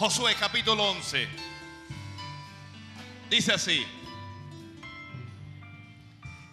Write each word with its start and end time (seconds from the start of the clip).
Josué 0.00 0.34
capítulo 0.34 0.82
11. 0.92 1.28
Dice 3.28 3.52
así. 3.52 3.86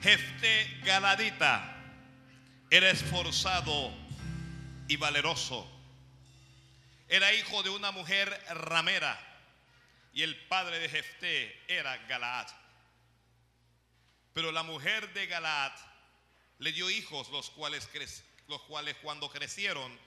Jefte 0.01 0.81
Galadita 0.83 1.73
era 2.69 2.89
esforzado 2.89 3.93
y 4.89 4.97
valeroso. 4.97 5.65
Era 7.07 7.33
hijo 7.35 7.63
de 7.63 7.69
una 7.69 7.91
mujer 7.91 8.37
ramera 8.49 9.17
y 10.11 10.23
el 10.23 10.35
padre 10.47 10.79
de 10.79 10.89
Jefté 10.89 11.63
era 11.69 11.95
Galaad. 12.05 12.47
Pero 14.33 14.51
la 14.51 14.63
mujer 14.63 15.13
de 15.13 15.25
Galaad 15.25 15.71
le 16.59 16.73
dio 16.73 16.89
hijos, 16.89 17.29
los 17.29 17.49
cuales, 17.51 17.89
los 18.49 18.61
cuales 18.63 18.97
cuando 19.01 19.29
crecieron 19.31 19.97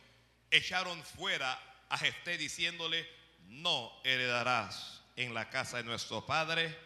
echaron 0.50 1.02
fuera 1.02 1.58
a 1.88 1.96
Jefté 1.96 2.36
diciéndole, 2.36 3.19
no 3.50 3.92
heredarás 4.04 5.02
en 5.16 5.34
la 5.34 5.50
casa 5.50 5.78
de 5.78 5.84
nuestro 5.84 6.24
padre 6.24 6.76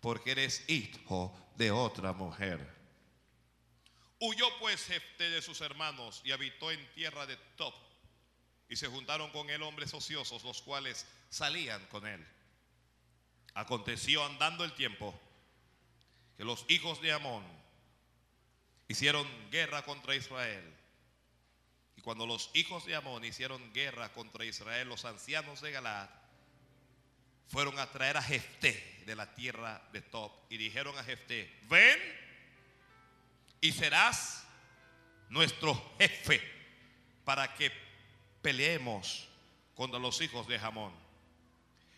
porque 0.00 0.32
eres 0.32 0.68
hijo 0.68 1.34
de 1.56 1.70
otra 1.70 2.12
mujer. 2.12 2.76
Huyó 4.20 4.46
pues 4.60 4.84
Jefté 4.84 5.30
de 5.30 5.42
sus 5.42 5.60
hermanos 5.62 6.20
y 6.24 6.32
habitó 6.32 6.70
en 6.70 6.92
tierra 6.94 7.26
de 7.26 7.36
Top. 7.56 7.74
Y 8.68 8.76
se 8.76 8.88
juntaron 8.88 9.30
con 9.30 9.48
él 9.48 9.62
hombres 9.62 9.94
ociosos, 9.94 10.42
los 10.44 10.60
cuales 10.62 11.06
salían 11.30 11.84
con 11.86 12.06
él. 12.06 12.24
Aconteció 13.54 14.24
andando 14.24 14.64
el 14.64 14.72
tiempo 14.74 15.18
que 16.36 16.44
los 16.44 16.64
hijos 16.68 17.00
de 17.00 17.12
Amón 17.12 17.44
hicieron 18.88 19.26
guerra 19.50 19.82
contra 19.82 20.14
Israel. 20.14 20.62
Cuando 22.06 22.24
los 22.24 22.50
hijos 22.54 22.86
de 22.86 22.94
Amón 22.94 23.24
hicieron 23.24 23.72
guerra 23.72 24.12
contra 24.12 24.44
Israel, 24.44 24.88
los 24.88 25.04
ancianos 25.04 25.60
de 25.60 25.72
Galaad 25.72 26.08
fueron 27.48 27.76
a 27.80 27.90
traer 27.90 28.16
a 28.16 28.22
Jefté 28.22 29.02
de 29.04 29.16
la 29.16 29.34
tierra 29.34 29.82
de 29.92 30.02
Top 30.02 30.30
y 30.48 30.56
dijeron 30.56 30.96
a 30.96 31.02
Jefté, 31.02 31.52
ven 31.68 31.98
y 33.60 33.72
serás 33.72 34.46
nuestro 35.30 35.74
jefe 35.98 36.40
para 37.24 37.52
que 37.54 37.72
peleemos 38.40 39.26
contra 39.74 39.98
los 39.98 40.20
hijos 40.20 40.46
de 40.46 40.60
Jamón. 40.60 40.94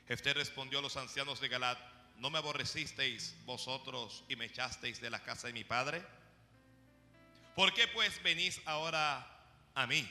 Jefté 0.07 0.33
respondió 0.33 0.79
a 0.79 0.83
los 0.83 0.97
ancianos 0.97 1.39
de 1.39 1.49
Galad, 1.49 1.77
¿no 2.17 2.31
me 2.31 2.39
aborrecisteis 2.39 3.37
vosotros 3.45 4.25
y 4.27 4.37
me 4.37 4.47
echasteis 4.47 5.03
de 5.03 5.11
la 5.11 5.23
casa 5.23 5.49
de 5.49 5.53
mi 5.53 5.65
padre? 5.65 6.03
¿Por 7.55 7.75
qué 7.75 7.87
pues 7.89 8.23
venís 8.23 8.63
ahora 8.65 9.35
a 9.79 9.87
mí 9.87 10.09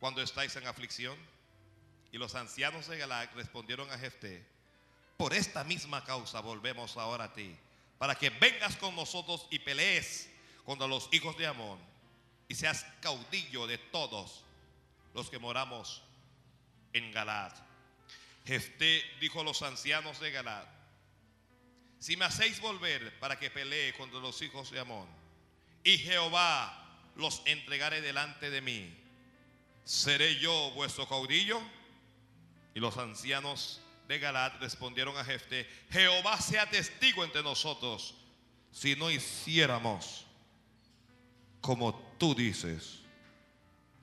cuando 0.00 0.22
estáis 0.22 0.56
en 0.56 0.66
aflicción? 0.66 1.16
Y 2.12 2.18
los 2.18 2.34
ancianos 2.34 2.86
de 2.86 2.96
Galad 2.96 3.28
respondieron 3.34 3.90
a 3.90 3.98
Jefté, 3.98 4.44
por 5.16 5.34
esta 5.34 5.64
misma 5.64 6.02
causa 6.04 6.40
volvemos 6.40 6.96
ahora 6.96 7.24
a 7.24 7.32
ti, 7.32 7.54
para 7.98 8.14
que 8.14 8.30
vengas 8.30 8.76
con 8.76 8.96
nosotros 8.96 9.46
y 9.50 9.58
pelees 9.58 10.30
contra 10.64 10.86
los 10.86 11.08
hijos 11.12 11.36
de 11.36 11.46
Amón 11.46 11.78
y 12.48 12.54
seas 12.54 12.86
caudillo 13.00 13.66
de 13.66 13.78
todos 13.78 14.44
los 15.14 15.28
que 15.28 15.38
moramos 15.38 16.02
en 16.92 17.12
Galad. 17.12 17.52
Jefté 18.46 19.02
dijo 19.20 19.40
a 19.40 19.44
los 19.44 19.60
ancianos 19.62 20.20
de 20.20 20.30
Galad, 20.30 20.64
si 21.98 22.16
me 22.16 22.24
hacéis 22.24 22.60
volver 22.60 23.18
para 23.18 23.38
que 23.38 23.50
pelee 23.50 23.92
contra 23.94 24.20
los 24.20 24.40
hijos 24.40 24.70
de 24.70 24.80
Amón 24.80 25.08
y 25.82 25.98
Jehová 25.98 26.85
los 27.16 27.42
entregare 27.46 28.00
delante 28.00 28.50
de 28.50 28.60
mí, 28.60 28.94
¿seré 29.84 30.36
yo 30.36 30.70
vuestro 30.72 31.08
caudillo? 31.08 31.60
Y 32.74 32.80
los 32.80 32.96
ancianos 32.98 33.80
de 34.08 34.18
Galad 34.18 34.52
respondieron 34.60 35.16
a 35.16 35.24
Jefté, 35.24 35.68
Jehová 35.90 36.40
sea 36.40 36.68
testigo 36.68 37.24
entre 37.24 37.42
nosotros 37.42 38.14
si 38.70 38.94
no 38.94 39.10
hiciéramos 39.10 40.26
como 41.60 41.94
tú 42.18 42.34
dices. 42.34 43.00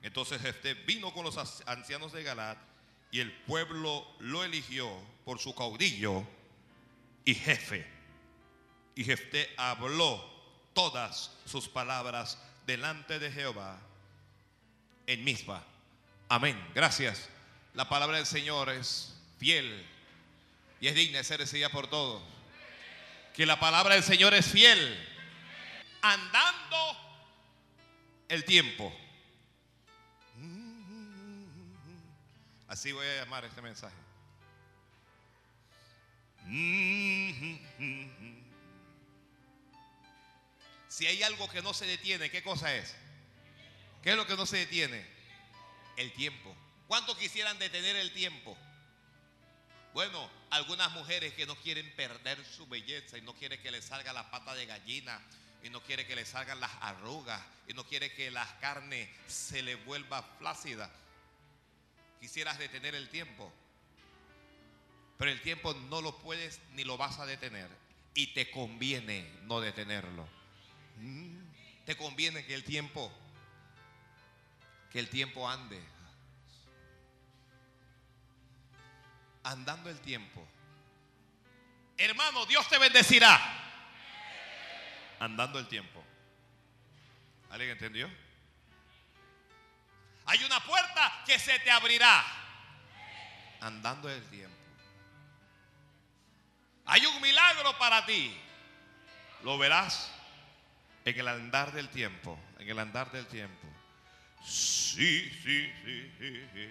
Entonces 0.02 0.42
Jefté 0.42 0.74
vino 0.74 1.14
con 1.14 1.24
los 1.24 1.38
ancianos 1.66 2.12
de 2.12 2.22
Galat 2.22 2.58
y 3.10 3.20
el 3.20 3.32
pueblo 3.32 4.06
lo 4.18 4.44
eligió 4.44 4.90
por 5.24 5.38
su 5.38 5.54
caudillo 5.54 6.26
y 7.24 7.34
jefe. 7.34 7.86
Y 8.94 9.04
Jefté 9.04 9.48
habló 9.56 10.22
todas 10.74 11.30
sus 11.46 11.68
palabras 11.68 12.38
delante 12.66 13.18
de 13.18 13.30
Jehová 13.30 13.78
en 15.06 15.24
misma. 15.24 15.62
Amén. 16.28 16.60
Gracias. 16.74 17.28
La 17.74 17.88
palabra 17.88 18.16
del 18.16 18.26
Señor 18.26 18.68
es 18.70 19.14
fiel 19.38 19.86
y 20.80 20.88
es 20.88 20.94
digna 20.94 21.18
de 21.18 21.24
ser 21.24 21.40
recibida 21.40 21.68
por 21.68 21.88
todos. 21.88 22.22
Que 23.34 23.46
la 23.46 23.58
palabra 23.58 23.94
del 23.94 24.04
Señor 24.04 24.32
es 24.34 24.46
fiel. 24.46 25.08
Andando 26.02 26.96
el 28.28 28.44
tiempo. 28.44 28.94
Así 32.68 32.92
voy 32.92 33.06
a 33.06 33.24
llamar 33.24 33.44
este 33.44 33.62
mensaje. 33.62 33.94
Si 40.94 41.08
hay 41.08 41.24
algo 41.24 41.50
que 41.50 41.60
no 41.60 41.74
se 41.74 41.86
detiene, 41.86 42.30
¿qué 42.30 42.40
cosa 42.40 42.72
es? 42.72 42.94
¿Qué 44.00 44.10
es 44.10 44.16
lo 44.16 44.28
que 44.28 44.36
no 44.36 44.46
se 44.46 44.58
detiene? 44.58 45.04
El 45.96 46.12
tiempo. 46.12 46.54
¿Cuántos 46.86 47.18
quisieran 47.18 47.58
detener 47.58 47.96
el 47.96 48.12
tiempo? 48.12 48.56
Bueno, 49.92 50.30
algunas 50.50 50.92
mujeres 50.92 51.34
que 51.34 51.46
no 51.46 51.56
quieren 51.56 51.92
perder 51.96 52.44
su 52.44 52.68
belleza 52.68 53.18
y 53.18 53.22
no 53.22 53.34
quieren 53.34 53.60
que 53.60 53.72
les 53.72 53.86
salga 53.86 54.12
la 54.12 54.30
pata 54.30 54.54
de 54.54 54.66
gallina 54.66 55.20
y 55.64 55.68
no 55.68 55.82
quiere 55.82 56.06
que 56.06 56.14
le 56.14 56.24
salgan 56.24 56.60
las 56.60 56.70
arrugas 56.80 57.42
y 57.66 57.72
no 57.72 57.84
quiere 57.88 58.14
que 58.14 58.30
la 58.30 58.46
carne 58.60 59.12
se 59.26 59.64
le 59.64 59.74
vuelva 59.74 60.22
flácida. 60.38 60.88
Quisieras 62.20 62.56
detener 62.56 62.94
el 62.94 63.08
tiempo, 63.08 63.52
pero 65.18 65.32
el 65.32 65.42
tiempo 65.42 65.74
no 65.74 66.00
lo 66.00 66.16
puedes 66.20 66.60
ni 66.74 66.84
lo 66.84 66.96
vas 66.96 67.18
a 67.18 67.26
detener 67.26 67.68
y 68.14 68.28
te 68.28 68.52
conviene 68.52 69.28
no 69.42 69.60
detenerlo. 69.60 70.43
Te 71.84 71.96
conviene 71.96 72.44
que 72.46 72.54
el 72.54 72.64
tiempo 72.64 73.12
que 74.94 75.00
el 75.00 75.08
tiempo 75.08 75.50
ande. 75.50 75.82
Andando 79.42 79.90
el 79.90 79.98
tiempo. 79.98 80.46
Hermano, 81.98 82.46
Dios 82.46 82.68
te 82.68 82.78
bendecirá 82.78 83.40
andando 85.18 85.58
el 85.58 85.66
tiempo. 85.66 86.00
¿Alguien 87.50 87.70
entendió? 87.70 88.08
Hay 90.26 90.44
una 90.44 90.60
puerta 90.60 91.24
que 91.26 91.40
se 91.40 91.58
te 91.58 91.72
abrirá 91.72 92.24
andando 93.62 94.08
el 94.08 94.22
tiempo. 94.30 94.56
Hay 96.86 97.04
un 97.04 97.20
milagro 97.20 97.76
para 97.78 98.06
ti. 98.06 98.32
Lo 99.42 99.58
verás 99.58 100.13
en 101.04 101.20
el 101.20 101.28
andar 101.28 101.72
del 101.72 101.88
tiempo. 101.88 102.38
En 102.58 102.68
el 102.68 102.78
andar 102.78 103.10
del 103.12 103.26
tiempo. 103.26 103.66
Sí, 104.42 105.30
sí, 105.42 105.72
sí, 106.18 106.70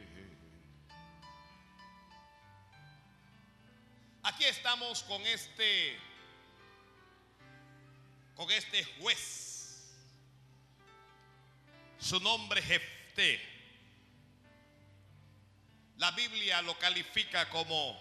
Aquí 4.25 4.45
estamos 4.45 5.03
con 5.03 5.21
este 5.23 5.99
con 8.35 8.49
este 8.51 8.83
juez. 8.99 9.93
Su 11.99 12.19
nombre 12.19 12.59
es 12.61 12.65
Jefté. 12.65 13.41
La 15.97 16.11
Biblia 16.11 16.61
lo 16.61 16.77
califica 16.79 17.49
como 17.49 17.99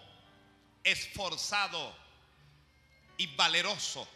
esforzado 0.85 1.95
y 3.17 3.27
valeroso. 3.35 4.09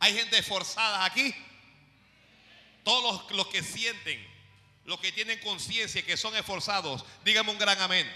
¿Hay 0.00 0.14
gente 0.14 0.38
esforzada 0.38 1.04
aquí? 1.04 1.34
Todos 2.82 3.30
los, 3.30 3.46
que 3.48 3.62
sienten, 3.62 4.26
los 4.84 4.98
que 5.00 5.12
tienen 5.12 5.38
conciencia 5.40 6.04
que 6.04 6.16
son 6.16 6.34
esforzados, 6.34 7.04
dígame 7.24 7.52
un 7.52 7.58
gran 7.58 7.80
amén. 7.80 8.10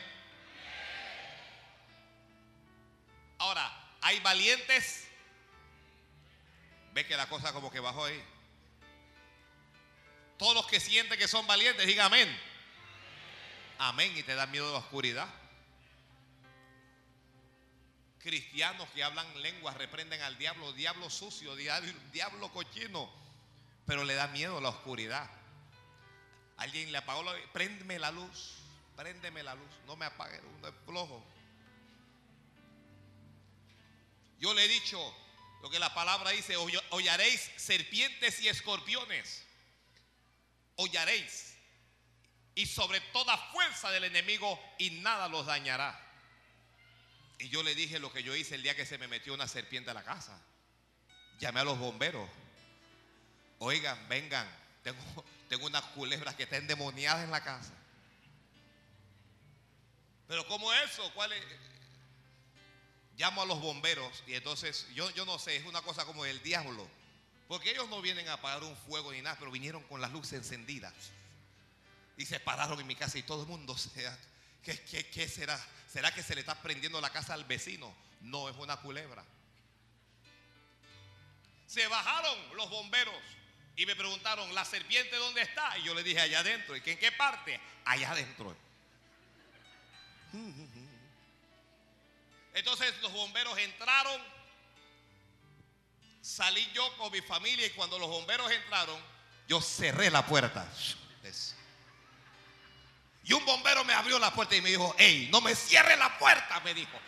Ahora, 3.39 3.71
hay 4.01 4.19
valientes 4.21 5.05
Ve 6.95 7.05
que 7.05 7.17
la 7.17 7.29
cosa 7.29 7.53
como 7.53 7.73
que 7.73 7.81
bajó 7.81 8.05
ahí. 8.05 8.23
Todos 10.39 10.55
los 10.55 10.67
que 10.69 10.79
sienten 10.79 11.19
que 11.19 11.27
son 11.27 11.45
valientes, 11.45 11.87
digan 11.89 12.07
amén. 12.07 12.41
Amén. 13.79 14.17
Y 14.17 14.23
te 14.23 14.37
da 14.37 14.47
miedo 14.47 14.71
la 14.73 14.79
oscuridad. 14.79 15.29
Cristianos 18.25 18.89
que 18.95 19.05
hablan 19.05 19.27
lenguas 19.43 19.77
reprenden 19.77 20.23
al 20.23 20.39
diablo, 20.39 20.73
diablo 20.73 21.11
sucio, 21.11 21.55
diablo 21.55 22.51
cochino, 22.55 23.13
pero 23.85 24.03
le 24.03 24.15
da 24.15 24.29
miedo 24.29 24.63
la 24.63 24.71
oscuridad. 24.71 25.31
Alguien 26.57 26.91
le 26.91 26.97
apagó 26.97 27.23
la 27.23 27.35
préndeme 27.53 27.99
la 27.99 28.11
luz. 28.11 28.55
préndeme 28.97 29.43
la 29.43 29.55
luz, 29.55 29.69
no 29.87 29.95
me 29.97 30.07
apague, 30.07 30.41
uno 30.57 30.69
es. 30.69 31.23
Yo 34.39 34.55
le 34.55 34.65
he 34.65 34.69
dicho 34.69 35.15
lo 35.61 35.69
que 35.69 35.79
la 35.79 35.93
palabra 35.93 36.31
dice, 36.31 36.57
hollaréis 36.57 37.51
serpientes 37.57 38.41
y 38.41 38.49
escorpiones, 38.49 39.45
hollaréis, 40.77 41.59
y 42.55 42.65
sobre 42.65 43.03
toda 43.13 43.37
fuerza 43.53 43.91
del 43.91 44.05
enemigo 44.05 44.59
y 44.79 44.93
nada 44.93 45.29
los 45.29 45.45
dañará. 45.45 46.04
Y 47.39 47.49
yo 47.49 47.63
le 47.63 47.75
dije 47.75 47.99
lo 47.99 48.13
que 48.13 48.23
yo 48.23 48.35
hice 48.35 48.55
el 48.55 48.63
día 48.63 48.77
que 48.77 48.87
se 48.87 48.99
me 48.99 49.09
metió 49.09 49.35
una 49.35 49.49
serpiente 49.49 49.91
a 49.91 49.95
la 49.95 50.03
casa. 50.03 50.41
Llamé 51.39 51.61
a 51.61 51.65
los 51.65 51.79
bomberos. 51.79 52.29
Oigan, 53.59 54.09
vengan, 54.09 54.49
tengo, 54.83 55.25
tengo 55.49 55.67
unas 55.67 55.83
culebras 55.83 56.35
que 56.35 56.45
están 56.45 56.63
endemoniadas 56.63 57.25
en 57.25 57.31
la 57.31 57.43
casa. 57.43 57.73
Pero 60.27 60.47
¿cómo 60.49 60.73
eso? 60.73 61.11
¿Cuál 61.15 61.33
es? 61.33 61.45
Llamo 63.17 63.43
a 63.43 63.47
los 63.47 63.61
bomberos 63.61 64.25
y 64.27 64.35
entonces 64.35 64.89
yo, 64.95 65.09
yo 65.11 65.25
no 65.25 65.39
sé, 65.39 65.57
es 65.57 65.65
una 65.67 65.83
cosa 65.83 66.05
como 66.05 66.25
el 66.25 66.43
diablo. 66.43 66.89
Porque 67.47 67.71
ellos 67.71 67.89
no 67.89 68.01
vienen 68.01 68.29
a 68.29 68.35
apagar 68.35 68.65
un 68.65 68.77
fuego 68.77 69.13
ni 69.13 69.21
nada, 69.21 69.37
pero 69.39 69.51
vinieron 69.51 69.83
con 69.85 70.01
las 70.01 70.11
luces 70.13 70.33
encendidas. 70.33 70.95
Y 72.17 72.27
se 72.27 72.41
pararon 72.41 72.81
en 72.81 72.87
mi 72.87 72.97
casa 72.97 73.19
y 73.19 73.23
todo 73.23 73.43
el 73.43 73.49
mundo 73.49 73.77
se... 73.77 73.91
¿Qué, 74.63 74.81
qué, 74.81 75.07
qué 75.11 75.29
será? 75.29 75.61
¿Será 75.95 76.13
que 76.13 76.25
se 76.25 76.35
le 76.35 76.41
está 76.41 76.61
prendiendo 76.61 77.01
la 77.01 77.09
casa 77.11 77.35
al 77.35 77.45
vecino? 77.45 77.95
No, 78.23 78.49
es 78.49 78.57
una 78.57 78.77
culebra. 78.79 79.25
Se 81.69 81.87
bajaron 81.87 82.37
los 82.57 82.69
bomberos 82.69 83.15
y 83.77 83.87
me 83.87 83.95
preguntaron, 83.95 84.53
¿la 84.57 84.65
serpiente 84.65 85.15
dónde 85.15 85.43
está? 85.43 85.79
Y 85.79 85.85
yo 85.85 85.95
le 85.95 86.03
dije, 86.03 86.21
allá 86.21 86.41
adentro. 86.41 86.75
¿Y 86.75 86.81
que 86.81 86.91
en 86.91 86.99
qué 86.99 87.13
parte? 87.13 87.61
Allá 87.85 88.11
adentro. 88.11 88.57
Entonces 92.55 93.01
los 93.01 93.13
bomberos 93.13 93.57
entraron, 93.57 94.21
salí 96.21 96.69
yo 96.75 96.93
con 96.97 97.13
mi 97.13 97.21
familia 97.21 97.69
y 97.69 97.71
cuando 97.71 98.01
los 98.01 98.09
bomberos 98.09 98.51
entraron, 98.51 99.01
yo 99.47 99.61
cerré 99.61 100.11
la 100.11 100.27
puerta. 100.27 100.69
Y 103.25 103.33
un 103.33 103.45
bombero 103.47 103.85
me 103.85 103.95
abrió 103.95 104.19
la 104.19 104.33
puerta 104.33 104.55
y 104.55 104.61
me 104.61 104.69
dijo, 104.69 104.95
hey, 104.99 105.29
no 105.33 105.41
me 105.41 105.55
cierre 105.55 105.97
la 105.97 106.19
puerta, 106.19 106.61
me 106.61 106.75
dijo. 106.75 106.99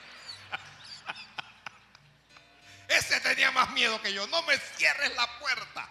Ese 2.89 3.21
tenía 3.21 3.51
más 3.51 3.71
miedo 3.71 4.01
que 4.01 4.15
yo, 4.15 4.27
no 4.29 4.43
me 4.43 4.59
cierres 4.59 5.15
la 5.15 5.39
puerta. 5.39 5.89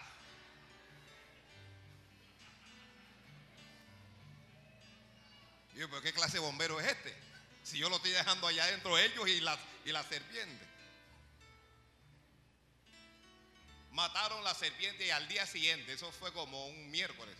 Yo, 5.74 5.88
pero 5.90 6.02
¿qué 6.02 6.12
clase 6.12 6.34
de 6.34 6.38
bombero 6.40 6.80
es 6.80 6.88
este? 6.88 7.16
Si 7.62 7.78
yo 7.78 7.88
lo 7.88 7.96
estoy 7.96 8.10
dejando 8.10 8.48
allá 8.48 8.64
adentro 8.64 8.98
ellos 8.98 9.28
y 9.28 9.40
la, 9.40 9.56
y 9.84 9.92
la 9.92 10.02
serpiente. 10.02 10.66
Mataron 13.92 14.42
la 14.42 14.54
serpiente 14.54 15.06
y 15.06 15.10
al 15.10 15.28
día 15.28 15.46
siguiente, 15.46 15.92
eso 15.92 16.10
fue 16.12 16.32
como 16.32 16.66
un 16.66 16.90
miércoles, 16.90 17.36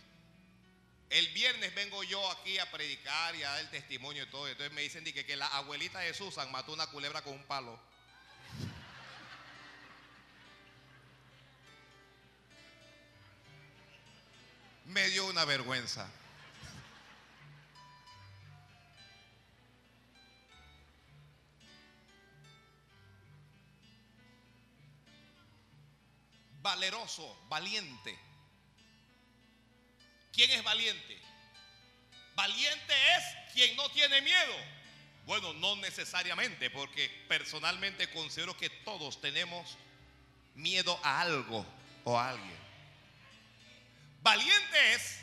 el 1.09 1.27
viernes 1.29 1.73
vengo 1.73 2.03
yo 2.03 2.31
aquí 2.31 2.59
a 2.59 2.69
predicar 2.69 3.35
y 3.35 3.43
a 3.43 3.49
dar 3.49 3.59
el 3.61 3.69
testimonio 3.69 4.23
y 4.23 4.27
todo. 4.27 4.47
Entonces 4.47 4.73
me 4.73 4.81
dicen 4.81 5.03
que, 5.03 5.25
que 5.25 5.35
la 5.37 5.47
abuelita 5.47 5.99
de 5.99 6.13
Susan 6.13 6.51
mató 6.51 6.73
una 6.73 6.87
culebra 6.87 7.21
con 7.21 7.33
un 7.33 7.43
palo. 7.45 7.79
Me 14.85 15.07
dio 15.09 15.25
una 15.27 15.45
vergüenza. 15.45 16.09
Valeroso, 26.61 27.45
valiente. 27.47 28.26
¿Quién 30.37 30.51
es 30.51 30.63
valiente? 30.63 31.17
Valiente 32.35 32.93
es 33.15 33.53
quien 33.55 33.75
no 33.75 33.89
tiene 33.89 34.21
miedo. 34.21 34.55
Bueno, 35.25 35.51
no 35.53 35.75
necesariamente, 35.77 36.69
porque 36.69 37.09
personalmente 37.27 38.07
considero 38.11 38.55
que 38.55 38.69
todos 38.69 39.19
tenemos 39.19 39.79
miedo 40.53 40.99
a 41.03 41.21
algo 41.21 41.65
o 42.03 42.19
a 42.19 42.29
alguien. 42.29 42.57
Valiente 44.21 44.93
es 44.93 45.21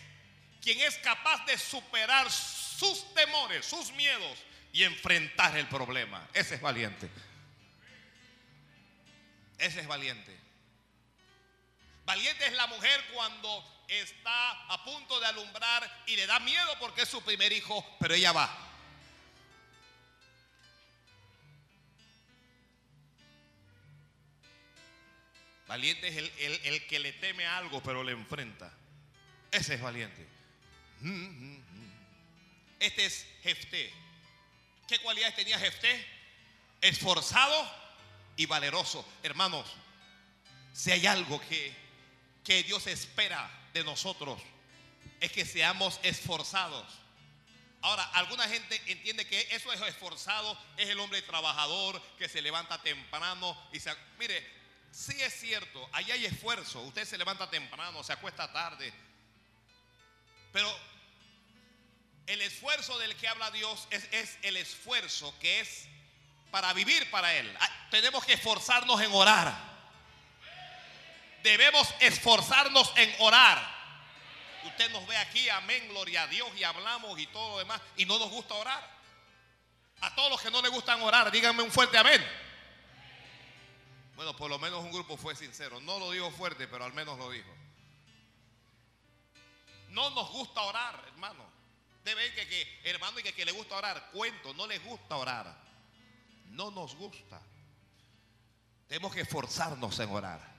quien 0.60 0.80
es 0.80 0.98
capaz 0.98 1.46
de 1.46 1.58
superar 1.58 2.28
sus 2.28 3.14
temores, 3.14 3.64
sus 3.64 3.92
miedos 3.92 4.36
y 4.72 4.82
enfrentar 4.82 5.56
el 5.56 5.68
problema. 5.68 6.28
Ese 6.34 6.56
es 6.56 6.60
valiente. 6.60 7.08
Ese 9.58 9.78
es 9.78 9.86
valiente. 9.86 10.36
Valiente 12.04 12.46
es 12.46 12.52
la 12.54 12.66
mujer 12.66 13.00
cuando 13.14 13.73
está 13.88 14.50
a 14.72 14.82
punto 14.84 15.20
de 15.20 15.26
alumbrar 15.26 16.04
y 16.06 16.16
le 16.16 16.26
da 16.26 16.38
miedo 16.40 16.76
porque 16.80 17.02
es 17.02 17.08
su 17.08 17.22
primer 17.22 17.52
hijo, 17.52 17.84
pero 18.00 18.14
ella 18.14 18.32
va. 18.32 18.64
Valiente 25.66 26.08
es 26.08 26.16
el, 26.64 26.86
que 26.86 26.98
le 26.98 27.12
teme 27.14 27.46
a 27.46 27.58
algo, 27.58 27.82
pero 27.82 28.04
le 28.04 28.12
enfrenta. 28.12 28.72
Ese 29.50 29.74
es 29.74 29.80
valiente. 29.80 30.26
Este 32.78 33.06
es 33.06 33.26
Jefté. 33.42 33.92
¿Qué 34.86 34.98
cualidades 34.98 35.36
tenía 35.36 35.58
Jefté? 35.58 36.06
Esforzado 36.80 37.70
y 38.36 38.46
valeroso. 38.46 39.06
Hermanos, 39.22 39.66
si 40.74 40.90
hay 40.90 41.06
algo 41.06 41.40
que, 41.40 41.74
que 42.44 42.62
Dios 42.62 42.86
espera 42.86 43.63
de 43.74 43.84
nosotros 43.84 44.40
es 45.20 45.32
que 45.32 45.44
seamos 45.44 46.00
esforzados. 46.02 46.86
Ahora, 47.82 48.04
alguna 48.14 48.48
gente 48.48 48.80
entiende 48.86 49.26
que 49.26 49.48
eso 49.50 49.70
es 49.72 49.80
esforzado, 49.82 50.56
es 50.78 50.88
el 50.88 50.98
hombre 51.00 51.20
trabajador 51.22 52.00
que 52.16 52.28
se 52.28 52.40
levanta 52.40 52.80
temprano 52.80 53.58
y 53.72 53.80
se... 53.80 53.94
Mire, 54.18 54.42
sí 54.90 55.20
es 55.20 55.38
cierto, 55.38 55.86
ahí 55.92 56.10
hay 56.10 56.24
esfuerzo, 56.24 56.80
usted 56.82 57.04
se 57.04 57.18
levanta 57.18 57.50
temprano, 57.50 58.02
se 58.02 58.14
acuesta 58.14 58.50
tarde, 58.50 58.90
pero 60.52 60.74
el 62.26 62.40
esfuerzo 62.40 62.96
del 62.98 63.14
que 63.16 63.28
habla 63.28 63.50
Dios 63.50 63.86
es, 63.90 64.08
es 64.12 64.38
el 64.42 64.56
esfuerzo 64.56 65.34
que 65.40 65.60
es 65.60 65.86
para 66.50 66.72
vivir 66.72 67.10
para 67.10 67.34
Él. 67.34 67.54
Ah, 67.60 67.88
tenemos 67.90 68.24
que 68.24 68.34
esforzarnos 68.34 69.00
en 69.02 69.12
orar 69.12 69.73
debemos 71.44 71.94
esforzarnos 72.00 72.90
en 72.96 73.14
orar. 73.20 73.62
Usted 74.64 74.90
nos 74.90 75.06
ve 75.06 75.16
aquí, 75.18 75.46
amén, 75.50 75.86
gloria 75.90 76.22
a 76.22 76.26
Dios, 76.26 76.48
y 76.56 76.64
hablamos 76.64 77.16
y 77.20 77.26
todo 77.26 77.50
lo 77.50 77.58
demás, 77.58 77.80
y 77.98 78.06
no 78.06 78.18
nos 78.18 78.30
gusta 78.30 78.54
orar. 78.54 78.94
A 80.00 80.14
todos 80.14 80.30
los 80.30 80.40
que 80.40 80.50
no 80.50 80.62
les 80.62 80.70
gustan 80.70 81.00
orar, 81.02 81.30
díganme 81.30 81.62
un 81.62 81.70
fuerte 81.70 81.98
amén. 81.98 82.24
Bueno, 84.16 84.34
por 84.34 84.48
lo 84.48 84.58
menos 84.58 84.82
un 84.82 84.90
grupo 84.90 85.16
fue 85.16 85.36
sincero. 85.36 85.80
No 85.80 85.98
lo 85.98 86.12
digo 86.12 86.30
fuerte, 86.30 86.66
pero 86.66 86.84
al 86.84 86.94
menos 86.94 87.18
lo 87.18 87.30
dijo. 87.30 87.50
No 89.90 90.10
nos 90.10 90.30
gusta 90.30 90.62
orar, 90.62 91.04
hermano. 91.08 91.44
Debe 92.04 92.32
que, 92.32 92.48
que 92.48 92.80
hermano, 92.84 93.18
y 93.18 93.22
que, 93.22 93.34
que 93.34 93.44
le 93.44 93.52
gusta 93.52 93.76
orar, 93.76 94.10
cuento, 94.12 94.54
no 94.54 94.66
les 94.66 94.82
gusta 94.82 95.16
orar. 95.16 95.54
No 96.46 96.70
nos 96.70 96.94
gusta. 96.94 97.40
Tenemos 98.88 99.14
que 99.14 99.22
esforzarnos 99.22 99.98
en 99.98 100.10
orar. 100.10 100.53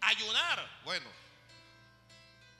Ayunar. 0.00 0.80
Bueno, 0.84 1.06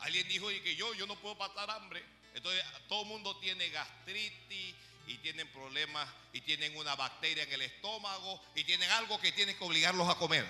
alguien 0.00 0.28
dijo 0.28 0.48
que 0.48 0.76
yo, 0.76 0.92
yo 0.94 1.06
no 1.06 1.16
puedo 1.16 1.36
pasar 1.38 1.70
hambre. 1.70 2.04
Entonces 2.34 2.64
todo 2.88 3.02
el 3.02 3.08
mundo 3.08 3.36
tiene 3.38 3.68
gastritis 3.70 4.74
y 5.06 5.18
tienen 5.18 5.48
problemas 5.48 6.08
y 6.32 6.40
tienen 6.42 6.76
una 6.76 6.94
bacteria 6.94 7.42
en 7.42 7.52
el 7.52 7.62
estómago 7.62 8.40
y 8.54 8.64
tienen 8.64 8.90
algo 8.90 9.20
que 9.20 9.32
tiene 9.32 9.56
que 9.56 9.64
obligarlos 9.64 10.08
a 10.08 10.14
comer. 10.16 10.46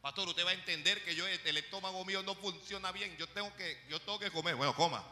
Pastor, 0.00 0.28
usted 0.28 0.44
va 0.44 0.50
a 0.50 0.54
entender 0.54 1.02
que 1.02 1.14
yo 1.14 1.26
el 1.26 1.56
estómago 1.56 2.04
mío 2.04 2.22
no 2.22 2.34
funciona 2.34 2.92
bien. 2.92 3.16
Yo 3.16 3.26
tengo 3.28 3.54
que, 3.56 3.84
yo 3.88 4.00
tengo 4.00 4.18
que 4.18 4.30
comer. 4.30 4.54
Bueno, 4.54 4.74
coma. 4.74 5.02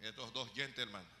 Estos 0.00 0.32
dos 0.32 0.48
gentlemen 0.54 1.15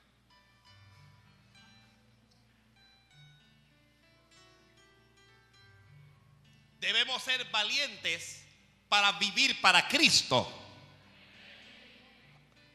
debemos 6.80 7.22
ser 7.22 7.44
valientes 7.46 8.42
para 8.88 9.12
vivir 9.12 9.60
para 9.60 9.86
Cristo. 9.88 10.50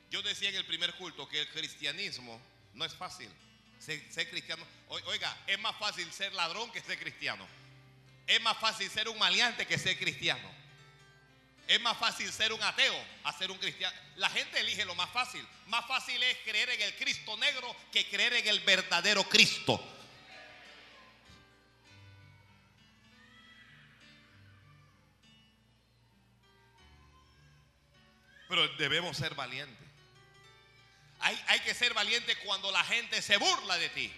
Yo 0.09 0.21
decía 0.21 0.49
en 0.49 0.55
el 0.55 0.65
primer 0.65 0.93
culto 0.95 1.27
que 1.27 1.39
el 1.39 1.49
cristianismo 1.49 2.41
no 2.73 2.85
es 2.85 2.93
fácil. 2.93 3.29
Ser, 3.79 4.29
cristiano, 4.29 4.63
oiga, 4.89 5.35
es 5.47 5.59
más 5.59 5.75
fácil 5.77 6.11
ser 6.11 6.33
ladrón 6.33 6.71
que 6.71 6.81
ser 6.81 6.99
cristiano. 6.99 7.47
Es 8.27 8.39
más 8.41 8.57
fácil 8.57 8.89
ser 8.89 9.09
un 9.09 9.17
maleante 9.17 9.65
que 9.65 9.77
ser 9.77 9.97
cristiano. 9.97 10.61
Es 11.67 11.79
más 11.79 11.97
fácil 11.97 12.31
ser 12.31 12.51
un 12.53 12.61
ateo 12.61 12.95
a 13.23 13.33
ser 13.33 13.49
un 13.49 13.57
cristiano. 13.57 13.95
La 14.17 14.29
gente 14.29 14.59
elige 14.59 14.85
lo 14.85 14.93
más 14.95 15.09
fácil. 15.09 15.45
Más 15.67 15.85
fácil 15.87 16.21
es 16.21 16.37
creer 16.39 16.69
en 16.69 16.81
el 16.81 16.95
Cristo 16.95 17.35
negro 17.37 17.75
que 17.91 18.07
creer 18.09 18.33
en 18.33 18.47
el 18.47 18.59
verdadero 18.59 19.23
Cristo. 19.23 19.81
Pero 28.51 28.67
debemos 28.75 29.15
ser 29.15 29.33
valientes. 29.33 29.87
Hay, 31.21 31.41
hay, 31.47 31.61
que 31.61 31.73
ser 31.73 31.93
valiente 31.93 32.35
cuando 32.39 32.69
la 32.69 32.83
gente 32.83 33.21
se 33.21 33.37
burla 33.37 33.77
de 33.77 33.87
ti. 33.91 34.11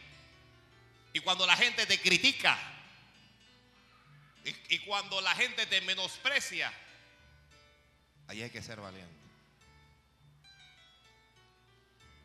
Y 1.13 1.20
cuando 1.20 1.46
la 1.46 1.56
gente 1.56 1.86
te 1.86 2.02
critica. 2.02 2.58
Y, 4.44 4.74
y 4.74 4.80
cuando 4.80 5.22
la 5.22 5.36
gente 5.36 5.68
te 5.68 5.82
menosprecia. 5.82 6.74
Ahí 8.28 8.42
hay 8.42 8.50
que 8.50 8.63
ser 8.63 8.82
valiente. 8.82 9.13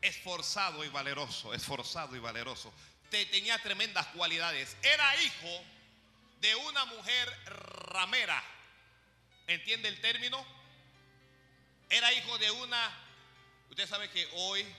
Esforzado 0.00 0.86
y 0.86 0.88
valeroso, 0.88 1.52
esforzado 1.52 2.16
y 2.16 2.20
valeroso. 2.20 2.72
Te, 3.10 3.26
tenía 3.26 3.58
tremendas 3.58 4.06
cualidades. 4.06 4.78
Era 4.82 5.14
hijo 5.20 5.62
de 6.40 6.54
una 6.54 6.86
mujer 6.86 7.28
ramera. 7.44 8.42
¿Entiende 9.46 9.90
el 9.90 10.00
término? 10.00 10.57
Era 11.90 12.12
hijo 12.12 12.38
de 12.38 12.50
una... 12.50 13.04
Usted 13.70 13.88
sabe 13.88 14.10
que 14.10 14.28
hoy 14.34 14.60
eh, 14.60 14.74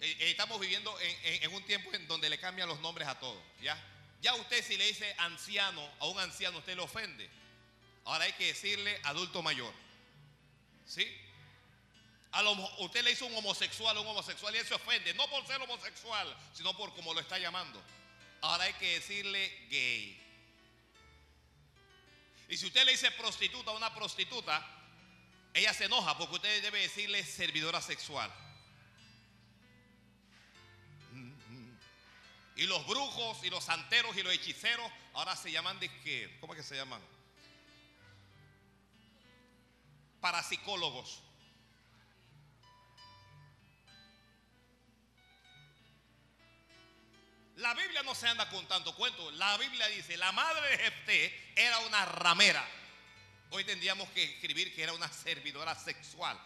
eh, 0.00 0.30
estamos 0.30 0.60
viviendo 0.60 0.94
en, 1.00 1.52
un 1.54 1.64
tiempo 1.64 1.92
en 1.92 2.06
donde 2.06 2.28
le 2.30 2.38
cambian 2.38 2.68
los 2.68 2.80
nombres 2.80 3.08
a 3.08 3.18
todos. 3.18 3.42
¿ya? 3.60 3.78
ya 4.20 4.34
usted 4.34 4.64
si 4.64 4.76
le 4.76 4.86
dice 4.86 5.14
anciano 5.18 5.88
a 6.00 6.06
un 6.06 6.18
anciano, 6.18 6.58
usted 6.58 6.76
le 6.76 6.82
ofende. 6.82 7.28
Ahora 8.04 8.24
hay 8.24 8.32
que 8.32 8.46
decirle 8.46 9.00
adulto 9.04 9.42
mayor. 9.42 9.72
¿Sí? 10.86 11.06
A 12.32 12.42
lo, 12.42 12.52
usted 12.78 13.02
le 13.02 13.12
hizo 13.12 13.26
un 13.26 13.34
homosexual 13.36 13.96
a 13.96 14.00
un 14.00 14.06
homosexual 14.06 14.54
y 14.54 14.58
él 14.58 14.66
se 14.66 14.74
ofende, 14.74 15.14
no 15.14 15.28
por 15.28 15.44
ser 15.46 15.60
homosexual, 15.60 16.36
sino 16.54 16.76
por 16.76 16.94
como 16.94 17.12
lo 17.12 17.20
está 17.20 17.38
llamando. 17.38 17.82
Ahora 18.42 18.64
hay 18.64 18.72
que 18.74 18.94
decirle 18.94 19.66
gay. 19.68 20.16
Y 22.48 22.56
si 22.56 22.66
usted 22.66 22.84
le 22.84 22.92
dice 22.92 23.10
prostituta 23.12 23.70
a 23.70 23.74
una 23.74 23.94
prostituta, 23.94 24.79
ella 25.54 25.74
se 25.74 25.84
enoja 25.86 26.16
porque 26.16 26.36
usted 26.36 26.62
debe 26.62 26.80
decirle 26.80 27.24
servidora 27.24 27.80
sexual. 27.80 28.32
Y 32.56 32.66
los 32.66 32.86
brujos 32.86 33.42
y 33.42 33.50
los 33.50 33.64
santeros 33.64 34.16
y 34.16 34.22
los 34.22 34.34
hechiceros 34.34 34.90
ahora 35.14 35.34
se 35.34 35.50
llaman 35.50 35.80
de 35.80 35.88
qué? 36.02 36.36
¿Cómo 36.40 36.52
es 36.52 36.58
que 36.58 36.62
se 36.62 36.76
llaman? 36.76 37.00
Parapsicólogos. 40.20 41.22
La 47.56 47.74
Biblia 47.74 48.02
no 48.02 48.14
se 48.14 48.28
anda 48.28 48.48
con 48.48 48.66
tanto 48.68 48.94
cuento. 48.94 49.30
La 49.32 49.56
Biblia 49.58 49.86
dice, 49.88 50.16
la 50.16 50.32
madre 50.32 50.70
de 50.70 50.78
Jefté 50.78 51.52
era 51.56 51.78
una 51.80 52.04
ramera. 52.04 52.66
Hoy 53.50 53.64
tendríamos 53.64 54.08
que 54.10 54.22
escribir 54.22 54.74
que 54.74 54.82
era 54.82 54.92
una 54.92 55.12
servidora 55.12 55.74
sexual. 55.74 56.38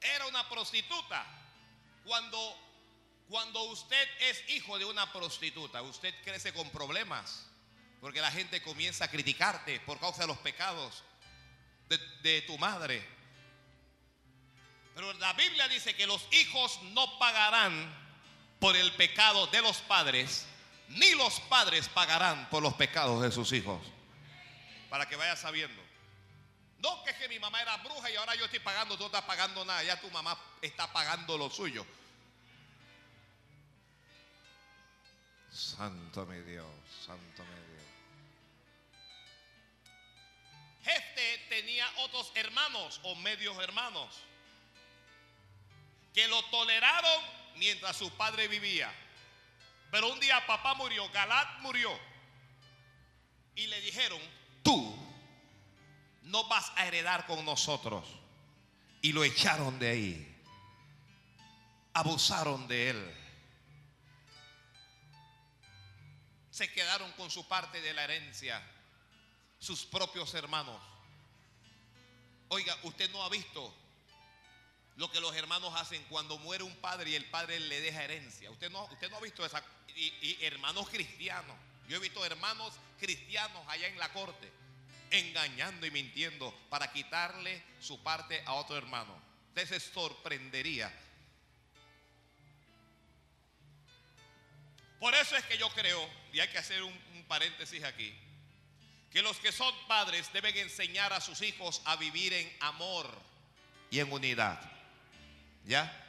Era 0.00 0.26
una 0.26 0.48
prostituta. 0.48 1.26
Cuando, 2.04 2.56
cuando 3.28 3.62
usted 3.64 4.08
es 4.20 4.48
hijo 4.48 4.78
de 4.78 4.86
una 4.86 5.12
prostituta, 5.12 5.82
usted 5.82 6.14
crece 6.24 6.54
con 6.54 6.70
problemas. 6.70 7.46
Porque 8.00 8.20
la 8.20 8.30
gente 8.32 8.62
comienza 8.62 9.04
a 9.04 9.08
criticarte 9.08 9.78
por 9.80 10.00
causa 10.00 10.22
de 10.22 10.28
los 10.28 10.38
pecados 10.38 11.04
de, 11.88 11.98
de 12.22 12.42
tu 12.42 12.56
madre. 12.56 13.06
Pero 14.94 15.12
la 15.14 15.34
Biblia 15.34 15.68
dice 15.68 15.94
que 15.94 16.06
los 16.06 16.26
hijos 16.32 16.80
no 16.94 17.18
pagarán 17.18 17.94
por 18.58 18.74
el 18.74 18.90
pecado 18.92 19.46
de 19.48 19.60
los 19.60 19.78
padres, 19.78 20.46
ni 20.92 21.14
los 21.14 21.40
padres 21.40 21.88
pagarán 21.88 22.48
por 22.50 22.62
los 22.62 22.74
pecados 22.74 23.22
de 23.22 23.30
sus 23.30 23.52
hijos. 23.52 23.80
Para 24.90 25.08
que 25.08 25.16
vayas 25.16 25.40
sabiendo. 25.40 25.82
No 26.78 27.02
que 27.04 27.10
es 27.10 27.16
que 27.16 27.28
mi 27.28 27.38
mamá 27.38 27.62
era 27.62 27.76
bruja 27.78 28.10
y 28.10 28.16
ahora 28.16 28.34
yo 28.34 28.44
estoy 28.44 28.58
pagando, 28.58 28.96
tú 28.96 29.02
no 29.02 29.06
estás 29.06 29.22
pagando 29.22 29.64
nada, 29.64 29.82
ya 29.84 30.00
tu 30.00 30.10
mamá 30.10 30.36
está 30.60 30.92
pagando 30.92 31.38
lo 31.38 31.48
suyo. 31.48 31.86
Santo 35.50 36.26
mi 36.26 36.40
Dios, 36.40 36.66
santo 37.06 37.44
mi 37.44 37.54
Dios. 37.54 37.82
Este 40.84 41.38
tenía 41.48 41.86
otros 41.98 42.32
hermanos 42.34 43.00
o 43.04 43.14
medios 43.14 43.56
hermanos 43.62 44.18
que 46.12 46.26
lo 46.28 46.42
toleraron 46.46 47.22
mientras 47.56 47.96
su 47.96 48.10
padre 48.12 48.48
vivía. 48.48 48.92
Pero 49.92 50.10
un 50.10 50.18
día 50.20 50.44
papá 50.46 50.74
murió, 50.74 51.06
Galat 51.10 51.60
murió. 51.60 51.90
Y 53.54 53.66
le 53.66 53.78
dijeron, 53.82 54.18
tú 54.62 54.96
no 56.22 56.48
vas 56.48 56.72
a 56.76 56.86
heredar 56.86 57.26
con 57.26 57.44
nosotros. 57.44 58.08
Y 59.02 59.12
lo 59.12 59.22
echaron 59.22 59.78
de 59.78 59.90
ahí. 59.90 60.42
Abusaron 61.92 62.66
de 62.68 62.88
él. 62.88 63.16
Se 66.50 66.72
quedaron 66.72 67.12
con 67.12 67.30
su 67.30 67.46
parte 67.46 67.82
de 67.82 67.92
la 67.92 68.04
herencia. 68.04 68.62
Sus 69.58 69.84
propios 69.84 70.32
hermanos. 70.32 70.80
Oiga, 72.48 72.74
usted 72.84 73.10
no 73.10 73.22
ha 73.22 73.28
visto 73.28 73.74
lo 74.96 75.10
que 75.10 75.20
los 75.20 75.34
hermanos 75.34 75.72
hacen 75.76 76.02
cuando 76.04 76.38
muere 76.38 76.64
un 76.64 76.76
padre 76.76 77.10
y 77.10 77.14
el 77.14 77.24
padre 77.30 77.58
le 77.60 77.80
deja 77.80 78.04
herencia. 78.04 78.50
Usted 78.50 78.70
no, 78.70 78.84
usted 78.84 79.10
no 79.10 79.16
ha 79.16 79.20
visto 79.20 79.44
esa. 79.44 79.62
Y, 79.96 80.38
hermanos 80.42 80.88
cristianos. 80.88 81.56
Yo 81.88 81.96
he 81.96 82.00
visto 82.00 82.24
hermanos 82.24 82.74
cristianos 82.98 83.62
allá 83.68 83.88
en 83.88 83.98
la 83.98 84.12
corte 84.12 84.50
engañando 85.10 85.86
y 85.86 85.90
mintiendo 85.90 86.54
para 86.70 86.90
quitarle 86.90 87.62
su 87.80 88.02
parte 88.02 88.42
a 88.46 88.54
otro 88.54 88.76
hermano. 88.76 89.14
Usted 89.48 89.68
se 89.68 89.80
sorprendería. 89.80 90.90
Por 94.98 95.14
eso 95.14 95.36
es 95.36 95.44
que 95.44 95.58
yo 95.58 95.68
creo, 95.70 96.08
y 96.32 96.40
hay 96.40 96.48
que 96.48 96.58
hacer 96.58 96.82
un, 96.82 96.92
un 97.14 97.24
paréntesis 97.24 97.82
aquí, 97.84 98.14
que 99.10 99.20
los 99.20 99.36
que 99.38 99.52
son 99.52 99.74
padres 99.86 100.32
deben 100.32 100.56
enseñar 100.56 101.12
a 101.12 101.20
sus 101.20 101.42
hijos 101.42 101.82
a 101.84 101.96
vivir 101.96 102.32
en 102.32 102.50
amor 102.60 103.06
y 103.90 104.00
en 104.00 104.10
unidad. 104.10 104.58
¿Ya? 105.66 106.01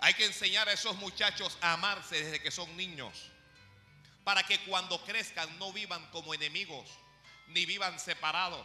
Hay 0.00 0.14
que 0.14 0.24
enseñar 0.24 0.68
a 0.68 0.72
esos 0.72 0.96
muchachos 0.96 1.58
a 1.60 1.72
amarse 1.72 2.22
desde 2.22 2.40
que 2.40 2.50
son 2.50 2.76
niños. 2.76 3.30
Para 4.24 4.42
que 4.42 4.60
cuando 4.64 5.02
crezcan 5.04 5.58
no 5.58 5.72
vivan 5.72 6.04
como 6.10 6.34
enemigos, 6.34 6.88
ni 7.48 7.66
vivan 7.66 7.98
separados. 7.98 8.64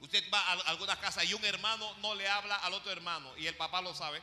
Usted 0.00 0.24
va 0.32 0.40
a 0.40 0.52
alguna 0.70 0.98
casa 0.98 1.24
y 1.24 1.32
un 1.34 1.44
hermano 1.44 1.94
no 1.98 2.14
le 2.14 2.28
habla 2.28 2.56
al 2.56 2.74
otro 2.74 2.90
hermano 2.90 3.36
y 3.38 3.46
el 3.46 3.56
papá 3.56 3.80
lo 3.80 3.94
sabe. 3.94 4.20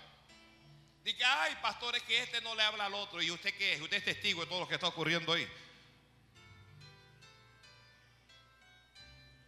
Dice, 1.04 1.24
ay, 1.24 1.58
pastores, 1.62 2.04
que 2.04 2.22
este 2.22 2.42
no 2.42 2.54
le 2.54 2.62
habla 2.62 2.86
al 2.86 2.94
otro. 2.94 3.22
¿Y 3.22 3.32
usted 3.32 3.56
qué 3.56 3.74
es? 3.74 3.82
Usted 3.82 3.98
es 3.98 4.06
testigo 4.06 4.42
de 4.42 4.48
todo 4.48 4.60
lo 4.60 4.68
que 4.68 4.76
está 4.76 4.88
ocurriendo 4.88 5.34
ahí. 5.34 5.48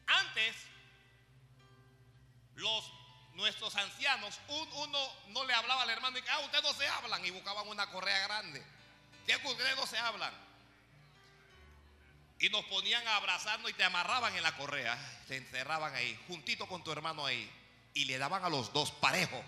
Antes, 0.08 0.56
los 2.56 2.92
nuestros 3.36 3.76
ancianos, 3.76 4.40
un, 4.48 4.68
uno 4.74 5.00
no 5.30 5.44
le 5.46 5.54
hablaba 5.54 5.84
al 5.84 5.90
hermano 5.90 6.18
y 6.18 6.22
que, 6.22 6.30
ah, 6.30 6.40
ustedes 6.40 6.64
no 6.64 6.74
se 6.74 6.88
hablan 6.88 7.26
y 7.26 7.32
buscaban 7.32 7.68
una 7.68 7.90
correa 7.90 8.20
grande. 8.28 8.64
¿Qué 9.26 9.36
ustedes 9.36 9.76
no 9.76 9.88
se 9.88 9.98
hablan? 9.98 10.34
Y 12.40 12.50
nos 12.50 12.66
ponían 12.66 13.08
a 13.08 13.16
abrazarnos 13.16 13.72
y 13.72 13.74
te 13.74 13.84
amarraban 13.84 14.36
en 14.36 14.44
la 14.44 14.56
correa, 14.58 14.98
te 15.28 15.38
encerraban 15.38 15.96
ahí, 15.96 16.20
juntito 16.28 16.68
con 16.68 16.84
tu 16.84 16.92
hermano 16.92 17.26
ahí, 17.26 17.50
y 17.94 18.06
le 18.06 18.18
daban 18.18 18.44
a 18.44 18.50
los 18.50 18.74
dos 18.74 18.92
parejo. 18.92 19.42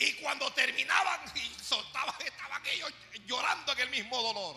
Y 0.00 0.12
cuando 0.14 0.52
terminaban 0.52 1.20
y 1.34 1.62
soltaban, 1.62 2.14
estaban 2.24 2.64
ellos 2.66 2.92
llorando 3.26 3.72
en 3.72 3.78
el 3.80 3.90
mismo 3.90 4.20
dolor. 4.22 4.56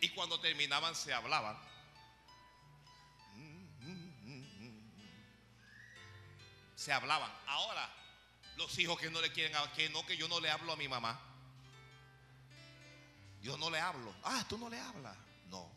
Y 0.00 0.08
cuando 0.10 0.40
terminaban 0.40 0.94
se 0.94 1.12
hablaban. 1.12 1.67
Se 6.78 6.92
hablaban. 6.92 7.28
Ahora, 7.48 7.92
los 8.54 8.78
hijos 8.78 9.00
que 9.00 9.10
no 9.10 9.20
le 9.20 9.32
quieren, 9.32 9.52
que 9.74 9.88
no, 9.88 10.06
que 10.06 10.16
yo 10.16 10.28
no 10.28 10.38
le 10.38 10.48
hablo 10.48 10.72
a 10.72 10.76
mi 10.76 10.86
mamá. 10.86 11.20
Yo 13.42 13.58
no 13.58 13.68
le 13.68 13.80
hablo. 13.80 14.14
Ah, 14.22 14.44
tú 14.48 14.56
no 14.56 14.70
le 14.70 14.78
hablas. 14.78 15.16
No. 15.46 15.68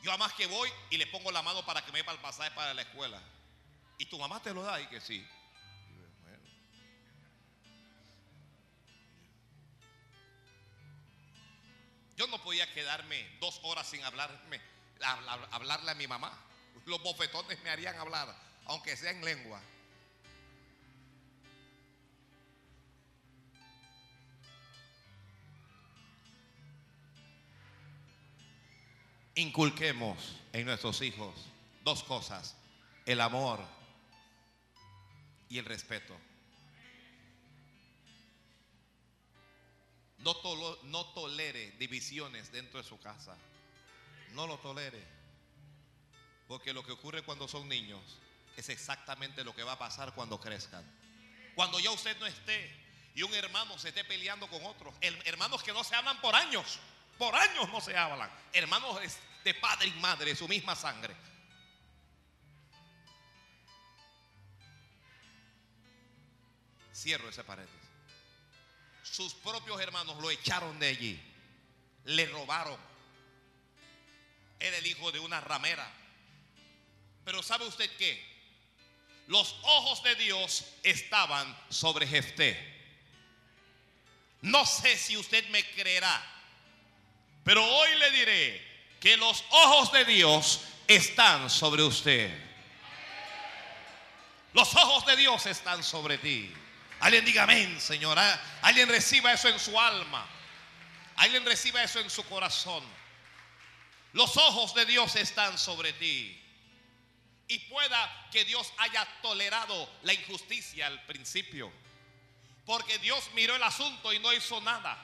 Yo 0.00 0.12
además 0.12 0.32
que 0.34 0.46
voy 0.46 0.70
y 0.90 0.96
le 0.96 1.08
pongo 1.08 1.32
la 1.32 1.42
mano 1.42 1.66
para 1.66 1.84
que 1.84 1.90
me 1.90 2.04
para 2.04 2.14
el 2.14 2.22
pasaje 2.22 2.52
para 2.52 2.72
la 2.72 2.82
escuela. 2.82 3.20
Y 3.98 4.06
tu 4.06 4.16
mamá 4.16 4.40
te 4.40 4.54
lo 4.54 4.62
da 4.62 4.80
y 4.80 4.86
que 4.86 5.00
sí. 5.00 5.26
Yo 12.16 12.28
no 12.28 12.40
podía 12.44 12.72
quedarme 12.72 13.28
dos 13.40 13.58
horas 13.64 13.88
sin 13.88 14.04
hablarme, 14.04 14.60
hablarle 15.50 15.90
a 15.90 15.94
mi 15.96 16.06
mamá. 16.06 16.32
Los 16.84 17.02
bofetones 17.02 17.60
me 17.64 17.70
harían 17.70 17.98
hablar, 17.98 18.45
aunque 18.66 18.96
sea 18.96 19.10
en 19.10 19.24
lengua. 19.24 19.60
Inculquemos 29.34 30.40
en 30.52 30.64
nuestros 30.64 31.02
hijos 31.02 31.34
dos 31.84 32.02
cosas, 32.02 32.56
el 33.04 33.20
amor 33.20 33.60
y 35.48 35.58
el 35.58 35.64
respeto. 35.64 36.16
No, 40.18 41.04
tolere 41.14 41.70
divisiones 41.72 42.50
dentro 42.50 42.82
de 42.82 42.88
su 42.88 42.98
casa. 42.98 43.36
No 44.32 44.46
lo 44.46 44.58
tolere. 44.58 45.04
Porque 46.48 46.72
lo 46.72 46.82
que 46.82 46.92
ocurre 46.92 47.22
cuando 47.22 47.46
son 47.46 47.68
niños 47.68 48.18
es 48.56 48.68
exactamente 48.68 49.44
lo 49.44 49.54
que 49.54 49.62
va 49.62 49.72
a 49.72 49.78
pasar 49.78 50.14
cuando 50.14 50.40
crezcan. 50.40 50.84
Cuando 51.54 51.78
ya 51.78 51.90
usted 51.90 52.18
no 52.18 52.26
esté 52.26 52.84
y 53.14 53.22
un 53.22 53.32
hermano 53.34 53.78
se 53.78 53.88
esté 53.88 54.04
peleando 54.04 54.48
con 54.48 54.64
otro. 54.64 54.92
Hermanos 55.00 55.62
que 55.62 55.72
no 55.72 55.84
se 55.84 55.94
hablan 55.94 56.20
por 56.20 56.34
años. 56.34 56.78
Por 57.18 57.34
años 57.34 57.68
no 57.70 57.80
se 57.80 57.96
hablan. 57.96 58.30
Hermanos 58.52 59.00
de 59.44 59.54
padre 59.54 59.88
y 59.88 60.00
madre, 60.00 60.34
su 60.36 60.48
misma 60.48 60.74
sangre. 60.74 61.16
Cierro 66.92 67.28
ese 67.28 67.44
paréntesis 67.44 67.86
sus 69.16 69.32
propios 69.34 69.80
hermanos 69.80 70.20
lo 70.20 70.30
echaron 70.30 70.78
de 70.78 70.88
allí. 70.88 71.20
Le 72.04 72.26
robaron. 72.26 72.78
Era 74.60 74.76
el 74.76 74.86
hijo 74.86 75.10
de 75.10 75.20
una 75.20 75.40
ramera. 75.40 75.90
Pero 77.24 77.42
¿sabe 77.42 77.66
usted 77.66 77.90
qué? 77.96 78.35
Los 79.26 79.56
ojos 79.62 80.02
de 80.02 80.14
Dios 80.16 80.64
estaban 80.82 81.56
sobre 81.68 82.06
Jefté. 82.06 82.74
No 84.42 84.64
sé 84.64 84.96
si 84.96 85.16
usted 85.16 85.48
me 85.48 85.64
creerá, 85.72 86.24
pero 87.42 87.64
hoy 87.64 87.94
le 87.96 88.10
diré 88.12 88.66
que 89.00 89.16
los 89.16 89.44
ojos 89.50 89.92
de 89.92 90.04
Dios 90.04 90.60
están 90.86 91.50
sobre 91.50 91.82
usted. 91.82 92.30
Los 94.52 94.74
ojos 94.74 95.04
de 95.06 95.16
Dios 95.16 95.44
están 95.46 95.82
sobre 95.82 96.18
ti. 96.18 96.52
Alguien 97.00 97.24
diga 97.24 97.42
amén, 97.42 97.80
Señora. 97.80 98.40
Alguien 98.62 98.88
reciba 98.88 99.32
eso 99.32 99.48
en 99.48 99.58
su 99.58 99.78
alma. 99.78 100.26
Alguien 101.16 101.44
reciba 101.44 101.82
eso 101.82 102.00
en 102.00 102.08
su 102.08 102.24
corazón. 102.24 102.82
Los 104.12 104.36
ojos 104.36 104.74
de 104.74 104.86
Dios 104.86 105.14
están 105.16 105.58
sobre 105.58 105.92
ti. 105.92 106.40
Y 107.48 107.58
pueda 107.60 108.28
que 108.32 108.44
Dios 108.44 108.72
haya 108.78 109.06
tolerado 109.22 109.88
la 110.02 110.12
injusticia 110.12 110.86
al 110.86 111.02
principio. 111.06 111.72
Porque 112.64 112.98
Dios 112.98 113.30
miró 113.34 113.54
el 113.54 113.62
asunto 113.62 114.12
y 114.12 114.18
no 114.18 114.32
hizo 114.32 114.60
nada. 114.60 114.98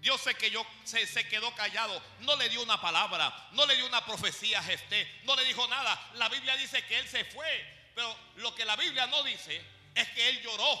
Dios 0.00 0.20
se, 0.20 0.34
quedó, 0.34 0.66
se, 0.84 1.06
se 1.06 1.28
quedó 1.28 1.54
callado. 1.54 2.02
No 2.20 2.36
le 2.36 2.48
dio 2.48 2.62
una 2.62 2.80
palabra. 2.80 3.48
No 3.52 3.64
le 3.66 3.76
dio 3.76 3.86
una 3.86 4.04
profecía 4.04 4.58
a 4.58 4.62
Jefté. 4.62 5.20
No 5.24 5.36
le 5.36 5.44
dijo 5.44 5.66
nada. 5.68 6.10
La 6.14 6.28
Biblia 6.28 6.56
dice 6.56 6.84
que 6.84 6.98
él 6.98 7.08
se 7.08 7.24
fue. 7.24 7.90
Pero 7.94 8.16
lo 8.36 8.54
que 8.54 8.64
la 8.64 8.76
Biblia 8.76 9.06
no 9.06 9.22
dice 9.22 9.62
es 9.94 10.08
que 10.10 10.28
él 10.28 10.42
lloró. 10.42 10.80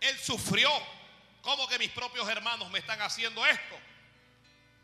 Él 0.00 0.18
sufrió. 0.18 0.70
Como 1.40 1.66
que 1.66 1.78
mis 1.78 1.90
propios 1.90 2.28
hermanos 2.28 2.70
me 2.70 2.78
están 2.78 3.00
haciendo 3.02 3.44
esto? 3.46 3.78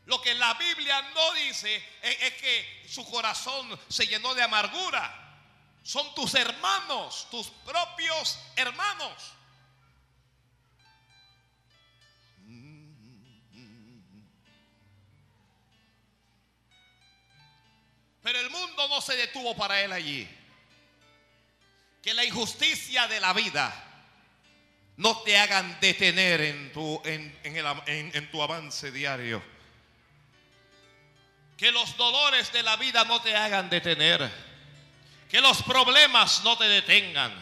Lo 0.08 0.22
que 0.22 0.34
la 0.34 0.54
Biblia 0.54 1.02
no 1.14 1.34
dice 1.34 1.84
es, 2.00 2.32
que 2.32 2.86
su 2.88 3.04
corazón 3.04 3.78
se 3.88 4.06
llenó 4.06 4.34
de 4.34 4.42
amargura. 4.42 5.36
Son 5.82 6.14
tus 6.14 6.34
hermanos, 6.34 7.28
tus 7.30 7.48
propios 7.48 8.38
hermanos. 8.56 9.12
Pero 18.22 18.40
el 18.40 18.48
mundo 18.48 18.88
no 18.88 19.02
se 19.02 19.14
detuvo 19.14 19.54
para 19.54 19.82
él 19.82 19.92
allí 19.92 20.26
que 22.00 22.14
la 22.14 22.24
injusticia 22.24 23.06
de 23.08 23.20
la 23.20 23.34
vida 23.34 23.84
no 24.96 25.18
te 25.18 25.36
hagan 25.36 25.78
detener 25.82 26.40
en 26.40 26.72
tu, 26.72 27.02
en, 27.04 28.30
tu 28.30 28.42
avance 28.42 28.90
diario. 28.90 29.57
Que 31.58 31.70
los 31.72 31.96
dolores 31.96 32.50
de 32.52 32.62
la 32.62 32.76
vida 32.76 33.04
no 33.04 33.20
te 33.20 33.36
hagan 33.36 33.68
detener. 33.68 34.30
Que 35.28 35.40
los 35.42 35.62
problemas 35.62 36.42
no 36.44 36.56
te 36.56 36.64
detengan. 36.64 37.34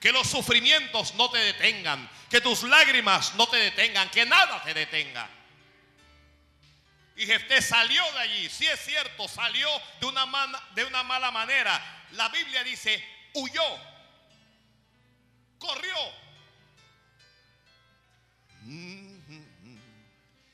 Que 0.00 0.12
los 0.12 0.28
sufrimientos 0.28 1.14
no 1.14 1.30
te 1.30 1.38
detengan. 1.38 2.10
Que 2.28 2.42
tus 2.42 2.64
lágrimas 2.64 3.34
no 3.36 3.46
te 3.46 3.56
detengan. 3.56 4.10
Que 4.10 4.26
nada 4.26 4.62
te 4.62 4.74
detenga. 4.74 5.28
Y 7.16 7.24
Jefté 7.24 7.62
salió 7.62 8.02
de 8.12 8.18
allí. 8.18 8.50
Si 8.50 8.66
es 8.66 8.84
cierto, 8.84 9.28
salió 9.28 9.68
de 10.00 10.06
una, 10.06 10.26
de 10.74 10.84
una 10.84 11.04
mala 11.04 11.30
manera. 11.30 11.80
La 12.10 12.28
Biblia 12.28 12.62
dice, 12.64 13.02
huyó 13.34 13.92
corrió. 15.62 15.94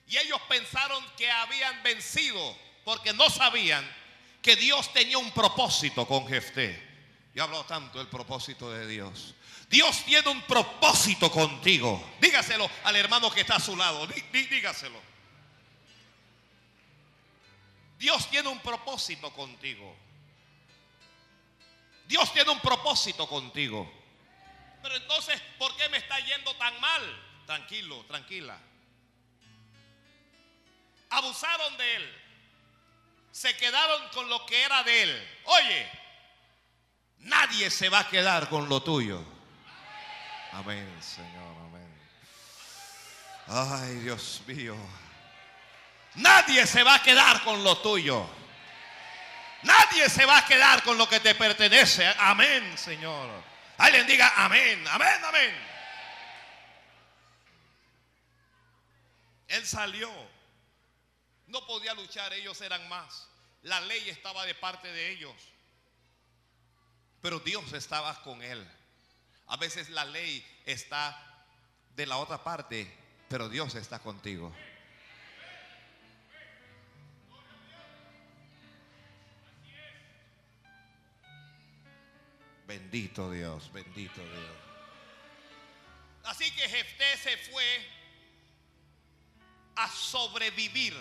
Y 0.06 0.16
ellos 0.16 0.40
pensaron 0.48 1.04
que 1.16 1.30
habían 1.30 1.82
vencido 1.82 2.56
porque 2.88 3.12
no 3.12 3.28
sabían 3.28 3.86
que 4.40 4.56
Dios 4.56 4.90
tenía 4.94 5.18
un 5.18 5.30
propósito 5.32 6.06
con 6.06 6.26
Jefté. 6.26 6.82
Yo 7.34 7.44
hablo 7.44 7.62
tanto 7.66 7.98
del 7.98 8.08
propósito 8.08 8.70
de 8.70 8.86
Dios. 8.86 9.34
Dios 9.68 10.04
tiene 10.06 10.26
un 10.30 10.40
propósito 10.40 11.30
contigo. 11.30 12.02
Dígaselo 12.18 12.66
al 12.84 12.96
hermano 12.96 13.30
que 13.30 13.42
está 13.42 13.56
a 13.56 13.60
su 13.60 13.76
lado. 13.76 14.06
dígaselo. 14.32 14.98
Dios 17.98 18.30
tiene 18.30 18.48
un 18.48 18.58
propósito 18.60 19.34
contigo. 19.34 19.94
Dios 22.06 22.32
tiene 22.32 22.50
un 22.50 22.60
propósito 22.60 23.28
contigo. 23.28 23.92
Pero 24.82 24.96
entonces, 24.96 25.38
¿por 25.58 25.76
qué 25.76 25.90
me 25.90 25.98
está 25.98 26.18
yendo 26.20 26.54
tan 26.54 26.80
mal? 26.80 27.22
Tranquilo, 27.44 28.02
tranquila. 28.06 28.58
Abusaron 31.10 31.76
de 31.76 31.96
él. 31.96 32.27
Se 33.32 33.56
quedaron 33.56 34.08
con 34.10 34.28
lo 34.28 34.44
que 34.46 34.62
era 34.62 34.82
de 34.82 35.02
él. 35.02 35.28
Oye, 35.44 35.90
nadie 37.18 37.70
se 37.70 37.88
va 37.88 38.00
a 38.00 38.08
quedar 38.08 38.48
con 38.48 38.68
lo 38.68 38.82
tuyo. 38.82 39.24
Amén, 40.52 40.88
Señor, 41.00 41.56
amén. 41.66 41.94
Ay, 43.46 43.94
Dios 43.96 44.42
mío. 44.46 44.76
Nadie 46.14 46.66
se 46.66 46.82
va 46.82 46.94
a 46.94 47.02
quedar 47.02 47.42
con 47.44 47.62
lo 47.62 47.78
tuyo. 47.78 48.28
Nadie 49.62 50.08
se 50.08 50.24
va 50.24 50.38
a 50.38 50.46
quedar 50.46 50.82
con 50.82 50.96
lo 50.96 51.08
que 51.08 51.20
te 51.20 51.34
pertenece. 51.34 52.06
Amén, 52.18 52.76
Señor. 52.78 53.28
Alguien 53.76 54.06
diga 54.06 54.32
amén, 54.36 54.84
amén, 54.88 55.24
amén. 55.24 55.54
Él 59.48 59.66
salió. 59.66 60.10
No 61.48 61.66
podía 61.66 61.94
luchar, 61.94 62.32
ellos 62.32 62.60
eran 62.60 62.88
más. 62.88 63.26
La 63.62 63.80
ley 63.80 64.08
estaba 64.08 64.44
de 64.46 64.54
parte 64.54 64.88
de 64.88 65.10
ellos. 65.10 65.34
Pero 67.20 67.40
Dios 67.40 67.72
estaba 67.72 68.22
con 68.22 68.42
él. 68.42 68.66
A 69.46 69.56
veces 69.56 69.88
la 69.90 70.04
ley 70.04 70.46
está 70.66 71.44
de 71.96 72.06
la 72.06 72.18
otra 72.18 72.44
parte, 72.44 72.94
pero 73.28 73.48
Dios 73.48 73.74
está 73.74 73.98
contigo. 73.98 74.54
Bendito 82.66 83.30
Dios, 83.30 83.72
bendito 83.72 84.20
Dios. 84.20 84.56
Así 86.24 86.50
que 86.50 86.68
Jefté 86.68 87.16
se 87.16 87.36
fue 87.50 87.64
a 89.76 89.88
sobrevivir. 89.90 90.94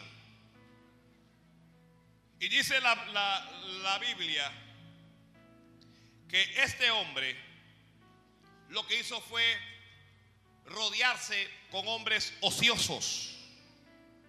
Y 2.40 2.50
dice 2.50 2.80
la, 2.82 2.96
la 3.84 4.00
Biblia 4.00 4.52
que 6.28 6.64
este 6.64 6.92
hombre 6.92 7.36
lo 8.70 8.86
que 8.86 9.00
hizo 9.00 9.20
fue 9.22 9.44
rodearse 10.66 11.50
con 11.72 11.88
hombres 11.88 12.34
ociosos. 12.42 13.34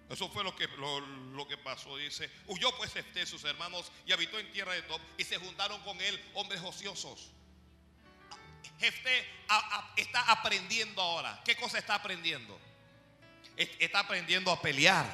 Eso 0.09 0.29
fue 0.31 0.42
lo 0.42 0.57
que, 0.57 0.66
lo, 0.68 1.47
que 1.47 1.59
pasó. 1.59 1.97
Dice, 1.97 2.31
huyó 2.47 2.75
pues 2.77 2.94
este 2.97 3.27
sus 3.27 3.44
hermanos 3.44 3.92
y 4.07 4.12
habitó 4.12 4.38
en 4.38 4.51
tierra 4.53 4.73
de 4.73 4.83
Top 4.83 5.01
y 5.18 5.25
se 5.25 5.37
juntaron 5.37 5.81
con 5.83 6.01
él 6.01 6.18
hombres 6.35 6.61
ociosos. 6.62 7.31
Jefté 8.79 9.27
está 9.97 10.23
aprendiendo 10.31 11.03
ahora. 11.03 11.40
¿Qué 11.44 11.57
cosa 11.57 11.79
está 11.79 11.97
aprendiendo? 11.97 12.59
está 13.57 13.99
aprendiendo 13.99 14.53
a 14.53 14.62
pelear, 14.62 15.05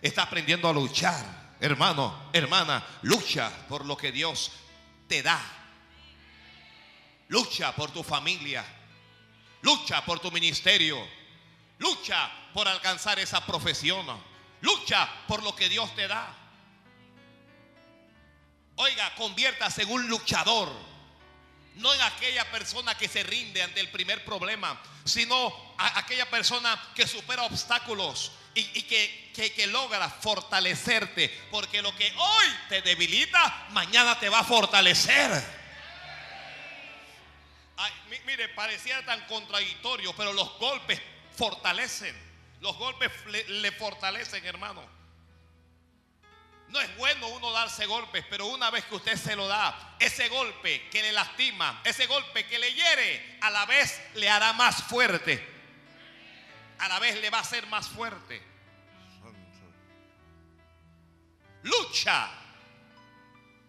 está 0.00 0.22
aprendiendo 0.22 0.66
a 0.66 0.72
luchar. 0.72 1.43
Hermano, 1.64 2.28
hermana, 2.34 2.84
lucha 3.04 3.50
por 3.70 3.86
lo 3.86 3.96
que 3.96 4.12
Dios 4.12 4.52
te 5.08 5.22
da. 5.22 5.40
Lucha 7.28 7.74
por 7.74 7.90
tu 7.90 8.02
familia. 8.02 8.62
Lucha 9.62 10.04
por 10.04 10.20
tu 10.20 10.30
ministerio. 10.30 11.08
Lucha 11.78 12.30
por 12.52 12.68
alcanzar 12.68 13.18
esa 13.18 13.46
profesión. 13.46 14.04
Lucha 14.60 15.08
por 15.26 15.42
lo 15.42 15.56
que 15.56 15.70
Dios 15.70 15.94
te 15.94 16.06
da. 16.06 16.36
Oiga, 18.76 19.14
conviértase 19.14 19.84
en 19.84 19.90
un 19.90 20.06
luchador. 20.06 20.70
No 21.76 21.94
en 21.94 22.02
aquella 22.02 22.44
persona 22.50 22.94
que 22.94 23.08
se 23.08 23.22
rinde 23.22 23.62
ante 23.62 23.80
el 23.80 23.88
primer 23.88 24.22
problema, 24.22 24.78
sino 25.06 25.74
a 25.78 25.98
aquella 26.00 26.28
persona 26.28 26.78
que 26.94 27.06
supera 27.06 27.44
obstáculos 27.44 28.32
y, 28.54 28.82
que, 28.82 29.32
que, 29.54 29.66
logra 29.66 30.08
fortalecerte. 30.08 31.28
Porque 31.50 31.82
lo 31.82 31.94
que 31.96 32.12
hoy 32.16 32.46
te 32.68 32.82
debilita, 32.82 33.66
mañana 33.70 34.18
te 34.18 34.28
va 34.28 34.40
a 34.40 34.44
fortalecer. 34.44 35.64
mire, 38.26 38.48
parecía 38.50 39.04
tan 39.04 39.20
contradictorio, 39.26 40.14
pero 40.14 40.32
los 40.32 40.58
golpes 40.58 41.00
fortalecen. 41.36 42.14
Los 42.60 42.76
golpes 42.76 43.10
le 43.26 43.72
fortalecen, 43.72 44.44
hermano. 44.46 44.94
No 46.68 46.80
es 46.80 46.96
bueno 46.96 47.28
uno 47.28 47.52
darse 47.52 47.86
golpes, 47.86 48.24
pero 48.28 48.46
una 48.46 48.70
vez 48.70 48.84
que 48.86 48.96
usted 48.96 49.16
se 49.16 49.36
lo 49.36 49.46
da, 49.46 49.96
ese 50.00 50.28
golpe 50.28 50.88
que 50.88 51.02
le 51.02 51.12
lastima, 51.12 51.80
ese 51.84 52.06
golpe 52.06 52.46
que 52.46 52.58
le 52.58 52.72
hiere, 52.72 53.38
a 53.42 53.50
la 53.50 53.66
vez 53.66 54.00
le 54.14 54.28
hará 54.28 54.52
más 54.54 54.82
fuerte. 54.82 55.53
A 56.84 56.88
la 56.88 56.98
vez 56.98 57.18
le 57.18 57.30
va 57.30 57.38
a 57.38 57.40
hacer 57.40 57.66
más 57.68 57.88
fuerte. 57.88 58.42
Lucha. 61.62 62.28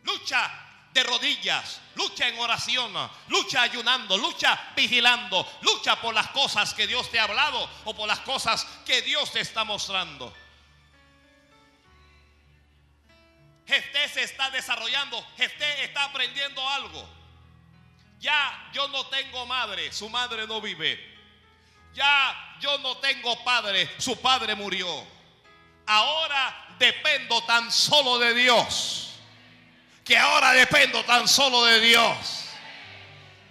Lucha 0.03 0.51
de 0.91 1.01
rodillas, 1.01 1.81
lucha 1.95 2.27
en 2.27 2.37
oración, 2.39 2.93
lucha 3.29 3.61
ayunando, 3.61 4.17
lucha 4.17 4.71
vigilando, 4.75 5.45
lucha 5.61 5.99
por 5.99 6.13
las 6.13 6.27
cosas 6.29 6.73
que 6.73 6.87
Dios 6.87 7.09
te 7.09 7.17
ha 7.17 7.23
hablado 7.23 7.69
o 7.85 7.95
por 7.95 8.07
las 8.07 8.19
cosas 8.19 8.65
que 8.85 9.01
Dios 9.01 9.31
te 9.31 9.39
está 9.39 9.63
mostrando. 9.63 10.33
Jefté 13.65 14.09
se 14.09 14.23
está 14.23 14.51
desarrollando, 14.51 15.25
Jefté 15.37 15.85
está 15.85 16.03
aprendiendo 16.03 16.67
algo. 16.69 17.09
Ya 18.19 18.69
yo 18.73 18.89
no 18.89 19.05
tengo 19.07 19.45
madre, 19.45 19.91
su 19.93 20.09
madre 20.09 20.45
no 20.47 20.59
vive. 20.61 21.14
Ya 21.95 22.57
yo 22.59 22.77
no 22.79 22.97
tengo 22.97 23.43
padre, 23.43 23.89
su 23.97 24.19
padre 24.21 24.53
murió. 24.53 25.03
Ahora 25.87 26.75
dependo 26.77 27.41
tan 27.45 27.71
solo 27.71 28.19
de 28.19 28.33
Dios. 28.33 29.13
Que 30.03 30.17
ahora 30.17 30.51
dependo 30.51 31.03
tan 31.05 31.27
solo 31.27 31.65
de 31.65 31.79
Dios. 31.79 32.45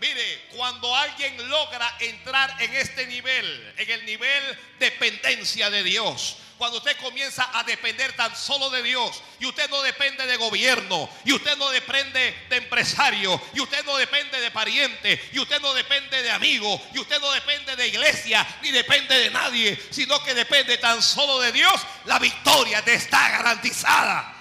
Mire, 0.00 0.48
cuando 0.54 0.94
alguien 0.94 1.48
logra 1.48 1.96
entrar 1.98 2.54
en 2.60 2.74
este 2.74 3.06
nivel, 3.06 3.74
en 3.78 3.90
el 3.90 4.04
nivel 4.04 4.58
dependencia 4.78 5.70
de 5.70 5.82
Dios, 5.82 6.36
cuando 6.58 6.78
usted 6.78 6.96
comienza 6.98 7.50
a 7.52 7.62
depender 7.64 8.14
tan 8.14 8.34
solo 8.36 8.70
de 8.70 8.82
Dios 8.82 9.22
y 9.40 9.46
usted 9.46 9.68
no 9.70 9.82
depende 9.82 10.26
de 10.26 10.36
gobierno 10.36 11.08
y 11.24 11.32
usted 11.32 11.56
no 11.56 11.70
depende 11.70 12.46
de 12.48 12.56
empresario 12.56 13.40
y 13.54 13.60
usted 13.60 13.84
no 13.84 13.96
depende 13.96 14.40
de 14.40 14.50
pariente 14.50 15.30
y 15.32 15.38
usted 15.38 15.60
no 15.60 15.74
depende 15.74 16.22
de 16.22 16.30
amigo 16.30 16.80
y 16.94 16.98
usted 16.98 17.20
no 17.20 17.30
depende 17.32 17.76
de 17.76 17.88
iglesia 17.88 18.46
ni 18.62 18.70
depende 18.70 19.18
de 19.18 19.30
nadie, 19.30 19.78
sino 19.90 20.22
que 20.22 20.34
depende 20.34 20.78
tan 20.78 21.02
solo 21.02 21.40
de 21.40 21.52
Dios, 21.52 21.80
la 22.04 22.18
victoria 22.18 22.82
te 22.82 22.94
está 22.94 23.30
garantizada. 23.30 24.33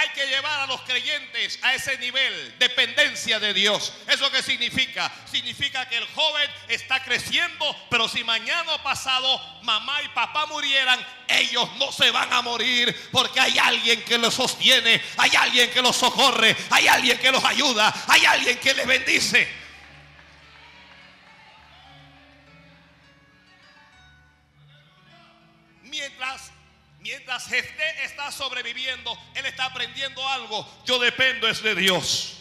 Hay 0.00 0.08
que 0.10 0.26
llevar 0.26 0.60
a 0.60 0.66
los 0.66 0.80
creyentes 0.82 1.58
a 1.60 1.74
ese 1.74 1.98
nivel, 1.98 2.58
dependencia 2.58 3.38
de 3.38 3.52
Dios. 3.52 3.92
¿Eso 4.08 4.30
qué 4.30 4.42
significa? 4.42 5.12
Significa 5.30 5.86
que 5.90 5.98
el 5.98 6.06
joven 6.14 6.50
está 6.68 7.04
creciendo, 7.04 7.76
pero 7.90 8.08
si 8.08 8.24
mañana 8.24 8.72
o 8.72 8.82
pasado 8.82 9.38
mamá 9.62 10.00
y 10.02 10.08
papá 10.08 10.46
murieran, 10.46 10.98
ellos 11.28 11.68
no 11.76 11.92
se 11.92 12.10
van 12.10 12.32
a 12.32 12.40
morir 12.40 13.08
porque 13.12 13.40
hay 13.40 13.58
alguien 13.58 14.02
que 14.02 14.16
los 14.16 14.32
sostiene, 14.32 15.02
hay 15.18 15.32
alguien 15.36 15.70
que 15.70 15.82
los 15.82 15.96
socorre, 15.96 16.56
hay 16.70 16.88
alguien 16.88 17.18
que 17.18 17.30
los 17.30 17.44
ayuda, 17.44 17.92
hay 18.08 18.24
alguien 18.24 18.58
que 18.58 18.72
les 18.72 18.86
bendice. 18.86 19.60
Jefté 27.50 28.04
está 28.04 28.30
sobreviviendo, 28.30 29.18
él 29.34 29.44
está 29.44 29.64
aprendiendo 29.64 30.26
algo. 30.28 30.82
Yo 30.86 31.00
dependo 31.00 31.48
es 31.48 31.60
de 31.62 31.74
Dios. 31.74 32.36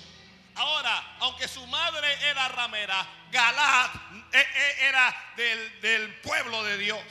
Ahora, 0.53 1.15
aunque 1.19 1.47
su 1.47 1.65
madre 1.65 2.07
era 2.29 2.47
ramera, 2.49 3.07
Galat 3.31 3.95
eh, 4.31 4.39
eh, 4.39 4.75
era 4.81 5.33
del, 5.35 5.81
del 5.81 6.15
pueblo 6.21 6.63
de 6.63 6.77
Dios. 6.77 7.01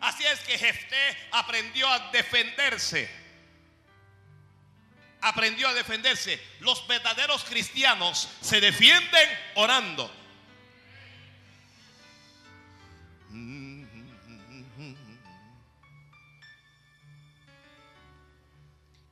Así 0.00 0.24
es 0.24 0.40
que 0.40 0.58
Jefté 0.58 1.28
aprendió 1.30 1.86
a 1.86 2.10
defenderse. 2.10 3.08
Aprendió 5.20 5.68
a 5.68 5.74
defenderse. 5.74 6.44
Los 6.58 6.84
verdaderos 6.88 7.44
cristianos 7.44 8.28
se 8.40 8.60
defienden 8.60 9.28
orando. 9.54 10.21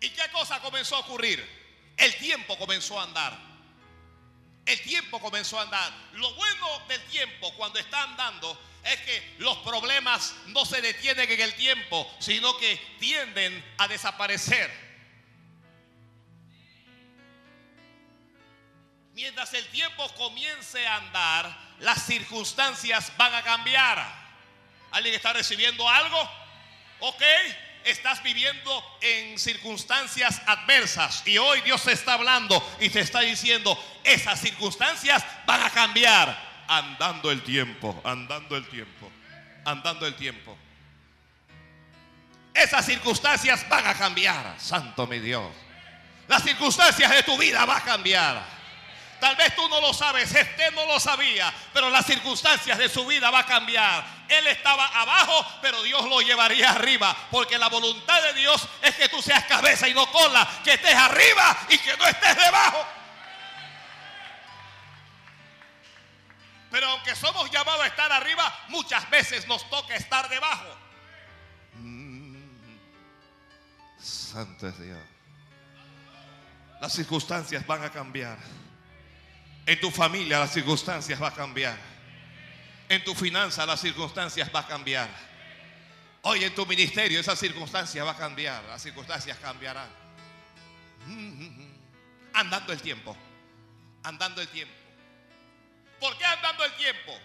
¿Y 0.01 0.11
qué 0.11 0.29
cosa 0.33 0.61
comenzó 0.61 0.97
a 0.97 1.01
ocurrir? 1.01 1.47
El 1.97 2.15
tiempo 2.17 2.57
comenzó 2.57 2.99
a 2.99 3.05
andar. 3.05 3.37
El 4.65 4.81
tiempo 4.83 5.21
comenzó 5.21 5.59
a 5.59 5.63
andar. 5.63 5.93
Lo 6.15 6.33
bueno 6.35 6.81
del 6.89 7.03
tiempo 7.05 7.53
cuando 7.55 7.79
está 7.79 8.03
andando 8.05 8.59
es 8.83 9.01
que 9.01 9.35
los 9.39 9.59
problemas 9.59 10.35
no 10.47 10.65
se 10.65 10.81
detienen 10.81 11.31
en 11.31 11.41
el 11.41 11.55
tiempo, 11.55 12.11
sino 12.19 12.57
que 12.57 12.77
tienden 12.99 13.63
a 13.79 13.89
desaparecer. 13.89 14.71
Mientras 19.13 19.53
el 19.53 19.67
tiempo 19.67 20.09
comience 20.15 20.87
a 20.87 20.97
andar, 20.97 21.75
las 21.81 22.07
circunstancias 22.07 23.13
van 23.19 23.35
a 23.35 23.43
cambiar. 23.43 24.21
¿Alguien 24.93 25.15
está 25.15 25.35
recibiendo 25.35 25.87
algo? 25.87 26.31
¿Ok? 27.01 27.23
Estás 27.85 28.23
viviendo 28.23 28.99
en 29.01 29.39
circunstancias 29.39 30.41
adversas 30.47 31.23
y 31.27 31.39
hoy 31.39 31.61
Dios 31.63 31.83
te 31.83 31.93
está 31.93 32.15
hablando 32.15 32.63
y 32.81 32.89
te 32.91 33.01
está 33.01 33.21
diciendo, 33.21 33.79
esas 34.05 34.41
circunstancias 34.41 35.25
van 35.47 35.63
a 35.63 35.71
cambiar 35.71 36.51
andando 36.69 37.31
el 37.31 37.43
tiempo, 37.43 38.01
andando 38.05 38.57
el 38.57 38.67
tiempo, 38.69 39.11
andando 39.65 40.07
el 40.07 40.15
tiempo. 40.15 40.57
Esas 42.55 42.85
circunstancias 42.85 43.69
van 43.69 43.87
a 43.87 43.95
cambiar, 43.95 44.55
santo 44.59 45.07
mi 45.07 45.19
Dios. 45.19 45.51
Las 46.29 46.43
circunstancias 46.43 47.11
de 47.11 47.23
tu 47.23 47.37
vida 47.39 47.65
van 47.65 47.79
a 47.79 47.85
cambiar. 47.85 48.61
Tal 49.21 49.37
vez 49.37 49.55
tú 49.55 49.69
no 49.69 49.81
lo 49.81 49.93
sabes, 49.93 50.35
este 50.35 50.71
no 50.71 50.87
lo 50.87 50.99
sabía, 50.99 51.53
pero 51.73 51.91
las 51.91 52.07
circunstancias 52.07 52.79
de 52.79 52.89
su 52.89 53.05
vida 53.07 53.31
va 53.31 53.41
a 53.41 53.47
cambiar. 53.47 54.20
Él 54.31 54.47
estaba 54.47 54.87
abajo, 54.87 55.45
pero 55.61 55.83
Dios 55.83 56.09
lo 56.09 56.21
llevaría 56.21 56.71
arriba, 56.71 57.17
porque 57.31 57.59
la 57.59 57.69
voluntad 57.69 58.23
de 58.23 58.35
Dios 58.35 58.67
es 58.81 58.95
que 58.95 59.09
tú 59.09 59.21
seas 59.21 59.45
cabeza 59.45 59.89
y 59.89 59.95
no 59.95 60.11
cola, 60.11 60.49
que 60.63 60.75
estés 60.75 60.95
arriba 60.95 61.59
y 61.69 61.79
que 61.79 61.97
no 61.97 62.07
estés 62.07 62.37
debajo. 62.37 62.87
Pero 66.71 66.89
aunque 66.89 67.17
somos 67.17 67.51
llamados 67.51 67.83
a 67.83 67.87
estar 67.89 68.13
arriba, 68.13 68.55
muchas 68.69 69.09
veces 69.11 69.49
nos 69.49 69.69
toca 69.69 69.97
estar 69.97 70.29
debajo. 70.29 70.77
Mm. 71.75 72.37
Santo 73.99 74.69
es 74.69 74.79
Dios. 74.79 74.99
Las 76.81 76.93
circunstancias 76.93 77.67
van 77.67 77.83
a 77.83 77.91
cambiar. 77.91 78.39
En 79.67 79.81
tu 79.81 79.91
familia 79.91 80.39
las 80.39 80.53
circunstancias 80.53 81.19
van 81.19 81.33
a 81.33 81.37
cambiar. 81.37 81.90
En 82.91 83.05
tu 83.05 83.15
finanza 83.15 83.65
las 83.65 83.81
circunstancias 83.81 84.51
van 84.51 84.65
a 84.65 84.67
cambiar. 84.67 85.09
Hoy 86.23 86.43
en 86.43 86.53
tu 86.53 86.67
ministerio 86.67 87.21
esas 87.21 87.39
circunstancias 87.39 88.05
van 88.05 88.17
a 88.17 88.19
cambiar. 88.19 88.65
Las 88.65 88.83
circunstancias 88.83 89.39
cambiarán. 89.39 89.89
Andando 92.35 92.73
el 92.73 92.83
tiempo. 92.83 93.17
Andando 94.03 94.43
el 94.43 94.49
tiempo. 94.49 94.75
¿Por 96.01 96.19
qué 96.19 96.25
andando 96.25 96.65
el 96.65 96.73
tiempo? 96.73 97.17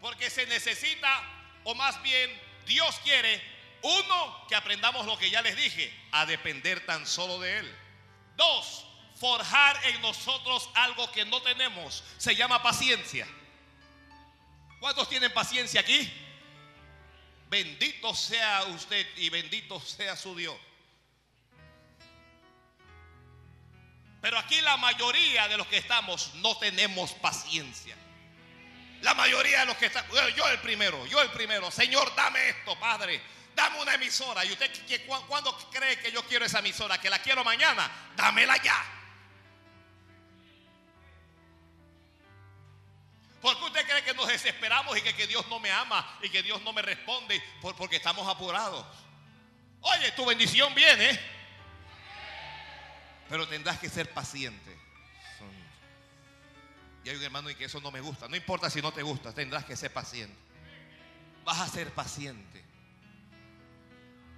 Porque 0.00 0.28
se 0.28 0.44
necesita, 0.48 1.22
o 1.62 1.76
más 1.76 2.02
bien 2.02 2.28
Dios 2.66 2.98
quiere 3.04 3.40
uno, 3.82 4.46
que 4.48 4.56
aprendamos 4.56 5.06
lo 5.06 5.16
que 5.18 5.30
ya 5.30 5.40
les 5.42 5.54
dije, 5.54 5.94
a 6.10 6.26
depender 6.26 6.84
tan 6.84 7.06
solo 7.06 7.38
de 7.38 7.58
Él. 7.58 7.76
Dos, 8.34 8.86
forjar 9.20 9.78
en 9.86 10.02
nosotros 10.02 10.68
algo 10.74 11.12
que 11.12 11.24
no 11.26 11.40
tenemos. 11.42 12.02
Se 12.18 12.34
llama 12.34 12.60
paciencia. 12.60 13.28
¿Cuántos 14.82 15.08
tienen 15.08 15.32
paciencia 15.32 15.80
aquí? 15.80 16.12
Bendito 17.48 18.12
sea 18.16 18.64
usted 18.64 19.06
y 19.16 19.30
bendito 19.30 19.80
sea 19.80 20.16
su 20.16 20.34
Dios. 20.34 20.56
Pero 24.20 24.36
aquí 24.38 24.60
la 24.60 24.76
mayoría 24.78 25.46
de 25.46 25.56
los 25.56 25.68
que 25.68 25.76
estamos 25.76 26.34
no 26.34 26.58
tenemos 26.58 27.12
paciencia. 27.12 27.94
La 29.02 29.14
mayoría 29.14 29.60
de 29.60 29.66
los 29.66 29.76
que 29.76 29.86
están, 29.86 30.04
yo 30.34 30.48
el 30.48 30.58
primero, 30.58 31.06
yo 31.06 31.22
el 31.22 31.30
primero, 31.30 31.70
Señor, 31.70 32.12
dame 32.16 32.48
esto, 32.48 32.76
Padre. 32.80 33.22
Dame 33.54 33.80
una 33.80 33.94
emisora. 33.94 34.44
¿Y 34.44 34.50
usted 34.50 34.68
cuándo 35.28 35.56
cree 35.70 35.96
que 36.00 36.10
yo 36.10 36.24
quiero 36.26 36.44
esa 36.44 36.58
emisora? 36.58 37.00
Que 37.00 37.08
la 37.08 37.20
quiero 37.20 37.44
mañana. 37.44 37.88
Dámela 38.16 38.60
ya. 38.60 39.01
¿Por 43.42 43.58
qué 43.58 43.64
usted 43.64 43.84
cree 43.84 44.04
que 44.04 44.14
nos 44.14 44.28
desesperamos 44.28 44.96
y 44.96 45.02
que, 45.02 45.26
Dios 45.26 45.44
no 45.48 45.58
me 45.58 45.70
ama 45.70 46.18
y 46.22 46.30
que 46.30 46.44
Dios 46.44 46.62
no 46.62 46.72
me 46.72 46.80
responde? 46.80 47.42
porque 47.76 47.96
estamos 47.96 48.26
apurados. 48.28 48.86
Oye, 49.80 50.12
tu 50.12 50.24
bendición 50.24 50.72
viene. 50.76 51.18
Pero 53.28 53.48
tendrás 53.48 53.80
que 53.80 53.88
ser 53.88 54.12
paciente. 54.14 54.78
Y 57.04 57.08
hay 57.08 57.16
un 57.16 57.22
hermano 57.24 57.50
y 57.50 57.56
que 57.56 57.64
eso 57.64 57.80
no 57.80 57.90
me 57.90 58.00
gusta. 58.00 58.28
No 58.28 58.36
importa 58.36 58.70
si 58.70 58.80
no 58.80 58.92
te 58.92 59.02
gusta, 59.02 59.34
tendrás 59.34 59.64
que 59.64 59.76
ser 59.76 59.92
paciente. 59.92 60.36
Vas 61.44 61.58
a 61.58 61.68
ser 61.68 61.92
paciente. 61.92 62.64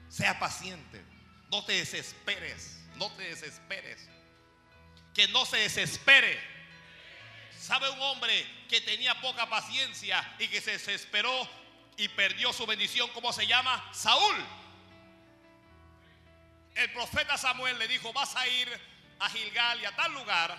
Sea 0.08 0.38
paciente. 0.38 1.04
No 1.50 1.62
te 1.62 1.74
desesperes. 1.74 2.80
No 2.96 3.12
te 3.12 3.24
desesperes. 3.24 4.08
Que 5.12 5.28
no 5.28 5.44
se 5.44 5.58
desespere. 5.58 6.53
¿Sabe 7.64 7.88
un 7.88 8.03
hombre 8.03 8.46
que 8.68 8.83
tenía 8.83 9.18
poca 9.22 9.48
paciencia 9.48 10.22
y 10.38 10.48
que 10.48 10.61
se 10.61 10.72
desesperó 10.72 11.48
y 11.96 12.09
perdió 12.09 12.53
su 12.53 12.66
bendición? 12.66 13.09
¿Cómo 13.14 13.33
se 13.33 13.46
llama? 13.46 13.83
Saúl. 13.90 14.37
El 16.74 16.92
profeta 16.92 17.38
Samuel 17.38 17.79
le 17.79 17.88
dijo, 17.88 18.12
vas 18.12 18.37
a 18.37 18.46
ir 18.46 18.68
a 19.18 19.31
Gilgal 19.31 19.81
y 19.81 19.87
a 19.87 19.96
tal 19.96 20.12
lugar 20.12 20.55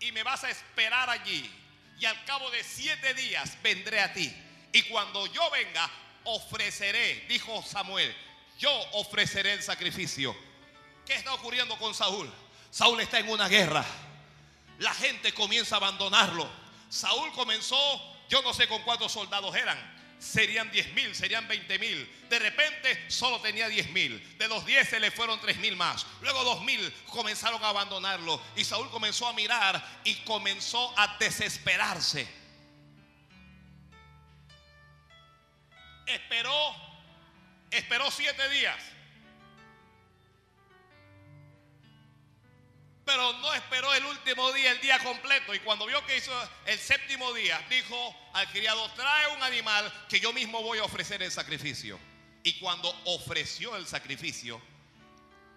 y 0.00 0.10
me 0.12 0.22
vas 0.22 0.42
a 0.44 0.48
esperar 0.48 1.10
allí. 1.10 1.50
Y 1.98 2.06
al 2.06 2.24
cabo 2.24 2.50
de 2.50 2.64
siete 2.64 3.12
días 3.12 3.58
vendré 3.62 4.00
a 4.00 4.14
ti. 4.14 4.34
Y 4.72 4.84
cuando 4.84 5.26
yo 5.26 5.50
venga, 5.50 5.90
ofreceré, 6.24 7.26
dijo 7.28 7.62
Samuel, 7.62 8.16
yo 8.58 8.72
ofreceré 8.92 9.52
el 9.52 9.62
sacrificio. 9.62 10.34
¿Qué 11.04 11.12
está 11.12 11.34
ocurriendo 11.34 11.78
con 11.78 11.94
Saúl? 11.94 12.32
Saúl 12.70 13.02
está 13.02 13.18
en 13.18 13.28
una 13.28 13.48
guerra. 13.48 13.84
La 14.78 14.94
gente 14.94 15.32
comienza 15.34 15.76
a 15.76 15.78
abandonarlo. 15.78 16.48
Saúl 16.88 17.32
comenzó, 17.32 17.76
yo 18.28 18.42
no 18.42 18.54
sé 18.54 18.68
con 18.68 18.82
cuántos 18.82 19.12
soldados 19.12 19.54
eran, 19.54 19.78
serían 20.18 20.70
10 20.70 20.94
mil, 20.94 21.14
serían 21.14 21.46
20 21.46 21.78
mil. 21.78 22.26
De 22.28 22.38
repente 22.38 23.10
solo 23.10 23.40
tenía 23.40 23.68
10 23.68 23.90
mil. 23.90 24.38
De 24.38 24.48
los 24.48 24.64
10 24.64 24.88
se 24.88 25.00
le 25.00 25.10
fueron 25.10 25.40
3 25.40 25.58
mil 25.58 25.76
más. 25.76 26.06
Luego 26.20 26.44
2 26.44 26.62
mil 26.62 26.92
comenzaron 27.06 27.62
a 27.64 27.68
abandonarlo. 27.68 28.40
Y 28.56 28.64
Saúl 28.64 28.90
comenzó 28.90 29.26
a 29.26 29.32
mirar 29.32 30.00
y 30.04 30.14
comenzó 30.16 30.92
a 30.98 31.16
desesperarse. 31.18 32.26
Esperó, 36.06 36.74
esperó 37.70 38.10
siete 38.10 38.48
días. 38.48 38.76
Pero 43.08 43.32
no 43.32 43.54
esperó 43.54 43.94
el 43.94 44.04
último 44.04 44.52
día, 44.52 44.70
el 44.70 44.82
día 44.82 44.98
completo. 44.98 45.54
Y 45.54 45.60
cuando 45.60 45.86
vio 45.86 46.04
que 46.04 46.18
hizo 46.18 46.30
el 46.66 46.78
séptimo 46.78 47.32
día, 47.32 47.58
dijo 47.70 48.14
al 48.34 48.46
criado, 48.50 48.86
trae 48.90 49.28
un 49.34 49.42
animal 49.42 49.90
que 50.10 50.20
yo 50.20 50.30
mismo 50.34 50.62
voy 50.62 50.78
a 50.78 50.84
ofrecer 50.84 51.22
el 51.22 51.32
sacrificio. 51.32 51.98
Y 52.42 52.58
cuando 52.60 52.94
ofreció 53.06 53.76
el 53.76 53.86
sacrificio, 53.86 54.60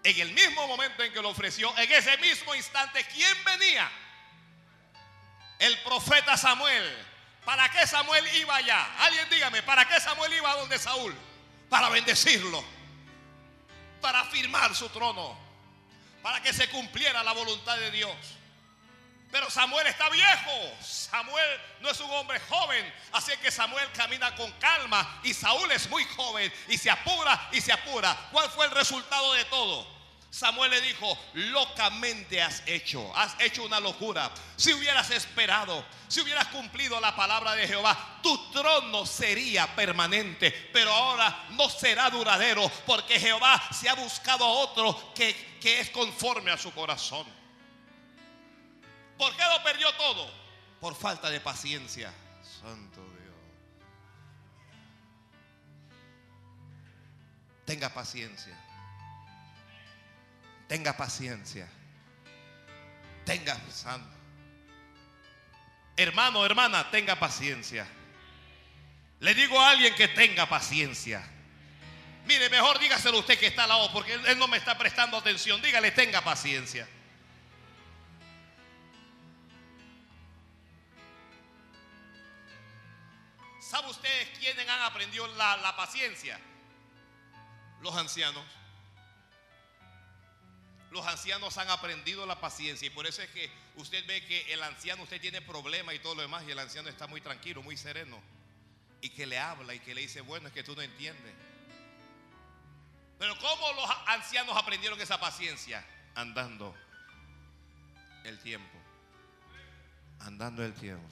en 0.02 0.18
el 0.18 0.32
mismo 0.32 0.66
momento 0.66 1.02
en 1.02 1.12
que 1.12 1.20
lo 1.20 1.28
ofreció, 1.28 1.76
en 1.76 1.92
ese 1.92 2.16
mismo 2.16 2.54
instante, 2.54 3.04
¿quién 3.12 3.44
venía? 3.44 3.92
El 5.58 5.78
profeta 5.82 6.38
Samuel. 6.38 7.06
¿Para 7.44 7.70
qué 7.70 7.86
Samuel 7.86 8.26
iba 8.36 8.56
allá? 8.56 8.96
Alguien 9.00 9.28
dígame, 9.28 9.62
¿para 9.62 9.86
qué 9.86 10.00
Samuel 10.00 10.32
iba 10.32 10.50
a 10.50 10.56
donde 10.56 10.78
Saúl? 10.78 11.14
Para 11.68 11.90
bendecirlo, 11.90 12.64
para 14.00 14.20
afirmar 14.20 14.74
su 14.74 14.88
trono 14.88 15.51
para 16.22 16.40
que 16.40 16.52
se 16.52 16.68
cumpliera 16.70 17.22
la 17.22 17.32
voluntad 17.32 17.76
de 17.76 17.90
Dios. 17.90 18.16
Pero 19.32 19.48
Samuel 19.50 19.86
está 19.86 20.10
viejo. 20.10 20.76
Samuel 20.82 21.60
no 21.80 21.88
es 21.88 21.98
un 22.00 22.10
hombre 22.10 22.38
joven. 22.50 22.94
Así 23.12 23.32
que 23.38 23.50
Samuel 23.50 23.90
camina 23.92 24.34
con 24.36 24.52
calma. 24.52 25.20
Y 25.24 25.32
Saúl 25.32 25.70
es 25.72 25.88
muy 25.88 26.04
joven. 26.04 26.52
Y 26.68 26.76
se 26.76 26.90
apura 26.90 27.48
y 27.50 27.60
se 27.62 27.72
apura. 27.72 28.14
¿Cuál 28.30 28.50
fue 28.50 28.66
el 28.66 28.72
resultado 28.72 29.32
de 29.32 29.44
todo? 29.46 29.86
Samuel 30.32 30.70
le 30.70 30.80
dijo, 30.80 31.18
locamente 31.34 32.40
has 32.40 32.62
hecho, 32.64 33.14
has 33.14 33.38
hecho 33.38 33.64
una 33.64 33.78
locura. 33.78 34.30
Si 34.56 34.72
hubieras 34.72 35.10
esperado, 35.10 35.84
si 36.08 36.22
hubieras 36.22 36.48
cumplido 36.48 36.98
la 37.02 37.14
palabra 37.14 37.52
de 37.52 37.68
Jehová, 37.68 38.18
tu 38.22 38.50
trono 38.50 39.04
sería 39.04 39.76
permanente, 39.76 40.50
pero 40.72 40.90
ahora 40.90 41.44
no 41.50 41.68
será 41.68 42.08
duradero, 42.08 42.66
porque 42.86 43.20
Jehová 43.20 43.62
se 43.78 43.90
ha 43.90 43.94
buscado 43.94 44.46
a 44.46 44.48
otro 44.48 45.12
que, 45.14 45.58
que 45.60 45.80
es 45.80 45.90
conforme 45.90 46.50
a 46.50 46.56
su 46.56 46.72
corazón. 46.72 47.26
¿Por 49.18 49.36
qué 49.36 49.42
lo 49.44 49.62
perdió 49.62 49.92
todo? 49.96 50.32
Por 50.80 50.94
falta 50.94 51.28
de 51.28 51.40
paciencia. 51.40 52.10
Santo 52.62 53.02
Dios. 53.02 53.36
Tenga 57.66 57.90
paciencia. 57.92 58.71
Tenga 60.72 60.96
paciencia. 60.96 61.68
Tenga, 63.26 63.60
santo. 63.70 64.16
Hermano, 65.98 66.46
hermana, 66.46 66.90
tenga 66.90 67.14
paciencia. 67.16 67.86
Le 69.20 69.34
digo 69.34 69.60
a 69.60 69.68
alguien 69.68 69.94
que 69.94 70.08
tenga 70.08 70.48
paciencia. 70.48 71.22
Mire, 72.24 72.48
mejor 72.48 72.78
dígaselo 72.78 73.18
usted 73.18 73.38
que 73.38 73.48
está 73.48 73.64
al 73.64 73.68
lado, 73.68 73.92
porque 73.92 74.14
él 74.14 74.38
no 74.38 74.48
me 74.48 74.56
está 74.56 74.78
prestando 74.78 75.18
atención. 75.18 75.60
Dígale, 75.60 75.90
tenga 75.90 76.22
paciencia. 76.22 76.88
¿Sabe 83.60 83.90
ustedes 83.90 84.38
quiénes 84.38 84.66
han 84.66 84.80
aprendido 84.80 85.26
la, 85.36 85.58
la 85.58 85.76
paciencia? 85.76 86.40
Los 87.82 87.94
ancianos. 87.94 88.61
Los 90.92 91.06
ancianos 91.06 91.56
han 91.56 91.70
aprendido 91.70 92.26
la 92.26 92.38
paciencia 92.38 92.86
y 92.86 92.90
por 92.90 93.06
eso 93.06 93.22
es 93.22 93.30
que 93.30 93.50
usted 93.76 94.06
ve 94.06 94.26
que 94.26 94.52
el 94.52 94.62
anciano, 94.62 95.04
usted 95.04 95.18
tiene 95.22 95.40
problemas 95.40 95.94
y 95.94 95.98
todo 96.00 96.14
lo 96.16 96.20
demás 96.20 96.44
y 96.46 96.50
el 96.50 96.58
anciano 96.58 96.90
está 96.90 97.06
muy 97.06 97.22
tranquilo, 97.22 97.62
muy 97.62 97.78
sereno. 97.78 98.20
Y 99.00 99.08
que 99.08 99.24
le 99.24 99.38
habla 99.38 99.72
y 99.72 99.80
que 99.80 99.94
le 99.94 100.02
dice, 100.02 100.20
bueno, 100.20 100.48
es 100.48 100.52
que 100.52 100.62
tú 100.62 100.76
no 100.76 100.82
entiendes. 100.82 101.32
Pero 103.18 103.38
¿cómo 103.38 103.72
los 103.72 103.90
ancianos 104.06 104.54
aprendieron 104.54 105.00
esa 105.00 105.18
paciencia? 105.18 105.82
Andando 106.14 106.76
el 108.24 108.38
tiempo. 108.40 108.78
Andando 110.20 110.62
el 110.62 110.74
tiempo. 110.74 111.08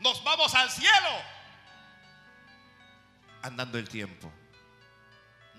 Nos 0.00 0.24
vamos 0.24 0.52
al 0.56 0.68
cielo. 0.72 1.22
Andando 3.42 3.78
el 3.78 3.88
tiempo. 3.88 4.32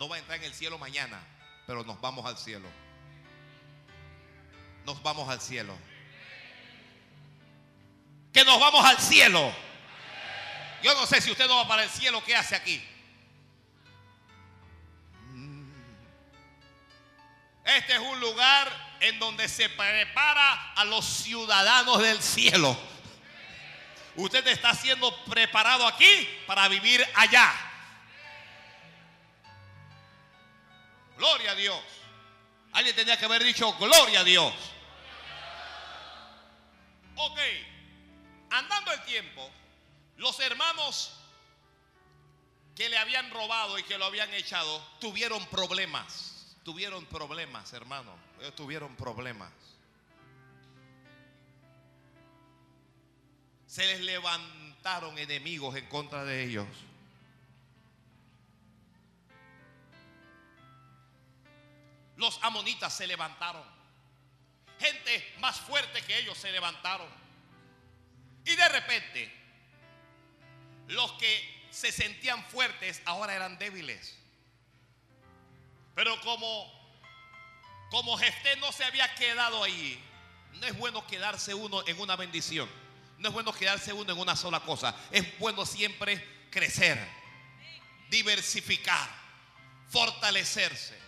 No 0.03 0.09
va 0.09 0.17
a 0.17 0.19
entrar 0.19 0.37
en 0.37 0.43
el 0.43 0.53
cielo 0.53 0.77
mañana, 0.77 1.17
pero 1.65 1.85
nos 1.85 2.01
vamos 2.01 2.25
al 2.25 2.37
cielo. 2.37 2.67
Nos 4.85 5.01
vamos 5.01 5.29
al 5.29 5.39
cielo. 5.39 5.77
Que 8.33 8.43
nos 8.43 8.59
vamos 8.59 8.85
al 8.85 8.97
cielo. 8.97 9.55
Yo 10.83 10.93
no 10.95 11.05
sé 11.05 11.21
si 11.21 11.31
usted 11.31 11.47
no 11.47 11.55
va 11.55 11.69
para 11.69 11.85
el 11.85 11.89
cielo, 11.89 12.21
¿qué 12.25 12.35
hace 12.35 12.53
aquí? 12.53 12.85
Este 17.63 17.93
es 17.93 17.99
un 17.99 18.19
lugar 18.19 18.97
en 18.99 19.17
donde 19.19 19.47
se 19.47 19.69
prepara 19.69 20.73
a 20.73 20.83
los 20.83 21.05
ciudadanos 21.05 21.99
del 21.99 22.21
cielo. 22.21 22.77
Usted 24.17 24.45
está 24.47 24.75
siendo 24.75 25.15
preparado 25.23 25.87
aquí 25.87 26.27
para 26.45 26.67
vivir 26.67 27.07
allá. 27.15 27.72
Gloria 31.23 31.51
a 31.51 31.55
Dios. 31.55 31.79
Alguien 32.73 32.93
tenía 32.97 33.15
que 33.15 33.23
haber 33.23 33.41
dicho 33.45 33.73
gloria 33.79 34.19
a 34.19 34.23
Dios. 34.25 34.53
Ok, 37.15 37.39
andando 38.49 38.91
el 38.91 39.01
tiempo, 39.05 39.49
Los 40.17 40.37
hermanos 40.41 41.13
que 42.75 42.89
le 42.89 42.97
habían 42.97 43.31
robado 43.31 43.79
y 43.79 43.83
que 43.83 43.97
lo 43.97 44.03
habían 44.03 44.33
echado 44.33 44.85
tuvieron 44.99 45.45
problemas. 45.45 46.57
Tuvieron 46.65 47.05
problemas, 47.05 47.71
hermano. 47.71 48.13
Ellos 48.41 48.55
tuvieron 48.55 48.93
problemas. 48.97 49.53
Se 53.65 53.85
les 53.85 54.01
levantaron 54.01 55.17
enemigos 55.17 55.77
en 55.77 55.87
contra 55.87 56.25
de 56.25 56.43
ellos. 56.43 56.67
Los 62.15 62.39
amonitas 62.41 62.93
se 62.93 63.07
levantaron. 63.07 63.63
Gente 64.79 65.33
más 65.39 65.59
fuerte 65.59 66.01
que 66.03 66.17
ellos 66.19 66.37
se 66.37 66.51
levantaron. 66.51 67.07
Y 68.45 68.55
de 68.55 68.69
repente, 68.69 69.33
los 70.87 71.13
que 71.13 71.67
se 71.71 71.91
sentían 71.91 72.43
fuertes 72.45 73.01
ahora 73.05 73.33
eran 73.33 73.57
débiles. 73.57 74.17
Pero 75.95 76.19
como, 76.21 76.71
como 77.89 78.17
Jefté 78.17 78.55
no 78.57 78.71
se 78.71 78.83
había 78.83 79.13
quedado 79.15 79.63
ahí, 79.63 80.01
no 80.53 80.67
es 80.67 80.77
bueno 80.77 81.05
quedarse 81.07 81.53
uno 81.53 81.83
en 81.87 81.99
una 81.99 82.15
bendición. 82.15 82.69
No 83.17 83.29
es 83.29 83.33
bueno 83.33 83.53
quedarse 83.53 83.93
uno 83.93 84.11
en 84.11 84.19
una 84.19 84.35
sola 84.35 84.59
cosa. 84.59 84.95
Es 85.11 85.37
bueno 85.39 85.65
siempre 85.65 86.47
crecer, 86.49 86.99
diversificar, 88.09 89.09
fortalecerse. 89.89 91.02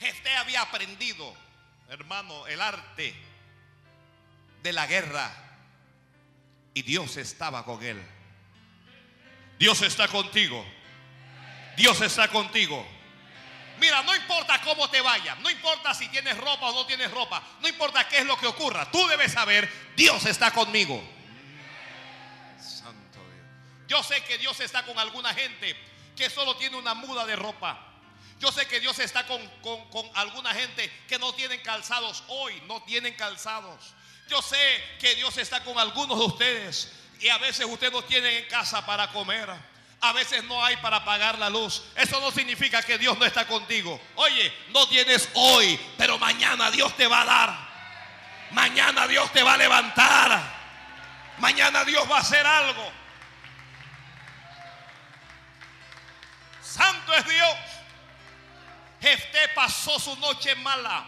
Jefté 0.00 0.34
había 0.36 0.62
aprendido, 0.62 1.34
hermano, 1.90 2.46
el 2.46 2.60
arte 2.60 3.14
de 4.62 4.72
la 4.72 4.86
guerra. 4.86 5.30
Y 6.72 6.82
Dios 6.82 7.18
estaba 7.18 7.64
con 7.64 7.82
él. 7.82 8.00
Dios 9.58 9.82
está 9.82 10.08
contigo. 10.08 10.64
Dios 11.76 12.00
está 12.00 12.28
contigo. 12.28 12.86
Mira, 13.78 14.02
no 14.02 14.14
importa 14.14 14.60
cómo 14.62 14.88
te 14.90 15.00
vaya, 15.00 15.34
no 15.36 15.48
importa 15.48 15.94
si 15.94 16.06
tienes 16.08 16.36
ropa 16.36 16.68
o 16.68 16.74
no 16.74 16.86
tienes 16.86 17.10
ropa, 17.10 17.42
no 17.62 17.68
importa 17.68 18.06
qué 18.06 18.18
es 18.18 18.26
lo 18.26 18.38
que 18.38 18.46
ocurra, 18.46 18.90
tú 18.90 19.06
debes 19.08 19.32
saber, 19.32 19.70
Dios 19.96 20.26
está 20.26 20.50
conmigo. 20.50 21.02
Santo 22.58 23.18
Dios. 23.26 23.88
Yo 23.88 24.02
sé 24.02 24.22
que 24.24 24.36
Dios 24.36 24.60
está 24.60 24.84
con 24.84 24.98
alguna 24.98 25.32
gente 25.32 25.74
que 26.14 26.28
solo 26.28 26.56
tiene 26.56 26.76
una 26.76 26.92
muda 26.92 27.24
de 27.24 27.36
ropa. 27.36 27.89
Yo 28.40 28.50
sé 28.50 28.66
que 28.66 28.80
Dios 28.80 28.98
está 28.98 29.26
con, 29.26 29.46
con, 29.60 29.88
con 29.90 30.10
alguna 30.14 30.54
gente 30.54 30.90
que 31.06 31.18
no 31.18 31.32
tienen 31.34 31.60
calzados 31.60 32.24
hoy, 32.28 32.60
no 32.66 32.82
tienen 32.82 33.14
calzados. 33.14 33.92
Yo 34.28 34.40
sé 34.40 34.56
que 34.98 35.14
Dios 35.14 35.36
está 35.36 35.62
con 35.62 35.78
algunos 35.78 36.18
de 36.18 36.24
ustedes 36.24 36.90
y 37.20 37.28
a 37.28 37.36
veces 37.36 37.66
usted 37.66 37.92
no 37.92 38.02
tiene 38.02 38.38
en 38.38 38.44
casa 38.46 38.84
para 38.86 39.08
comer. 39.12 39.50
A 40.00 40.12
veces 40.14 40.42
no 40.44 40.64
hay 40.64 40.76
para 40.78 41.04
pagar 41.04 41.38
la 41.38 41.50
luz. 41.50 41.82
Eso 41.94 42.18
no 42.20 42.30
significa 42.30 42.82
que 42.82 42.96
Dios 42.96 43.18
no 43.18 43.26
está 43.26 43.46
contigo. 43.46 44.00
Oye, 44.14 44.50
no 44.70 44.88
tienes 44.88 45.28
hoy, 45.34 45.78
pero 45.98 46.18
mañana 46.18 46.70
Dios 46.70 46.96
te 46.96 47.06
va 47.06 47.20
a 47.20 47.24
dar. 47.26 47.70
Mañana 48.52 49.06
Dios 49.06 49.30
te 49.32 49.42
va 49.42 49.52
a 49.52 49.58
levantar. 49.58 50.40
Mañana 51.36 51.84
Dios 51.84 52.10
va 52.10 52.16
a 52.16 52.20
hacer 52.20 52.46
algo. 52.46 52.90
Santo 56.62 57.12
es 57.12 57.26
Dios. 57.26 57.79
Jefté 59.00 59.48
pasó 59.54 59.98
su 59.98 60.14
noche 60.16 60.54
mala, 60.56 61.04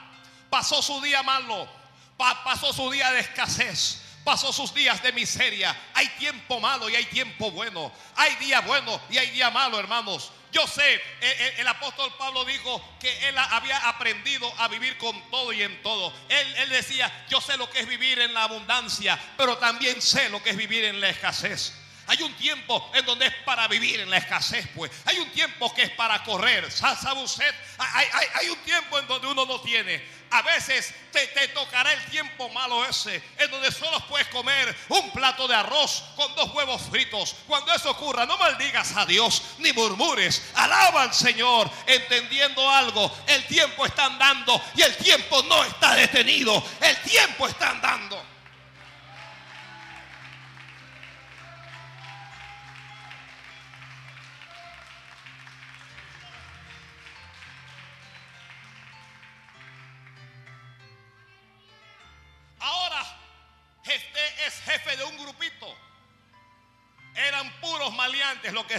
pasó 0.49 0.81
su 0.81 1.01
día 1.01 1.23
malo, 1.23 1.69
pasó 2.17 2.73
su 2.73 2.91
día 2.91 3.11
de 3.13 3.21
escasez. 3.21 4.03
Pasó 4.25 4.53
sus 4.53 4.73
días 4.73 5.03
de 5.03 5.13
miseria. 5.13 5.77
Hay 5.95 6.07
tiempo 6.11 6.61
malo 6.61 6.89
y 6.89 6.95
hay 6.95 7.07
tiempo 7.07 7.51
bueno. 7.51 7.93
Hay 8.15 8.37
día 8.37 8.61
bueno 8.61 9.01
y 9.11 9.19
hay 9.19 9.31
día 9.31 9.51
malo, 9.51 9.81
hermanos. 9.81 10.31
Yo 10.53 10.67
sé, 10.67 11.01
el, 11.21 11.61
el, 11.61 11.67
apóstol 11.67 12.13
Pablo 12.19 12.45
dijo 12.45 12.81
que 13.01 13.29
él 13.29 13.39
había 13.39 13.89
aprendido 13.89 14.53
a 14.59 14.69
vivir 14.69 14.99
con 14.99 15.19
todo 15.31 15.51
y 15.53 15.63
en 15.63 15.83
todo. 15.83 16.13
Él, 16.29 16.69
decía, 16.69 17.11
yo 17.31 17.41
sé 17.41 17.57
lo 17.57 17.71
que 17.71 17.81
es 17.81 17.89
vivir 17.89 18.21
en 18.21 18.35
la 18.35 18.45
abundancia, 18.45 19.19
pero 19.39 19.57
también 19.57 20.01
sé 20.03 20.29
lo 20.29 20.43
que 20.43 20.51
es 20.51 20.57
vivir 20.57 20.85
en 20.85 21.01
la 21.01 21.09
escasez. 21.09 21.73
Hay 22.07 22.23
un 22.23 22.35
tiempo 22.35 22.91
en 22.95 23.05
donde 23.07 23.27
es 23.27 23.35
para 23.45 23.69
vivir 23.69 24.01
en 24.01 24.11
la 24.11 24.19
escasez, 24.19 24.67
pues. 24.75 24.91
Hay 25.05 25.19
un 25.19 25.31
tiempo 25.31 25.73
que 25.75 25.83
es 25.83 25.91
para 25.91 26.23
correr. 26.25 26.71
¿Sabe 26.71 27.23
usted? 27.23 27.55
Hay, 27.79 28.07
hay, 28.13 28.27
hay 28.35 28.49
un 28.49 28.59
tiempo 28.59 28.99
en 28.99 29.07
donde 29.07 29.27
uno 29.29 29.47
no 29.47 29.61
tiene. 29.61 30.03
A 30.33 30.41
veces 30.41 30.95
te, 31.13 31.27
te, 31.29 31.49
tocará 31.49 31.93
el 31.93 32.03
tiempo 32.07 32.49
malo 32.49 32.87
ese, 32.87 33.23
en 33.37 33.51
donde 33.51 33.71
solo 33.71 34.01
puedes 34.09 34.27
comer 34.29 34.75
un 34.89 35.13
plato 35.13 35.47
de 35.47 35.55
arroz 35.55 36.03
con 36.17 36.35
dos 36.35 36.55
huevos 36.55 36.81
fritos. 36.91 37.37
Cuando 37.47 37.73
eso 37.75 37.91
ocurra, 37.91 38.25
no 38.25 38.39
maldigas 38.39 38.97
a 38.97 39.05
Dios 39.05 39.43
ni 39.59 39.73
murmures. 39.75 40.43
Alaba 40.55 41.03
al 41.03 41.13
Señor, 41.13 41.71
entendiendo 41.87 42.69
algo. 42.71 43.15
El 43.27 43.47
tiempo 43.47 43.85
está 43.85 44.07
andando 44.07 44.61
y 44.75 44.81
el 44.81 44.97
tiempo 44.97 45.43
no 45.43 45.65
está 45.65 45.95
detenido. 45.95 46.65
El 46.81 46.97
tiempo 47.03 47.47
está 47.47 47.71
andando. 47.71 48.32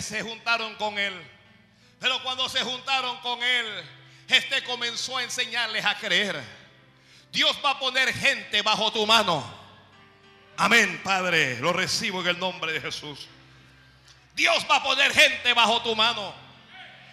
Se 0.04 0.22
juntaron 0.22 0.76
con 0.76 1.00
él. 1.00 1.14
Pero 2.00 2.22
cuando 2.22 2.48
se 2.50 2.62
juntaron 2.62 3.18
con 3.22 3.42
él, 3.42 3.66
este 4.28 4.64
comenzó 4.64 5.18
a 5.18 5.24
enseñarles 5.24 5.86
a 5.86 5.98
creer. 5.98 6.42
Dios 7.32 7.58
va 7.66 7.72
a 7.72 7.80
poner 7.80 8.14
gente 8.14 8.62
bajo 8.62 8.92
tu 8.92 9.06
mano. 9.08 9.44
Amén, 10.58 11.02
Padre. 11.04 11.60
Lo 11.60 11.74
recibo 11.74 12.22
en 12.22 12.28
el 12.28 12.40
nombre 12.40 12.74
de 12.74 12.82
Jesús. 12.82 13.28
Dios 14.36 14.66
va 14.70 14.78
a 14.78 14.84
poner 14.84 15.14
gente 15.14 15.54
bajo 15.54 15.82
tu 15.82 15.96
mano. 15.96 16.34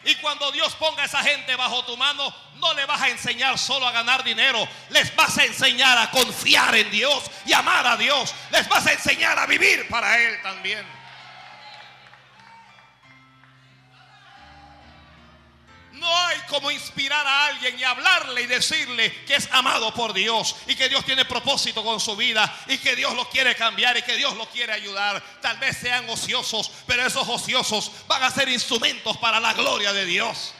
Y 0.05 0.14
cuando 0.16 0.50
Dios 0.50 0.74
ponga 0.76 1.03
a 1.03 1.07
esa 1.07 1.22
gente 1.22 1.55
bajo 1.57 1.85
tu 1.85 1.96
mano, 1.96 2.35
no 2.55 2.72
le 2.74 2.87
vas 2.87 3.03
a 3.03 3.09
enseñar 3.11 3.59
solo 3.59 3.87
a 3.87 3.92
ganar 3.92 4.24
dinero. 4.24 4.66
Les 4.88 5.14
vas 5.14 5.37
a 5.38 5.44
enseñar 5.44 5.98
a 5.98 6.11
confiar 6.11 6.74
en 6.74 6.90
Dios 6.90 7.31
y 7.44 7.53
amar 7.53 7.87
a 7.87 7.96
Dios. 7.96 8.35
Les 8.50 8.66
vas 8.68 8.87
a 8.87 8.92
enseñar 8.92 9.38
a 9.38 9.46
vivir 9.46 9.88
para 9.88 10.18
Él 10.18 10.40
también. 10.42 11.00
No 16.01 16.19
hay 16.27 16.39
como 16.49 16.71
inspirar 16.71 17.27
a 17.27 17.47
alguien 17.47 17.79
y 17.79 17.85
hablarle 17.85 18.41
y 18.43 18.47
decirle 18.47 19.25
que 19.27 19.37
es 19.37 19.49
amado 19.53 19.93
por 19.93 20.15
Dios 20.15 20.57
y 20.67 20.75
que 20.75 20.89
Dios 20.89 21.05
tiene 21.05 21.27
propósito 21.27 21.85
con 21.85 22.01
su 22.01 22.17
vida 22.17 22.51
y 22.69 22.79
que 22.79 22.97
Dios 22.97 23.15
lo 23.15 23.29
quiere 23.29 23.55
cambiar 23.55 23.99
y 23.99 24.03
que 24.03 24.17
Dios 24.17 24.35
lo 24.37 24.49
quiere 24.49 24.73
ayudar. 24.73 25.23
Tal 25.43 25.59
vez 25.59 25.77
sean 25.77 26.09
ociosos, 26.09 26.71
pero 26.87 27.05
esos 27.05 27.29
ociosos 27.29 27.93
van 28.09 28.23
a 28.23 28.31
ser 28.31 28.49
instrumentos 28.49 29.19
para 29.19 29.41
la 29.41 29.53
gloria 29.53 29.93
de 29.93 30.07
Dios. 30.07 30.55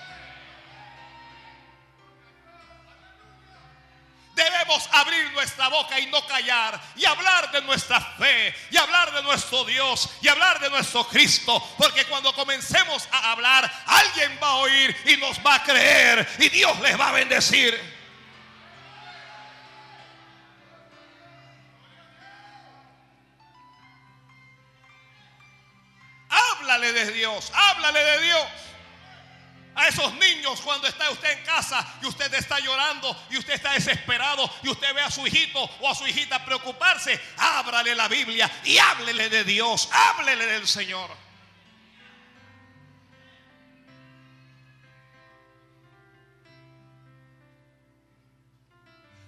Debemos 4.40 4.88
abrir 4.92 5.31
nuestra 5.33 5.68
boca 5.68 6.00
y 6.00 6.07
no 6.07 6.26
callar 6.26 6.81
y 6.96 7.05
hablar 7.05 7.53
de 7.53 7.61
nuestra 7.61 8.00
fe 8.00 8.55
y 8.70 8.76
hablar 8.79 9.12
de 9.12 9.22
nuestro 9.22 9.64
Dios 9.66 10.09
y 10.22 10.29
hablar 10.29 10.59
de 10.61 10.70
nuestro 10.70 11.07
Cristo. 11.07 11.62
Porque 11.76 12.07
cuando 12.07 12.33
comencemos 12.33 13.07
a 13.12 13.33
hablar, 13.33 13.70
alguien 13.85 14.38
va 14.42 14.48
a 14.48 14.55
oír 14.55 14.96
y 15.05 15.18
nos 15.18 15.38
va 15.44 15.57
a 15.57 15.62
creer 15.62 16.26
y 16.38 16.48
Dios 16.48 16.81
les 16.81 16.98
va 16.98 17.11
a 17.11 17.12
bendecir. 17.12 17.78
Háblale 26.30 26.95
de 26.95 27.12
Dios, 27.12 27.53
háblale 27.55 28.03
de 28.03 28.20
Dios. 28.22 28.47
A 29.74 29.88
esos 29.88 30.12
niños 30.14 30.60
cuando 30.62 30.88
está 30.88 31.08
usted 31.10 31.30
en 31.38 31.44
casa 31.44 31.86
y 32.02 32.06
usted 32.06 32.32
está 32.34 32.58
llorando 32.58 33.16
y 33.30 33.38
usted 33.38 33.54
está 33.54 33.72
desesperado 33.72 34.50
y 34.62 34.68
usted 34.68 34.92
ve 34.94 35.00
a 35.00 35.10
su 35.10 35.26
hijito 35.26 35.62
o 35.80 35.88
a 35.88 35.94
su 35.94 36.06
hijita 36.06 36.44
preocuparse, 36.44 37.18
ábrale 37.36 37.94
la 37.94 38.08
Biblia 38.08 38.50
y 38.64 38.78
háblele 38.78 39.28
de 39.28 39.44
Dios, 39.44 39.88
háblele 39.92 40.44
del 40.46 40.66
Señor. 40.66 41.10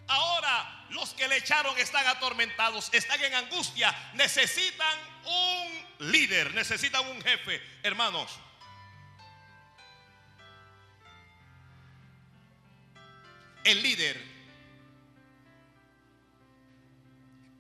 Ahora 0.09 0.87
los 0.91 1.15
que 1.15 1.29
le 1.29 1.37
echaron 1.37 1.79
están 1.79 2.07
atormentados, 2.09 2.91
están 2.93 3.23
en 3.23 3.35
angustia, 3.35 3.95
necesitan 4.15 4.99
un 5.25 6.11
líder, 6.11 6.53
necesitan 6.53 7.07
un 7.07 7.23
jefe, 7.23 7.63
hermanos. 7.83 8.31
El 13.65 13.83
líder 13.83 14.21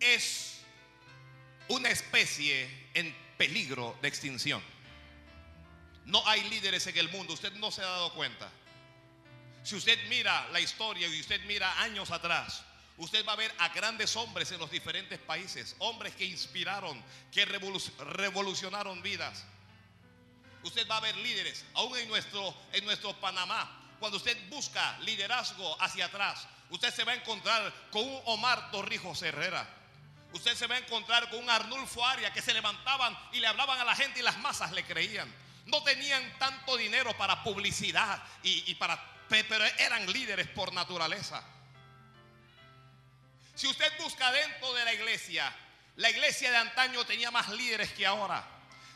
es 0.00 0.58
una 1.68 1.90
especie 1.90 2.88
en 2.94 3.14
peligro 3.36 3.96
de 4.02 4.08
extinción. 4.08 4.62
No 6.04 6.26
hay 6.26 6.42
líderes 6.50 6.86
en 6.88 6.98
el 6.98 7.08
mundo, 7.10 7.34
usted 7.34 7.52
no 7.54 7.70
se 7.70 7.82
ha 7.82 7.86
dado 7.86 8.12
cuenta. 8.14 8.50
Si 9.62 9.76
usted 9.76 9.96
mira 10.08 10.48
la 10.48 10.60
historia 10.60 11.06
y 11.06 11.20
usted 11.20 11.40
mira 11.44 11.80
años 11.80 12.10
atrás, 12.10 12.64
usted 12.96 13.24
va 13.24 13.34
a 13.34 13.36
ver 13.36 13.54
a 13.58 13.68
grandes 13.68 14.16
hombres 14.16 14.50
en 14.50 14.58
los 14.58 14.70
diferentes 14.72 15.20
países, 15.20 15.76
hombres 15.78 16.16
que 16.16 16.24
inspiraron, 16.24 17.00
que 17.30 17.44
revolucionaron 17.44 19.02
vidas. 19.02 19.44
Usted 20.64 20.86
va 20.88 20.96
a 20.96 21.00
ver 21.00 21.16
líderes, 21.16 21.64
aún 21.74 21.96
en 21.96 22.08
nuestro, 22.08 22.56
en 22.72 22.84
nuestro 22.84 23.14
Panamá, 23.20 23.81
cuando 24.02 24.16
usted 24.16 24.36
busca 24.48 24.98
liderazgo 25.02 25.80
hacia 25.80 26.06
atrás, 26.06 26.48
usted 26.70 26.92
se 26.92 27.04
va 27.04 27.12
a 27.12 27.14
encontrar 27.14 27.72
con 27.92 28.02
un 28.02 28.20
Omar 28.24 28.72
Torrijos 28.72 29.22
Herrera. 29.22 29.64
Usted 30.32 30.56
se 30.56 30.66
va 30.66 30.74
a 30.74 30.78
encontrar 30.78 31.30
con 31.30 31.38
un 31.38 31.48
Arnulfo 31.48 32.04
Aria 32.04 32.32
que 32.32 32.42
se 32.42 32.52
levantaban 32.52 33.16
y 33.30 33.38
le 33.38 33.46
hablaban 33.46 33.78
a 33.78 33.84
la 33.84 33.94
gente 33.94 34.18
y 34.18 34.24
las 34.24 34.38
masas 34.38 34.72
le 34.72 34.84
creían. 34.84 35.32
No 35.66 35.84
tenían 35.84 36.36
tanto 36.40 36.76
dinero 36.76 37.16
para 37.16 37.44
publicidad 37.44 38.20
y, 38.42 38.74
para, 38.74 39.00
pero 39.28 39.64
eran 39.78 40.12
líderes 40.12 40.48
por 40.48 40.72
naturaleza. 40.72 41.40
Si 43.54 43.68
usted 43.68 43.92
busca 44.00 44.32
dentro 44.32 44.74
de 44.74 44.84
la 44.84 44.94
iglesia, 44.94 45.54
la 45.94 46.10
iglesia 46.10 46.50
de 46.50 46.56
antaño 46.56 47.06
tenía 47.06 47.30
más 47.30 47.50
líderes 47.50 47.92
que 47.92 48.04
ahora 48.04 48.44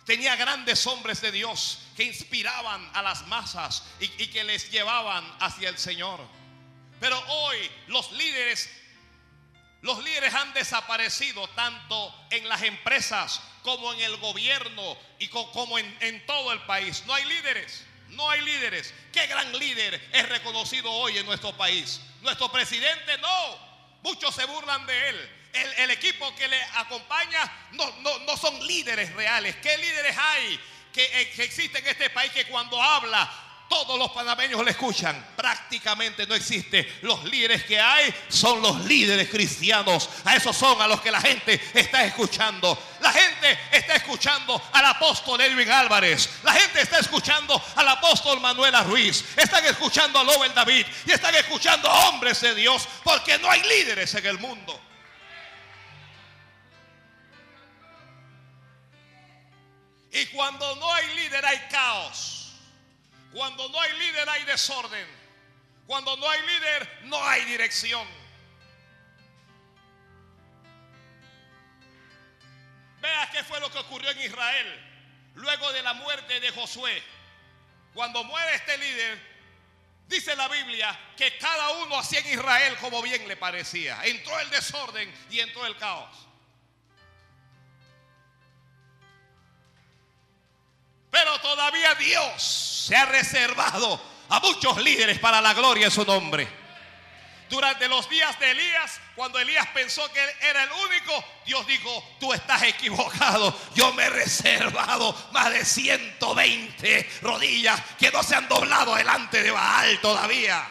tenía 0.07 0.37
grandes 0.37 0.87
hombres 0.87 1.21
de 1.21 1.33
Dios 1.33 1.81
que 1.97 2.05
inspiraban 2.05 2.89
a 2.95 3.03
las 3.03 3.27
masas 3.27 3.83
y, 4.01 4.09
que 4.29 4.45
les 4.45 4.71
llevaban 4.71 5.25
hacia 5.41 5.69
el 5.69 5.77
Señor. 5.77 6.21
Pero 7.01 7.19
hoy 7.29 7.71
los 7.89 8.13
líderes, 8.13 8.71
los 9.83 10.03
líderes 10.03 10.33
han 10.33 10.55
desaparecido 10.55 11.47
tanto 11.49 12.15
en 12.31 12.49
las 12.49 12.63
empresas 12.63 13.43
como 13.63 13.93
en 13.93 14.01
el 14.01 14.17
gobierno 14.19 14.97
y 15.19 15.27
como 15.29 15.79
en, 15.79 16.25
todo 16.27 16.53
el 16.53 16.61
país. 16.63 17.03
No 17.07 17.13
hay 17.13 17.25
líderes. 17.25 17.85
No 18.11 18.31
hay 18.31 18.41
líderes. 18.43 18.95
¿Qué 19.13 19.27
gran 19.27 19.53
líder 19.59 20.01
es 20.13 20.29
reconocido 20.29 20.91
hoy 20.93 21.19
en 21.19 21.27
nuestro 21.27 21.55
país? 21.57 22.01
Nuestro 22.23 22.51
presidente 22.51 23.19
no. 23.19 23.67
Muchos 24.03 24.35
se 24.35 24.45
burlan 24.45 24.87
de 24.87 25.09
él 25.09 25.31
el, 25.57 25.91
equipo 25.91 26.35
que 26.35 26.49
le 26.49 26.63
acompaña 26.75 27.51
no, 27.73 28.37
son 28.37 28.67
líderes 28.67 29.13
reales. 29.15 29.57
¿Qué 29.57 29.77
líderes 29.79 30.17
hay 30.17 30.61
que, 30.93 31.05
eh, 31.21 31.31
que 31.31 31.45
existen 31.45 31.85
en 31.85 31.91
este 31.91 32.11
país 32.11 32.33
que 32.33 32.47
cuando 32.47 32.83
habla 32.83 33.31
todos 33.69 33.99
los 33.99 34.11
panameños 34.11 34.65
le 34.65 34.71
escuchan. 34.71 35.33
Prácticamente 35.37 36.27
no 36.27 36.35
existe. 36.35 36.99
Los 37.03 37.25
líderes 37.25 37.65
que 37.65 37.81
hay 37.81 38.15
son 38.29 38.63
los 38.63 38.85
líderes 38.85 39.29
cristianos. 39.29 40.09
A 40.25 40.37
esos 40.37 40.57
son 40.57 40.81
a 40.81 40.87
los 40.87 41.01
que 41.01 41.11
la 41.11 41.21
gente 41.21 41.61
está 41.75 42.05
escuchando. 42.05 42.79
La 43.01 43.13
gente 43.13 43.59
está 43.73 43.95
escuchando 43.95 44.61
al 44.73 44.85
apóstol 44.85 45.41
Edwin 45.41 45.71
Álvarez. 45.71 46.29
La 46.43 46.53
gente 46.53 46.83
está 46.83 46.99
escuchando 46.99 47.61
al 47.75 47.89
apóstol 47.89 48.41
Manuela 48.41 48.83
Ruiz. 48.83 49.25
Están 49.37 49.65
escuchando 49.67 50.19
a 50.19 50.25
Lobel 50.25 50.55
David. 50.55 50.87
Y 51.07 51.13
están 51.13 51.35
escuchando 51.35 51.91
a 51.91 52.09
hombres 52.09 52.41
de 52.41 52.55
Dios. 52.55 52.89
Porque 53.03 53.39
no 53.39 53.51
hay 53.51 53.63
líderes 53.63 54.15
en 54.15 54.27
el 54.27 54.39
mundo. 54.39 54.81
Y 60.17 60.25
cuando 60.29 60.75
no 60.77 60.95
hay 60.95 61.15
líder 61.15 61.45
hay 61.45 61.59
caos. 61.71 62.55
Cuando 63.35 63.69
no 63.69 63.79
hay 63.79 63.93
líder 63.99 64.27
hay 64.27 64.45
desorden. 64.45 65.07
Cuando 65.87 66.17
no 66.17 66.27
hay 66.27 66.41
líder 66.41 67.01
no 67.03 67.23
hay 67.23 67.45
dirección. 67.45 68.09
Vea 73.03 73.29
qué 73.31 73.45
fue 73.45 73.61
lo 73.61 73.71
que 73.71 73.77
ocurrió 73.77 74.11
en 74.11 74.21
Israel 74.21 75.33
luego 75.35 75.71
de 75.75 75.83
la 75.83 75.93
muerte 75.93 76.41
de 76.41 76.51
Josué. 76.51 77.03
Cuando 77.93 78.25
muere 78.25 78.55
este 78.55 78.79
líder, 78.79 79.21
dice 80.09 80.35
la 80.35 80.49
Biblia 80.49 80.99
que 81.15 81.37
cada 81.37 81.73
uno 81.83 81.99
hacía 81.99 82.21
en 82.21 82.39
Israel 82.39 82.75
como 82.81 83.03
bien 83.03 83.29
le 83.29 83.37
parecía. 83.37 84.03
Entró 84.03 84.41
el 84.41 84.49
desorden 84.49 85.15
y 85.29 85.41
entró 85.41 85.67
el 85.67 85.77
caos. 85.77 86.27
Pero 91.17 91.39
todavía 91.39 91.95
Dios 91.95 92.43
se 92.43 92.95
ha 92.95 93.07
reservado 93.07 93.99
a 94.29 94.39
muchos 94.41 94.77
líderes 94.83 95.19
para 95.19 95.41
la 95.41 95.55
gloria 95.55 95.87
de 95.87 95.91
su 95.91 96.05
nombre. 96.05 96.47
Durante 97.49 97.89
los 97.89 98.07
días 98.11 98.39
de 98.39 98.51
Elías, 98.51 99.01
cuando 99.15 99.39
Elías 99.39 99.67
pensó 99.69 100.13
que 100.13 100.21
era 100.43 100.65
el 100.65 100.73
único, 100.73 101.25
Dios 101.47 101.67
dijo, 101.67 102.17
tú 102.21 102.35
estás 102.35 102.65
equivocado. 102.65 103.59
Yo 103.75 103.95
me 103.95 104.03
he 104.03 104.11
reservado 104.11 105.17
más 105.33 105.51
de 105.55 105.65
120 105.65 107.11
rodillas 107.23 107.81
que 107.99 108.11
no 108.11 108.23
se 108.23 108.35
han 108.35 108.47
doblado 108.47 108.95
delante 108.95 109.43
de 109.43 109.51
Baal 109.51 109.99
todavía. 110.03 110.69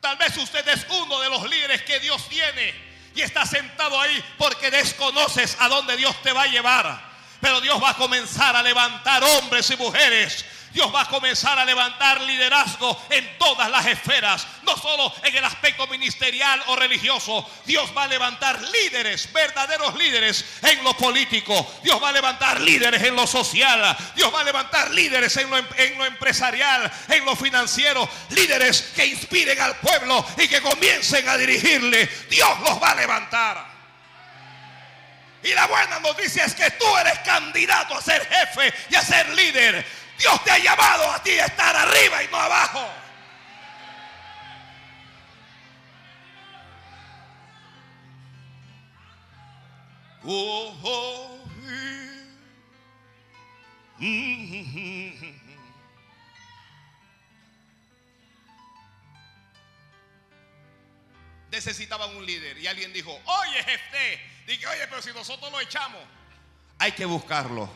Tal 0.00 0.16
vez 0.16 0.36
usted 0.36 0.68
es 0.68 0.86
uno 0.90 1.20
de 1.22 1.28
los 1.28 1.50
líderes 1.50 1.82
que 1.82 1.98
Dios 1.98 2.28
tiene 2.28 2.72
y 3.16 3.22
está 3.22 3.44
sentado 3.46 4.00
ahí 4.00 4.24
porque 4.38 4.70
desconoces 4.70 5.56
a 5.58 5.66
dónde 5.66 5.96
Dios 5.96 6.22
te 6.22 6.30
va 6.30 6.42
a 6.42 6.46
llevar. 6.46 7.05
Pero 7.40 7.60
Dios 7.60 7.82
va 7.82 7.90
a 7.90 7.96
comenzar 7.96 8.56
a 8.56 8.62
levantar 8.62 9.22
hombres 9.24 9.70
y 9.70 9.76
mujeres 9.76 10.44
Dios 10.76 10.94
va 10.94 11.00
a 11.00 11.08
comenzar 11.08 11.58
a 11.58 11.64
levantar 11.64 12.20
liderazgo 12.20 13.00
en 13.08 13.38
todas 13.38 13.70
las 13.70 13.86
esferas, 13.86 14.46
no 14.62 14.76
solo 14.76 15.10
en 15.22 15.34
el 15.34 15.42
aspecto 15.42 15.86
ministerial 15.86 16.62
o 16.66 16.76
religioso. 16.76 17.48
Dios 17.64 17.90
va 17.96 18.02
a 18.02 18.08
levantar 18.08 18.60
líderes, 18.60 19.32
verdaderos 19.32 19.96
líderes 19.96 20.44
en 20.60 20.84
lo 20.84 20.94
político. 20.94 21.66
Dios 21.82 22.02
va 22.02 22.10
a 22.10 22.12
levantar 22.12 22.60
líderes 22.60 23.02
en 23.04 23.16
lo 23.16 23.26
social. 23.26 23.96
Dios 24.14 24.30
va 24.34 24.42
a 24.42 24.44
levantar 24.44 24.90
líderes 24.90 25.34
en 25.38 25.48
lo, 25.48 25.56
lo 25.56 26.04
empresarial, 26.04 26.92
en 27.08 27.24
lo 27.24 27.34
financiero. 27.34 28.06
Líderes 28.28 28.92
que 28.94 29.06
inspiren 29.06 29.58
al 29.58 29.76
pueblo 29.76 30.26
y 30.36 30.46
que 30.46 30.60
comiencen 30.60 31.26
a 31.26 31.38
dirigirle. 31.38 32.06
Dios 32.28 32.60
los 32.60 32.82
va 32.82 32.90
a 32.90 32.96
levantar. 32.96 33.75
Y 35.46 35.54
la 35.54 35.66
buena 35.68 36.00
noticia 36.00 36.44
es 36.44 36.54
que 36.56 36.68
tú 36.72 36.84
eres 36.96 37.20
candidato 37.20 37.96
a 37.96 38.02
ser 38.02 38.26
jefe 38.26 38.74
y 38.90 38.96
a 38.96 39.02
ser 39.02 39.28
líder. 39.28 39.86
Dios 40.18 40.42
te 40.42 40.50
ha 40.50 40.58
llamado 40.58 41.08
a 41.12 41.22
ti 41.22 41.38
a 41.38 41.44
estar 41.46 41.76
arriba 41.76 42.24
y 42.24 42.28
no 42.28 42.36
abajo. 42.36 42.90
Oh, 50.24 51.38
Necesitaban 61.52 62.16
un 62.16 62.26
líder 62.26 62.58
y 62.58 62.66
alguien 62.66 62.92
dijo, 62.92 63.16
oye 63.24 63.62
jefe 63.62 64.35
Dije, 64.46 64.66
oye, 64.66 64.86
pero 64.88 65.02
si 65.02 65.12
nosotros 65.12 65.50
lo 65.50 65.60
echamos, 65.60 66.00
hay 66.78 66.92
que 66.92 67.04
buscarlo. 67.04 67.68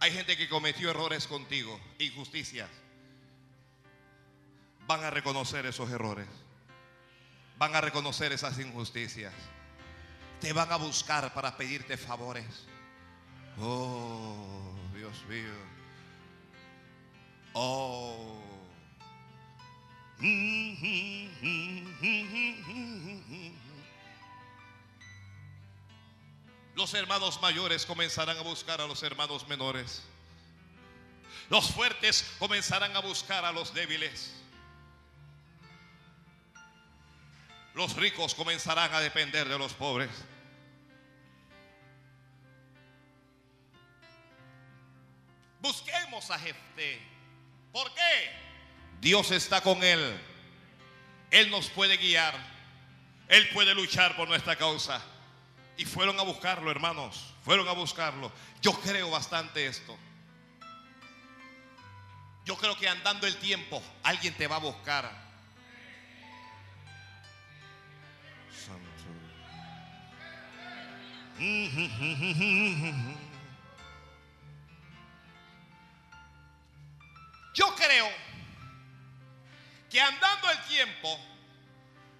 Hay 0.00 0.12
gente 0.12 0.36
que 0.36 0.48
cometió 0.48 0.90
errores 0.90 1.26
contigo, 1.26 1.80
injusticias. 1.98 2.70
Van 4.86 5.02
a 5.02 5.10
reconocer 5.10 5.66
esos 5.66 5.90
errores. 5.90 6.28
Van 7.58 7.74
a 7.74 7.80
reconocer 7.80 8.32
esas 8.32 8.58
injusticias. 8.60 9.34
Te 10.40 10.52
van 10.52 10.70
a 10.70 10.76
buscar 10.76 11.34
para 11.34 11.56
pedirte 11.56 11.96
favores. 11.96 12.66
Oh, 13.58 14.76
Dios 14.94 15.24
mío. 15.24 15.52
Oh. 17.54 18.38
Los 26.78 26.94
hermanos 26.94 27.42
mayores 27.42 27.84
comenzarán 27.84 28.38
a 28.38 28.42
buscar 28.42 28.80
a 28.80 28.86
los 28.86 29.02
hermanos 29.02 29.48
menores. 29.48 30.00
Los 31.50 31.72
fuertes 31.72 32.36
comenzarán 32.38 32.94
a 32.94 33.00
buscar 33.00 33.44
a 33.44 33.50
los 33.50 33.74
débiles. 33.74 34.32
Los 37.74 37.96
ricos 37.96 38.32
comenzarán 38.32 38.94
a 38.94 39.00
depender 39.00 39.48
de 39.48 39.58
los 39.58 39.74
pobres. 39.74 40.10
Busquemos 45.58 46.30
a 46.30 46.38
Jefté. 46.38 47.02
¿Por 47.72 47.92
qué? 47.92 48.30
Dios 49.00 49.32
está 49.32 49.60
con 49.62 49.82
él. 49.82 50.16
Él 51.32 51.50
nos 51.50 51.70
puede 51.70 51.96
guiar. 51.96 52.36
Él 53.26 53.48
puede 53.48 53.74
luchar 53.74 54.14
por 54.14 54.28
nuestra 54.28 54.54
causa. 54.54 55.04
Y 55.78 55.84
fueron 55.84 56.18
a 56.18 56.22
buscarlo, 56.24 56.70
hermanos. 56.72 57.32
Fueron 57.44 57.68
a 57.68 57.72
buscarlo. 57.72 58.32
Yo 58.60 58.72
creo 58.72 59.10
bastante 59.10 59.64
esto. 59.66 59.96
Yo 62.44 62.56
creo 62.56 62.76
que 62.76 62.88
andando 62.88 63.28
el 63.28 63.36
tiempo, 63.36 63.80
alguien 64.02 64.34
te 64.34 64.48
va 64.48 64.56
a 64.56 64.58
buscar. 64.58 65.08
Santo. 68.50 68.88
Yo 77.54 77.74
creo 77.76 78.08
que 79.88 80.00
andando 80.00 80.50
el 80.50 80.60
tiempo, 80.64 81.20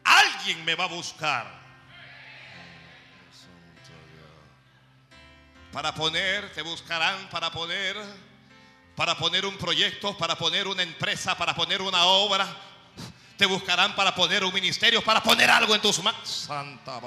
alguien 0.04 0.64
me 0.64 0.76
va 0.76 0.84
a 0.84 0.88
buscar. 0.88 1.57
Para 5.72 5.94
poner, 5.94 6.52
te 6.54 6.62
buscarán 6.62 7.28
para 7.28 7.50
poner, 7.50 7.96
para 8.96 9.16
poner 9.16 9.44
un 9.44 9.56
proyecto, 9.58 10.16
para 10.16 10.36
poner 10.36 10.66
una 10.66 10.82
empresa, 10.82 11.36
para 11.36 11.54
poner 11.54 11.82
una 11.82 12.04
obra. 12.04 12.46
Te 13.36 13.46
buscarán 13.46 13.94
para 13.94 14.14
poner 14.14 14.42
un 14.42 14.52
ministerio, 14.52 15.02
para 15.02 15.22
poner 15.22 15.48
algo 15.50 15.74
en 15.74 15.80
tus 15.80 16.02
manos. 16.02 16.28
Santa. 16.28 17.00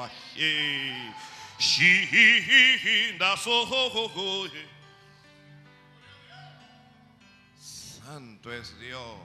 Santo 7.59 8.53
es 8.53 8.79
Dios. 8.79 9.17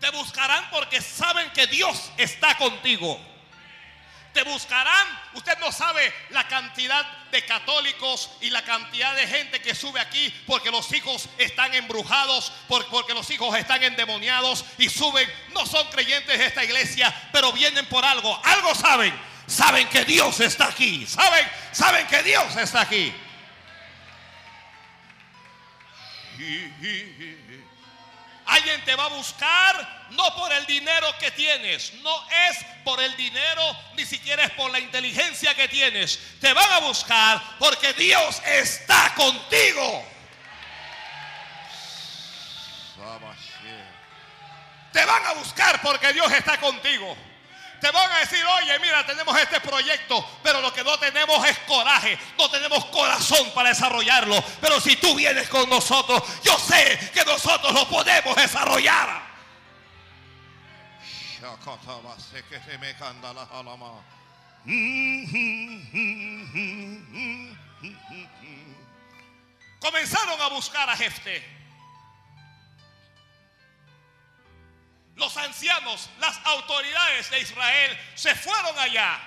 Te 0.00 0.10
buscarán 0.10 0.70
porque 0.70 1.00
saben 1.00 1.50
que 1.52 1.66
Dios 1.66 2.10
está 2.16 2.56
contigo. 2.56 3.20
Te 4.32 4.42
buscarán. 4.44 5.06
Usted 5.34 5.58
no 5.58 5.72
sabe 5.72 6.12
la 6.30 6.46
cantidad 6.46 7.04
de 7.30 7.44
católicos 7.44 8.30
y 8.40 8.50
la 8.50 8.62
cantidad 8.62 9.14
de 9.16 9.26
gente 9.26 9.60
que 9.60 9.74
sube 9.74 10.00
aquí 10.00 10.32
porque 10.46 10.70
los 10.70 10.92
hijos 10.92 11.28
están 11.38 11.74
embrujados, 11.74 12.52
porque 12.68 13.14
los 13.14 13.28
hijos 13.30 13.56
están 13.56 13.82
endemoniados 13.82 14.64
y 14.78 14.88
suben. 14.88 15.28
No 15.52 15.66
son 15.66 15.88
creyentes 15.88 16.38
de 16.38 16.46
esta 16.46 16.64
iglesia, 16.64 17.12
pero 17.32 17.52
vienen 17.52 17.86
por 17.86 18.04
algo. 18.04 18.40
Algo 18.44 18.74
saben. 18.74 19.12
Saben 19.46 19.88
que 19.88 20.04
Dios 20.04 20.38
está 20.38 20.68
aquí. 20.68 21.04
Saben, 21.06 21.44
saben 21.72 22.06
que 22.06 22.22
Dios 22.22 22.54
está 22.56 22.82
aquí. 22.82 23.12
Alguien 28.50 28.84
te 28.84 28.96
va 28.96 29.04
a 29.04 29.08
buscar 29.08 30.06
no 30.10 30.34
por 30.34 30.52
el 30.52 30.66
dinero 30.66 31.06
que 31.18 31.30
tienes, 31.30 31.94
no 32.02 32.28
es 32.48 32.58
por 32.84 33.00
el 33.00 33.16
dinero, 33.16 33.62
ni 33.94 34.04
siquiera 34.04 34.44
es 34.44 34.50
por 34.50 34.70
la 34.72 34.80
inteligencia 34.80 35.54
que 35.54 35.68
tienes. 35.68 36.18
Te 36.40 36.52
van 36.52 36.72
a 36.72 36.78
buscar 36.80 37.40
porque 37.60 37.92
Dios 37.92 38.42
está 38.44 39.14
contigo. 39.14 40.04
Te 44.92 45.04
van 45.04 45.26
a 45.26 45.32
buscar 45.34 45.80
porque 45.80 46.12
Dios 46.12 46.32
está 46.32 46.58
contigo. 46.58 47.16
Te 47.80 47.90
van 47.90 48.12
a 48.12 48.18
decir, 48.18 48.44
oye, 48.44 48.78
mira, 48.78 49.06
tenemos 49.06 49.36
este 49.38 49.60
proyecto, 49.60 50.38
pero 50.42 50.60
lo 50.60 50.72
que 50.72 50.84
no 50.84 50.98
tenemos 50.98 51.46
es 51.48 51.58
coraje, 51.60 52.18
no 52.38 52.50
tenemos 52.50 52.84
corazón 52.86 53.50
para 53.54 53.70
desarrollarlo. 53.70 54.42
Pero 54.60 54.80
si 54.80 54.96
tú 54.96 55.14
vienes 55.14 55.48
con 55.48 55.68
nosotros, 55.70 56.22
yo 56.42 56.58
sé 56.58 57.10
que 57.14 57.24
nosotros 57.24 57.72
lo 57.72 57.88
podemos 57.88 58.36
desarrollar. 58.36 59.30
Comenzaron 69.80 70.40
a 70.42 70.48
buscar 70.48 70.90
a 70.90 70.96
Jefte. 70.96 71.59
Los 75.20 75.36
ancianos, 75.36 76.08
las 76.18 76.36
autoridades 76.44 77.30
de 77.30 77.40
Israel 77.40 77.98
se 78.16 78.34
fueron 78.34 78.76
allá. 78.78 79.20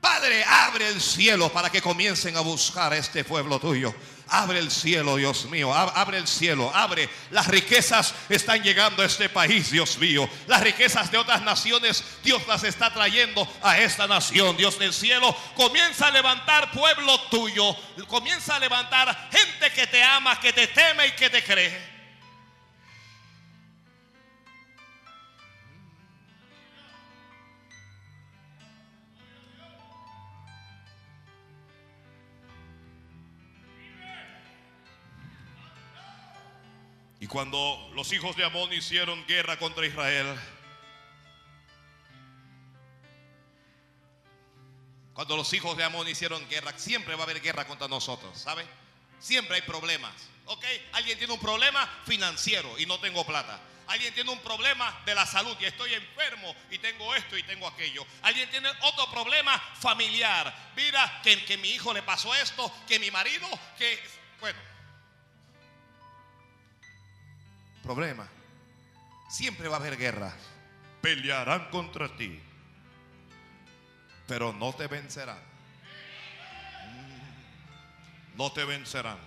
Padre, 0.00 0.44
abre 0.44 0.88
el 0.88 1.00
cielo 1.00 1.50
para 1.50 1.70
que 1.70 1.80
comiencen 1.80 2.36
a 2.36 2.40
buscar 2.40 2.92
a 2.92 2.96
este 2.98 3.24
pueblo 3.24 3.58
tuyo. 3.58 3.94
Abre 4.28 4.58
el 4.58 4.70
cielo, 4.70 5.16
Dios 5.16 5.46
mío. 5.46 5.72
Abre 5.72 6.18
el 6.18 6.26
cielo. 6.26 6.70
Abre. 6.74 7.08
Las 7.30 7.46
riquezas 7.46 8.14
están 8.28 8.62
llegando 8.62 9.02
a 9.02 9.06
este 9.06 9.30
país, 9.30 9.70
Dios 9.70 9.96
mío. 9.98 10.28
Las 10.46 10.62
riquezas 10.62 11.10
de 11.10 11.16
otras 11.16 11.40
naciones, 11.42 12.04
Dios 12.22 12.46
las 12.46 12.64
está 12.64 12.92
trayendo 12.92 13.50
a 13.62 13.78
esta 13.78 14.06
nación. 14.06 14.56
Dios 14.58 14.78
del 14.78 14.92
cielo, 14.92 15.34
comienza 15.56 16.08
a 16.08 16.10
levantar 16.10 16.70
pueblo 16.72 17.18
tuyo. 17.30 17.74
Comienza 18.06 18.56
a 18.56 18.58
levantar 18.58 19.30
gente 19.30 19.70
que 19.72 19.86
te 19.86 20.02
ama, 20.02 20.38
que 20.38 20.52
te 20.52 20.66
teme 20.66 21.06
y 21.06 21.12
que 21.12 21.30
te 21.30 21.42
cree. 21.42 21.93
Y 37.24 37.26
cuando 37.26 37.90
los 37.94 38.12
hijos 38.12 38.36
de 38.36 38.44
Amón 38.44 38.70
hicieron 38.74 39.24
guerra 39.26 39.58
contra 39.58 39.86
Israel, 39.86 40.38
cuando 45.14 45.34
los 45.34 45.50
hijos 45.54 45.74
de 45.74 45.84
Amón 45.84 46.06
hicieron 46.06 46.46
guerra, 46.50 46.74
siempre 46.76 47.14
va 47.14 47.22
a 47.22 47.24
haber 47.24 47.40
guerra 47.40 47.66
contra 47.66 47.88
nosotros, 47.88 48.38
¿sabe? 48.38 48.66
Siempre 49.20 49.56
hay 49.56 49.62
problemas. 49.62 50.12
¿Ok? 50.44 50.66
Alguien 50.92 51.16
tiene 51.16 51.32
un 51.32 51.40
problema 51.40 51.88
financiero 52.04 52.78
y 52.78 52.84
no 52.84 53.00
tengo 53.00 53.24
plata. 53.24 53.58
Alguien 53.86 54.12
tiene 54.12 54.30
un 54.30 54.40
problema 54.40 55.00
de 55.06 55.14
la 55.14 55.24
salud 55.24 55.56
y 55.58 55.64
estoy 55.64 55.94
enfermo 55.94 56.54
y 56.70 56.76
tengo 56.76 57.14
esto 57.14 57.38
y 57.38 57.42
tengo 57.44 57.66
aquello. 57.66 58.06
Alguien 58.20 58.50
tiene 58.50 58.68
otro 58.82 59.10
problema 59.10 59.58
familiar. 59.80 60.54
Mira 60.76 61.22
que, 61.22 61.42
que 61.46 61.56
mi 61.56 61.70
hijo 61.70 61.94
le 61.94 62.02
pasó 62.02 62.34
esto, 62.34 62.70
que 62.86 62.98
mi 62.98 63.10
marido, 63.10 63.48
que... 63.78 63.98
Bueno, 64.40 64.73
problema. 67.84 68.26
Siempre 69.28 69.68
va 69.68 69.76
a 69.76 69.80
haber 69.80 69.96
guerra. 69.96 70.32
Pelearán 71.00 71.68
contra 71.70 72.08
ti, 72.16 72.40
pero 74.26 74.52
no 74.54 74.72
te 74.72 74.86
vencerán. 74.86 75.38
Mm. 76.86 78.36
No 78.36 78.50
te 78.52 78.64
vencerán. 78.64 79.18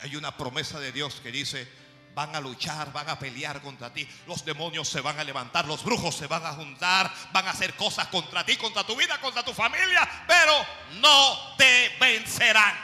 Hay 0.00 0.16
una 0.16 0.36
promesa 0.36 0.80
de 0.80 0.90
Dios 0.90 1.20
que 1.22 1.30
dice, 1.30 1.68
van 2.14 2.34
a 2.34 2.40
luchar, 2.40 2.92
van 2.92 3.10
a 3.10 3.18
pelear 3.18 3.60
contra 3.60 3.92
ti. 3.92 4.08
Los 4.26 4.44
demonios 4.44 4.88
se 4.88 5.02
van 5.02 5.18
a 5.18 5.24
levantar, 5.24 5.66
los 5.66 5.84
brujos 5.84 6.14
se 6.14 6.26
van 6.26 6.46
a 6.46 6.52
juntar, 6.52 7.12
van 7.32 7.46
a 7.46 7.50
hacer 7.50 7.74
cosas 7.74 8.08
contra 8.08 8.44
ti, 8.44 8.56
contra 8.56 8.84
tu 8.84 8.96
vida, 8.96 9.20
contra 9.20 9.44
tu 9.44 9.52
familia, 9.52 10.08
pero 10.26 10.54
no 11.00 11.56
te 11.56 11.94
vencerán. 12.00 12.74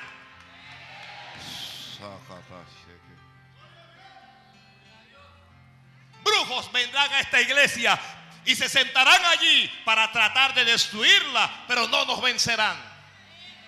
Brujos 6.24 6.72
vendrán 6.72 7.12
a 7.12 7.20
esta 7.20 7.40
iglesia 7.40 7.98
y 8.44 8.56
se 8.56 8.68
sentarán 8.68 9.24
allí 9.26 9.70
para 9.84 10.10
tratar 10.10 10.54
de 10.54 10.64
destruirla, 10.64 11.64
pero 11.68 11.86
no 11.88 12.04
nos 12.04 12.20
vencerán. 12.20 12.93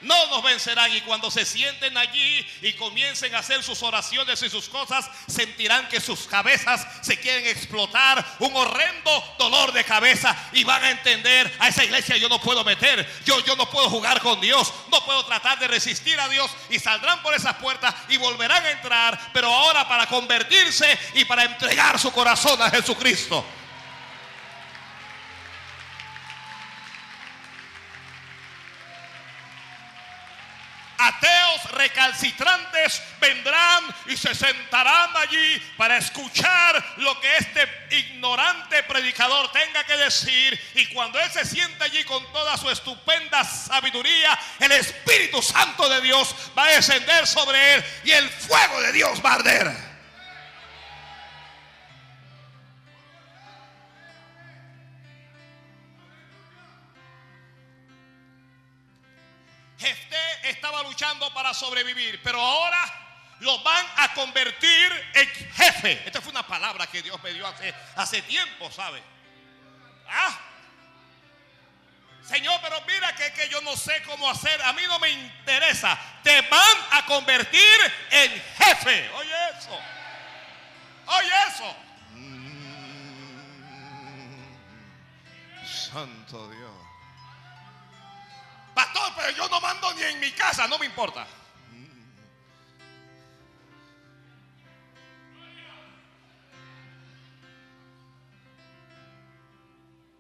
No 0.03 0.27
nos 0.29 0.43
vencerán. 0.43 0.93
Y 0.93 1.01
cuando 1.03 1.31
se 1.31 1.45
sienten 1.45 1.97
allí 1.97 2.47
y 2.63 2.73
comiencen 2.75 3.35
a 3.35 3.39
hacer 3.39 3.63
sus 3.63 3.83
oraciones 3.83 4.43
y 4.43 4.51
sus 4.51 4.69
cosas, 4.69 5.09
sentirán 5.27 5.89
que 5.89 6.01
sus 6.01 6.27
cabezas 6.27 6.87
se 7.03 7.19
quieren 7.19 7.47
explotar, 7.47 8.25
un 8.41 8.55
horrendo 8.55 9.35
dolor 9.39 9.73
de 9.73 9.85
cabeza. 9.85 10.37
Y 10.53 10.65
van 10.65 10.85
a 10.85 10.91
entender, 10.91 11.55
a 11.59 11.69
esa 11.69 11.85
iglesia 11.85 12.17
yo 12.17 12.29
no 12.29 12.41
puedo 12.41 12.65
meter, 12.65 13.09
yo, 13.25 13.41
yo 13.45 13.57
no 13.57 13.69
puedo 13.71 13.89
jugar 13.89 14.21
con 14.21 14.41
Dios, 14.41 14.73
no 14.91 15.05
puedo 15.05 15.25
tratar 15.25 15.59
de 15.59 15.69
resistir 15.69 16.19
a 16.21 16.29
Dios. 16.29 16.51
Y 16.71 16.79
saldrán 16.79 17.23
por 17.23 17.35
esas 17.35 17.57
puertas 17.57 17.95
y 18.09 18.17
volverán 18.17 18.65
a 18.65 18.71
entrar, 18.71 19.31
pero 19.33 19.53
ahora 19.53 19.89
para 19.89 20.07
convertirse 20.07 20.99
y 21.15 21.25
para 21.25 21.45
entregar 21.45 21.99
su 21.99 22.13
corazón 22.13 22.61
a 22.61 22.71
Jesucristo. 22.71 23.45
Ateos 30.99 31.71
recalcitrantes 31.73 33.03
vendrán 33.21 33.85
y 34.07 34.17
se 34.17 34.35
sentarán 34.35 35.17
allí 35.17 35.59
para 35.77 35.99
escuchar 35.99 36.85
lo 36.99 37.21
que 37.21 37.37
este 37.37 37.69
ignorante 37.91 38.83
predicador 38.85 39.51
tenga 39.53 39.85
que 39.85 39.97
decir. 39.97 40.61
Y 40.75 40.87
cuando 40.87 41.19
él 41.21 41.31
se 41.31 41.45
sienta 41.45 41.85
allí 41.85 42.05
con 42.05 42.25
toda 42.33 42.57
su 42.57 42.71
estupenda 42.71 43.45
sabiduría, 43.45 44.39
el 44.61 44.73
Espíritu 44.73 45.43
Santo 45.43 45.89
de 45.89 46.01
Dios 46.01 46.35
va 46.57 46.65
a 46.65 46.73
descender 46.73 47.27
sobre 47.27 47.75
él 47.75 47.85
y 48.05 48.11
el 48.13 48.29
fuego 48.29 48.81
de 48.81 48.93
Dios 48.93 49.25
va 49.25 49.31
a 49.31 49.35
arder. 49.35 49.86
Jefté 59.79 60.51
estaba 60.51 60.83
luchando 60.83 61.33
para 61.35 61.53
sobrevivir, 61.53 62.23
pero 62.23 62.41
ahora 62.41 62.79
lo 63.41 63.63
van 63.63 63.87
a 63.97 64.15
convertir 64.15 65.11
en 65.15 65.29
jefe. 65.29 66.03
Esta 66.07 66.21
fue 66.21 66.31
una 66.31 66.47
palabra 66.47 66.87
que 66.87 67.03
Dios 67.03 67.23
me 67.23 67.33
dio 67.33 67.47
hace, 67.47 67.75
hace 67.97 68.23
tiempo, 68.23 68.71
¿sabe? 68.71 69.03
Ah. 70.09 70.39
Señor, 72.23 72.59
pero 72.61 72.81
mira 72.87 73.15
que, 73.15 73.33
que 73.33 73.49
yo 73.49 73.61
no 73.61 73.77
sé 73.77 74.03
cómo 74.03 74.29
hacer. 74.29 74.61
A 74.63 74.73
mí 74.73 74.83
no 74.89 74.99
me 74.99 75.11
interesa. 75.11 75.97
Te 76.25 76.41
van 76.43 76.77
a 76.91 77.07
convertir 77.07 77.93
en 78.11 78.31
jefe. 78.33 79.11
Oye 79.11 79.35
eso. 79.57 79.81
Oye 81.07 81.33
eso. 81.49 81.77
Santo 85.67 86.51
Dios. 86.51 86.76
Pastor, 88.77 89.11
pero 89.17 89.31
yo 89.31 89.49
no 89.49 89.59
mando 89.59 89.95
ni 89.95 90.03
en 90.03 90.21
mi 90.21 90.31
casa. 90.33 90.69
No 90.69 90.79
me 90.79 90.85
importa. 90.85 91.27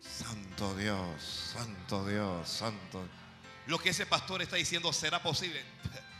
Santo 0.00 0.74
Dios, 0.74 1.52
Santo 1.52 2.06
Dios, 2.06 2.48
Santo. 2.48 3.06
Lo 3.66 3.78
que 3.78 3.90
ese 3.90 4.06
pastor 4.06 4.40
está 4.40 4.56
diciendo 4.56 4.90
será 4.90 5.22
posible. 5.22 5.62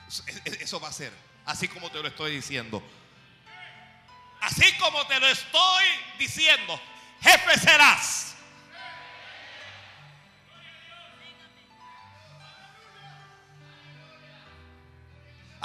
Eso 0.45 0.79
va 0.79 0.89
a 0.89 0.93
ser. 0.93 1.15
Así 1.47 1.69
como 1.69 1.91
te 1.91 2.03
lo 2.03 2.09
estoy 2.09 2.33
diciendo. 2.33 2.83
Así 4.43 4.77
como 4.77 5.07
te 5.07 5.19
lo 5.19 5.27
estoy 5.27 5.85
diciendo. 6.19 6.79
Jefe 7.23 7.59
serás. 7.61 8.36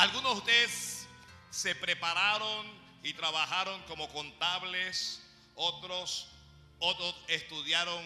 Algunos 0.01 0.33
de 0.33 0.39
ustedes 0.39 1.07
se 1.51 1.75
prepararon 1.75 2.65
y 3.03 3.13
trabajaron 3.13 3.79
como 3.83 4.09
contables, 4.09 5.21
otros, 5.53 6.27
otros 6.79 7.15
estudiaron 7.27 8.03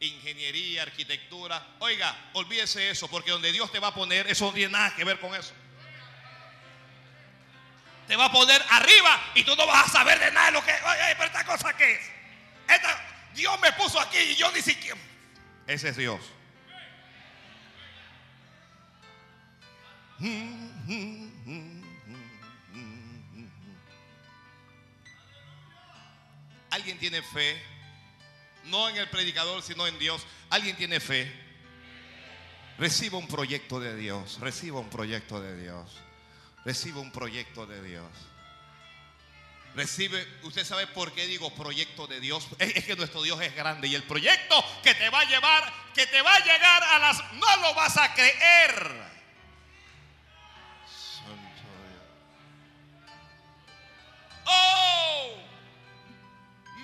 ingeniería, 0.00 0.82
arquitectura. 0.82 1.64
Oiga, 1.78 2.16
olvídese 2.32 2.90
eso, 2.90 3.06
porque 3.06 3.30
donde 3.30 3.52
Dios 3.52 3.70
te 3.70 3.78
va 3.78 3.88
a 3.88 3.94
poner, 3.94 4.26
eso 4.26 4.46
no 4.46 4.54
tiene 4.54 4.72
nada 4.72 4.96
que 4.96 5.04
ver 5.04 5.20
con 5.20 5.36
eso. 5.36 5.52
Te 8.08 8.16
va 8.16 8.24
a 8.24 8.32
poner 8.32 8.60
arriba 8.70 9.30
y 9.36 9.44
tú 9.44 9.54
no 9.54 9.68
vas 9.68 9.86
a 9.86 9.88
saber 9.88 10.18
de 10.18 10.32
nada 10.32 10.46
de 10.46 10.52
lo 10.52 10.64
que. 10.64 10.72
Oye, 10.72 11.14
pero 11.16 11.26
esta 11.26 11.44
cosa 11.44 11.76
qué 11.76 11.92
es. 11.92 12.10
Esta, 12.68 13.30
Dios 13.36 13.56
me 13.60 13.72
puso 13.74 14.00
aquí 14.00 14.18
y 14.18 14.34
yo 14.34 14.50
ni 14.50 14.62
siquiera. 14.62 14.98
Ese 15.68 15.90
es 15.90 15.96
Dios. 15.96 16.20
Alguien 26.86 27.00
tiene 27.00 27.20
fe, 27.20 27.60
no 28.66 28.88
en 28.88 28.96
el 28.96 29.10
predicador, 29.10 29.60
sino 29.60 29.88
en 29.88 29.98
Dios. 29.98 30.24
Alguien 30.50 30.76
tiene 30.76 31.00
fe. 31.00 31.28
Reciba 32.78 33.18
un 33.18 33.26
proyecto 33.26 33.80
de 33.80 33.96
Dios, 33.96 34.38
reciba 34.38 34.78
un 34.78 34.88
proyecto 34.88 35.40
de 35.40 35.60
Dios, 35.60 35.90
reciba 36.64 37.00
un 37.00 37.10
proyecto 37.10 37.66
de 37.66 37.82
Dios. 37.82 38.08
Recibe, 39.74 40.24
usted 40.44 40.64
sabe 40.64 40.86
por 40.86 41.10
qué 41.10 41.26
digo 41.26 41.52
proyecto 41.56 42.06
de 42.06 42.20
Dios. 42.20 42.46
Es, 42.60 42.84
que 42.84 42.94
nuestro 42.94 43.20
Dios 43.20 43.40
es 43.40 43.52
grande 43.56 43.88
y 43.88 43.96
el 43.96 44.04
proyecto 44.04 44.64
que 44.84 44.94
te 44.94 45.10
va 45.10 45.22
a 45.22 45.24
llevar, 45.24 45.72
que 45.92 46.06
te 46.06 46.22
va 46.22 46.36
a 46.36 46.38
llegar 46.38 46.84
a 46.84 46.98
las, 47.00 47.32
no 47.32 47.56
lo 47.62 47.74
vas 47.74 47.96
a 47.96 48.14
creer. 48.14 48.92
Santo. 50.86 51.62
Oh, 54.44 55.45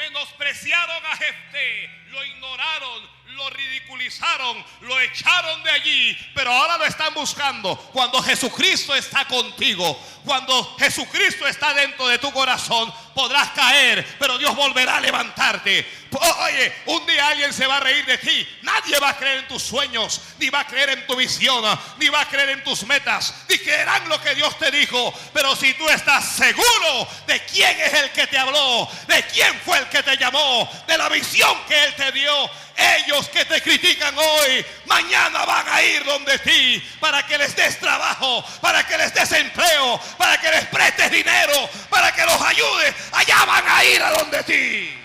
menospreciaron 0.03 1.07
a 1.07 1.16
Jefté, 1.16 1.90
lo 2.11 2.24
ignoraron, 2.24 3.11
lo 3.34 3.50
ridiculizaron, 3.50 4.64
lo 4.82 5.00
echaron 5.00 5.62
de 5.62 5.70
allí, 5.70 6.18
pero 6.34 6.52
ahora 6.52 6.78
lo 6.78 6.84
están 6.84 7.14
buscando. 7.14 7.76
Cuando 7.92 8.22
Jesucristo 8.22 8.94
está 8.94 9.24
contigo, 9.24 9.98
cuando 10.24 10.76
Jesucristo 10.78 11.46
está 11.46 11.74
dentro 11.74 12.06
de 12.08 12.18
tu 12.18 12.30
corazón, 12.32 12.92
podrás 13.14 13.50
caer, 13.50 14.06
pero 14.18 14.38
Dios 14.38 14.54
volverá 14.54 14.96
a 14.96 15.00
levantarte. 15.00 16.02
Oye, 16.44 16.72
un 16.86 17.06
día 17.06 17.28
alguien 17.28 17.52
se 17.52 17.66
va 17.66 17.78
a 17.78 17.80
reír 17.80 18.04
de 18.04 18.18
ti. 18.18 18.46
Nadie 18.62 18.98
va 18.98 19.10
a 19.10 19.16
creer 19.16 19.38
en 19.40 19.48
tus 19.48 19.62
sueños, 19.62 20.20
ni 20.38 20.50
va 20.50 20.60
a 20.60 20.66
creer 20.66 20.90
en 20.90 21.06
tu 21.06 21.16
visión, 21.16 21.64
ni 21.98 22.08
va 22.08 22.20
a 22.20 22.28
creer 22.28 22.50
en 22.50 22.64
tus 22.64 22.84
metas, 22.84 23.34
ni 23.48 23.58
creerán 23.58 24.08
lo 24.08 24.20
que 24.20 24.34
Dios 24.34 24.58
te 24.58 24.70
dijo. 24.70 25.12
Pero 25.32 25.56
si 25.56 25.72
tú 25.74 25.88
estás 25.88 26.36
seguro 26.36 27.08
de 27.26 27.40
quién 27.46 27.80
es 27.80 27.94
el 27.94 28.10
que 28.10 28.26
te 28.26 28.38
habló, 28.38 28.88
de 29.08 29.22
quién 29.24 29.58
fue 29.64 29.78
el 29.78 29.88
que 29.88 30.02
te 30.02 30.16
llamó, 30.16 30.68
de 30.86 30.98
la 30.98 31.08
visión 31.08 31.56
que 31.66 31.84
Él 31.84 31.94
te 31.94 32.12
dio, 32.12 32.50
ellos 32.82 33.28
que 33.28 33.44
te 33.44 33.60
critican 33.62 34.16
hoy, 34.16 34.64
mañana 34.86 35.44
van 35.44 35.68
a 35.68 35.82
ir 35.82 36.04
donde 36.04 36.38
ti 36.40 36.82
para 37.00 37.26
que 37.26 37.38
les 37.38 37.54
des 37.54 37.78
trabajo, 37.78 38.44
para 38.60 38.86
que 38.86 38.98
les 38.98 39.12
des 39.14 39.32
empleo, 39.32 40.00
para 40.18 40.38
que 40.38 40.50
les 40.50 40.66
prestes 40.66 41.10
dinero, 41.10 41.68
para 41.88 42.12
que 42.12 42.24
los 42.24 42.40
ayudes. 42.40 42.94
Allá 43.12 43.44
van 43.44 43.64
a 43.68 43.84
ir 43.84 44.02
a 44.02 44.10
donde 44.10 44.42
ti. 44.44 44.98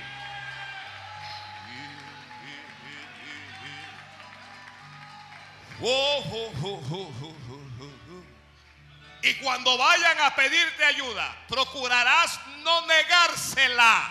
Y 9.22 9.34
cuando 9.36 9.78
vayan 9.78 10.20
a 10.22 10.36
pedirte 10.36 10.86
ayuda, 10.86 11.36
procurarás 11.48 12.40
no 12.64 12.86
negársela. 12.88 14.10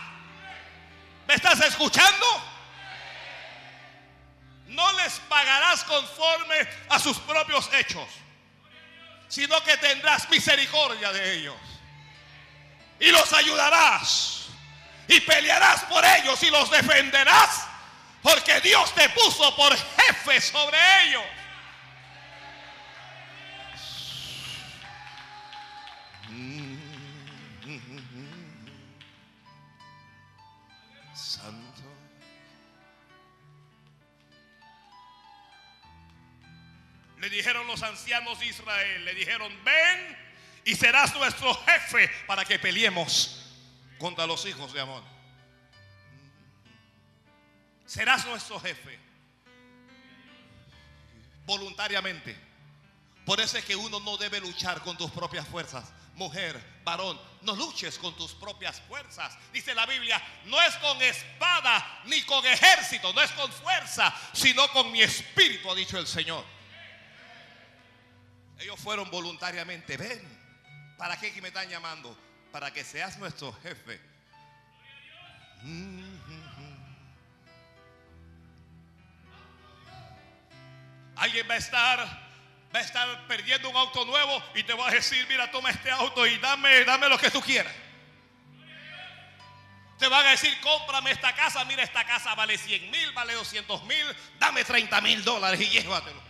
¿Me 1.27 1.35
estás 1.35 1.61
escuchando? 1.61 2.56
No 4.67 4.93
les 4.99 5.21
pagarás 5.29 5.85
conforme 5.85 6.57
a 6.89 6.99
sus 6.99 7.19
propios 7.19 7.71
hechos, 7.75 8.09
sino 9.29 9.63
que 9.63 9.77
tendrás 9.77 10.29
misericordia 10.29 11.13
de 11.13 11.35
ellos. 11.35 11.57
Y 12.99 13.11
los 13.11 13.33
ayudarás. 13.33 14.47
Y 15.09 15.21
pelearás 15.21 15.85
por 15.85 16.05
ellos 16.05 16.43
y 16.43 16.51
los 16.51 16.71
defenderás. 16.71 17.67
Porque 18.23 18.61
Dios 18.61 18.93
te 18.95 19.09
puso 19.11 19.55
por 19.55 19.77
jefe 19.77 20.41
sobre 20.41 20.79
ellos. 21.05 21.25
Le 37.27 37.31
dijeron 37.31 37.67
los 37.67 37.83
ancianos 37.83 38.39
de 38.39 38.47
Israel, 38.47 39.05
le 39.05 39.13
dijeron, 39.13 39.53
ven 39.65 40.17
y 40.65 40.77
serás 40.77 41.13
nuestro 41.17 41.53
jefe 41.65 42.09
para 42.25 42.45
que 42.45 42.57
peleemos 42.57 43.43
contra 43.99 44.29
los 44.29 44.47
hijos 44.47 44.73
de 44.73 44.81
Amón. 44.81 45.03
Serás 47.85 48.25
nuestro 48.27 48.61
jefe 48.61 48.97
voluntariamente. 51.47 52.37
Por 53.25 53.41
eso 53.41 53.59
es 53.59 53.65
que 53.65 53.75
uno 53.75 53.99
no 53.99 54.17
debe 54.19 54.39
luchar 54.39 54.81
con 54.83 54.97
tus 54.97 55.11
propias 55.11 55.49
fuerzas. 55.49 55.93
Mujer, 56.15 56.81
varón, 56.85 57.21
no 57.43 57.57
luches 57.57 57.99
con 57.99 58.17
tus 58.17 58.35
propias 58.35 58.81
fuerzas. 58.83 59.37
Dice 59.53 59.75
la 59.75 59.85
Biblia, 59.85 60.23
no 60.45 60.63
es 60.63 60.77
con 60.77 61.03
espada 61.03 62.03
ni 62.05 62.23
con 62.23 62.47
ejército, 62.47 63.13
no 63.13 63.21
es 63.21 63.33
con 63.33 63.51
fuerza, 63.51 64.15
sino 64.33 64.69
con 64.69 64.93
mi 64.93 65.03
espíritu, 65.03 65.69
ha 65.69 65.75
dicho 65.75 65.99
el 65.99 66.07
Señor. 66.07 66.55
Ellos 68.59 68.79
fueron 68.81 69.11
voluntariamente. 69.11 69.97
Ven, 69.97 70.21
¿para 70.97 71.19
qué 71.19 71.33
que 71.33 71.43
me 71.43 71.49
están 71.49 71.69
llamando? 71.69 72.17
Para 72.53 72.73
que 72.73 72.85
seas 72.85 73.19
nuestro 73.19 73.53
jefe. 73.63 74.01
Alguien 81.17 81.49
va 81.49 81.55
a 81.55 81.59
estar, 81.59 81.99
va 82.75 82.79
a 82.79 82.83
estar 82.83 83.27
perdiendo 83.27 83.71
un 83.71 83.77
auto 83.77 84.05
nuevo 84.05 84.43
y 84.55 84.63
te 84.63 84.75
va 84.75 84.89
a 84.89 84.91
decir, 84.91 85.27
mira, 85.29 85.51
toma 85.51 85.71
este 85.71 85.91
auto 85.91 86.27
y 86.27 86.37
dame, 86.39 86.85
dame 86.85 87.09
lo 87.09 87.19
que 87.19 87.31
tú 87.31 87.41
quieras. 87.41 87.73
Te 89.99 90.09
van 90.09 90.27
a 90.27 90.31
decir, 90.31 90.55
cómprame 90.61 91.11
esta 91.11 91.35
casa, 91.35 91.65
mira, 91.65 91.83
esta 91.83 92.05
casa 92.05 92.35
vale 92.35 92.59
100 92.59 92.91
mil, 92.91 93.13
vale 93.13 93.33
200 93.33 93.85
mil, 93.85 94.07
dame 94.39 94.63
30 94.63 95.01
mil 95.01 95.25
dólares 95.25 95.59
y 95.59 95.69
llévatelo. 95.71 96.26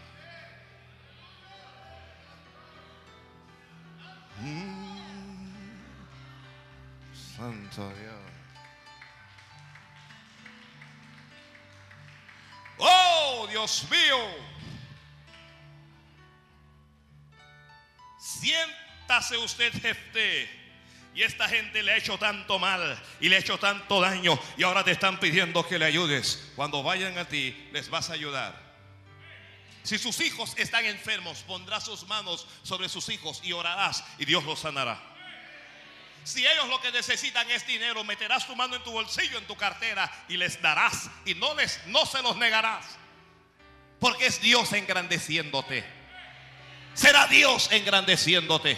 Santo 7.36 7.92
Dios. 7.94 8.14
Oh, 12.78 13.46
Dios 13.50 13.86
mío. 13.90 14.56
Siéntase 18.18 19.36
usted, 19.38 19.72
jefe. 19.72 20.48
Y 21.14 21.22
esta 21.22 21.48
gente 21.48 21.82
le 21.82 21.92
ha 21.92 21.96
hecho 21.96 22.18
tanto 22.18 22.58
mal 22.58 23.02
y 23.20 23.30
le 23.30 23.36
ha 23.36 23.38
hecho 23.38 23.56
tanto 23.58 24.02
daño 24.02 24.38
y 24.58 24.64
ahora 24.64 24.84
te 24.84 24.90
están 24.90 25.18
pidiendo 25.18 25.66
que 25.66 25.78
le 25.78 25.86
ayudes. 25.86 26.52
Cuando 26.56 26.82
vayan 26.82 27.16
a 27.16 27.24
ti, 27.26 27.68
les 27.72 27.88
vas 27.88 28.10
a 28.10 28.12
ayudar. 28.12 28.65
Si 29.86 29.98
sus 29.98 30.18
hijos 30.18 30.52
están 30.56 30.84
enfermos, 30.84 31.44
pondrás 31.46 31.84
sus 31.84 32.04
manos 32.08 32.44
sobre 32.64 32.88
sus 32.88 33.08
hijos 33.08 33.40
y 33.44 33.52
orarás 33.52 34.02
y 34.18 34.24
Dios 34.24 34.42
los 34.42 34.58
sanará. 34.58 35.00
Si 36.24 36.44
ellos 36.44 36.68
lo 36.68 36.80
que 36.80 36.90
necesitan 36.90 37.48
es 37.52 37.64
dinero, 37.68 38.02
meterás 38.02 38.48
tu 38.48 38.56
mano 38.56 38.74
en 38.74 38.82
tu 38.82 38.90
bolsillo, 38.90 39.38
en 39.38 39.46
tu 39.46 39.56
cartera 39.56 40.10
y 40.28 40.36
les 40.36 40.60
darás 40.60 41.08
y 41.24 41.36
no 41.36 41.54
les 41.54 41.86
no 41.86 42.04
se 42.04 42.20
los 42.20 42.36
negarás. 42.36 42.84
Porque 44.00 44.26
es 44.26 44.40
Dios 44.40 44.72
engrandeciéndote. 44.72 45.84
Será 46.92 47.28
Dios 47.28 47.68
engrandeciéndote. 47.70 48.76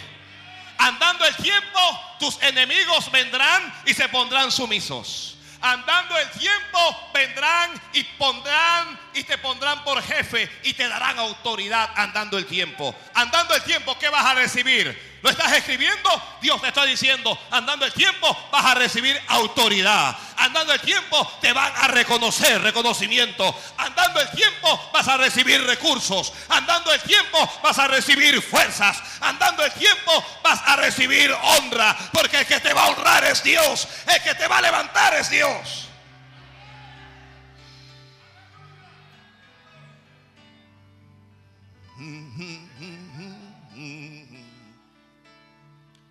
Andando 0.77 1.25
el 1.25 1.35
tiempo, 1.37 1.79
tus 2.19 2.39
enemigos 2.43 3.11
vendrán 3.11 3.81
y 3.87 3.95
se 3.95 4.07
pondrán 4.09 4.51
sumisos. 4.51 5.38
Andando 5.61 6.17
el 6.17 6.29
tiempo, 6.31 7.11
vendrán 7.13 7.71
y 7.93 8.03
pondrán 8.03 8.99
y 9.13 9.23
te 9.23 9.37
pondrán 9.37 9.83
por 9.83 10.01
jefe 10.01 10.49
y 10.63 10.73
te 10.73 10.87
darán 10.87 11.19
autoridad 11.19 11.89
andando 11.95 12.37
el 12.37 12.45
tiempo. 12.45 12.95
Andando 13.13 13.53
el 13.55 13.63
tiempo, 13.63 13.97
¿qué 13.99 14.09
vas 14.09 14.25
a 14.25 14.35
recibir? 14.35 15.08
¿Lo 15.21 15.29
estás 15.29 15.51
escribiendo? 15.53 16.09
Dios 16.41 16.61
te 16.61 16.69
está 16.69 16.85
diciendo, 16.85 17.37
andando 17.51 17.85
el 17.85 17.93
tiempo 17.93 18.37
vas 18.51 18.65
a 18.65 18.75
recibir 18.75 19.19
autoridad. 19.27 20.15
Andando 20.37 20.73
el 20.73 20.79
tiempo 20.79 21.29
te 21.41 21.51
van 21.51 21.73
a 21.75 21.87
reconocer 21.89 22.61
reconocimiento. 22.61 23.53
Andando 23.77 24.21
el 24.21 24.31
tiempo 24.31 24.89
vas 24.93 25.07
a 25.07 25.17
recibir 25.17 25.61
recursos. 25.65 26.31
Andando 26.47 26.93
el 26.93 27.01
tiempo 27.01 27.59
vas 27.61 27.77
a 27.77 27.87
recibir 27.87 28.41
fuerzas. 28.41 29.01
Andando 29.19 29.65
el 29.65 29.71
tiempo 29.73 30.23
vas 30.41 30.61
a 30.65 30.77
recibir 30.77 31.31
honra. 31.31 31.97
Porque 32.13 32.39
el 32.39 32.45
que 32.45 32.61
te 32.61 32.73
va 32.73 32.85
a 32.85 32.89
honrar 32.89 33.25
es 33.25 33.43
Dios. 33.43 33.87
El 34.07 34.21
que 34.21 34.35
te 34.35 34.47
va 34.47 34.59
a 34.59 34.61
levantar 34.61 35.13
es 35.15 35.29
Dios. 35.29 35.88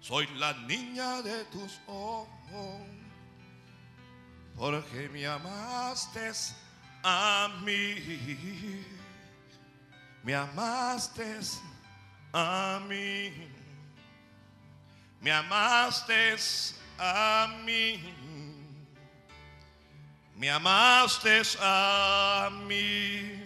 Soy 0.08 0.26
la 0.38 0.54
niña 0.54 1.20
de 1.20 1.44
tus 1.52 1.78
ojos, 1.86 2.80
porque 4.56 5.06
me 5.12 5.26
amaste 5.26 6.32
a 7.02 7.50
mí. 7.62 8.86
Me 10.22 10.34
amaste 10.34 11.40
a 12.32 12.80
mí. 12.88 13.50
Me 15.20 15.30
amaste 15.30 16.36
a 16.98 17.54
mí. 17.66 18.00
Me 20.36 20.48
amaste 20.48 21.42
a 21.60 22.48
mí. 22.66 23.42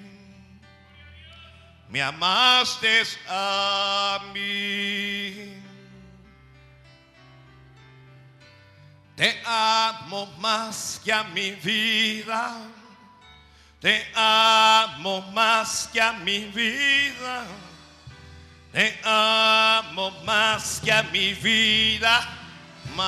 Me 1.88 2.00
amaste 2.00 3.02
a 3.28 4.30
mí. 4.32 5.61
Te 9.22 9.38
amo 9.46 10.26
más 10.40 11.00
que 11.04 11.12
a 11.12 11.22
mi 11.22 11.52
vida. 11.52 12.58
Te 13.80 14.04
amo 14.16 15.20
más 15.32 15.88
que 15.92 16.00
a 16.00 16.12
mi 16.12 16.46
vida. 16.46 17.44
Te 18.72 18.98
amo 19.04 20.10
más 20.24 20.80
que 20.82 20.90
a 20.90 21.04
mi 21.04 21.34
vida. 21.34 22.28
Más 22.96 23.06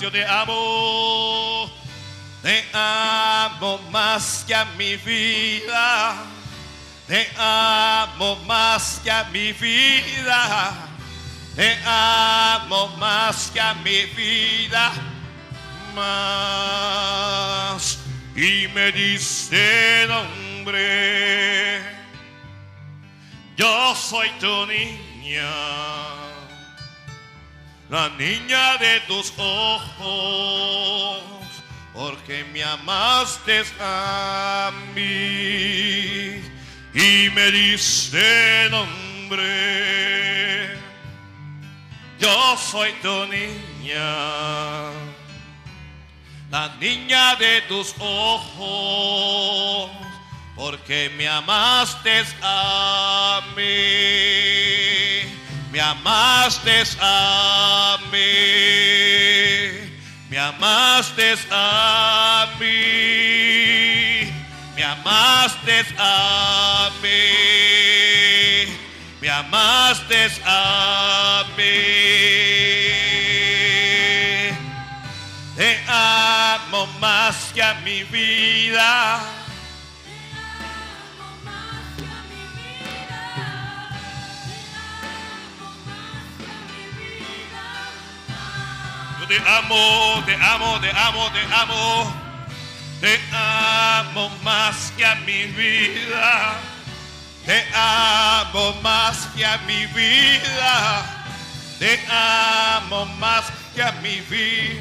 yo 0.00 0.10
te 0.10 0.26
amo. 0.26 1.70
Te 2.42 2.64
amo 2.72 3.78
más 3.92 4.42
que 4.48 4.54
a 4.56 4.64
mi 4.64 4.96
vida. 4.96 6.16
Te 7.06 7.30
amo 7.38 8.34
más 8.46 9.00
que 9.04 9.12
a 9.12 9.22
mi 9.30 9.52
vida. 9.52 10.89
Te 11.56 11.78
amo 11.84 12.88
más 12.98 13.50
que 13.52 13.60
a 13.60 13.74
mi 13.74 14.04
vida. 14.16 14.92
Más. 15.94 17.98
Y 18.34 18.66
me 18.68 18.92
diste 18.92 20.06
nombre. 20.08 21.82
Yo 23.56 23.94
soy 23.94 24.30
tu 24.40 24.66
niña. 24.66 25.10
La 27.90 28.08
niña 28.10 28.76
de 28.78 29.00
tus 29.08 29.32
ojos 29.36 31.20
porque 31.92 32.44
me 32.52 32.62
amaste 32.62 33.64
a 33.80 34.70
mí 34.94 36.40
y 36.94 37.30
me 37.34 37.50
diste 37.50 38.68
nombre. 38.70 40.19
Yo 42.20 42.56
soy 42.56 42.92
tu 43.02 43.26
niña, 43.26 44.92
la 46.50 46.68
niña 46.78 47.34
de 47.36 47.62
tus 47.62 47.94
ojos, 47.98 49.90
porque 50.54 51.10
me 51.16 51.26
amaste 51.26 52.22
a 52.42 53.40
mí, 53.56 53.62
me 55.72 55.80
amaste 55.80 56.84
a 57.00 57.98
mí 58.12 59.90
me 60.30 60.38
amaste 60.38 61.34
a 61.50 62.46
mí, 62.60 64.32
me 64.76 64.84
amaste 64.84 65.84
a 65.98 66.88
mí, 67.02 67.08
me 69.20 69.28
amaste 69.28 70.30
a 70.44 71.44
mí. 71.56 71.62
Te 75.56 75.78
amo 75.86 76.86
más 77.00 77.50
que 77.52 77.62
a 77.62 77.74
mi 77.84 78.02
vida. 78.04 79.20
Yo 89.20 89.26
te 89.26 89.36
amo, 89.36 90.22
te 90.24 90.34
amo, 90.34 90.80
te 90.80 90.90
amo, 90.90 91.30
te 91.30 91.54
amo. 91.54 92.14
Te 93.00 93.20
amo 93.32 94.30
más 94.42 94.92
que 94.96 95.04
a 95.04 95.14
mi 95.16 95.44
vida. 95.44 96.69
Te 97.50 97.66
amo 97.74 98.74
más 98.74 99.26
que 99.34 99.44
a 99.44 99.58
mi 99.66 99.84
vida. 99.86 101.26
Te 101.80 101.98
amo 102.08 103.06
más 103.18 103.50
que 103.74 103.82
a 103.82 103.90
mi 103.90 104.20
vida. 104.20 104.80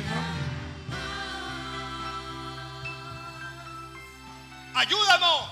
Ayúdanos. 4.76 5.48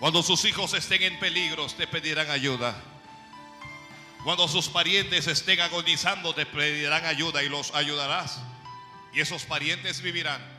Cuando 0.00 0.22
sus 0.22 0.46
hijos 0.46 0.72
estén 0.72 1.02
en 1.02 1.20
peligros, 1.20 1.76
te 1.76 1.86
pedirán 1.86 2.30
ayuda. 2.30 2.74
Cuando 4.24 4.48
sus 4.48 4.70
parientes 4.70 5.26
estén 5.26 5.60
agonizando, 5.60 6.34
te 6.34 6.46
pedirán 6.46 7.04
ayuda 7.04 7.42
y 7.42 7.50
los 7.50 7.74
ayudarás. 7.74 8.38
Y 9.12 9.20
esos 9.20 9.42
parientes 9.42 10.00
vivirán. 10.00 10.57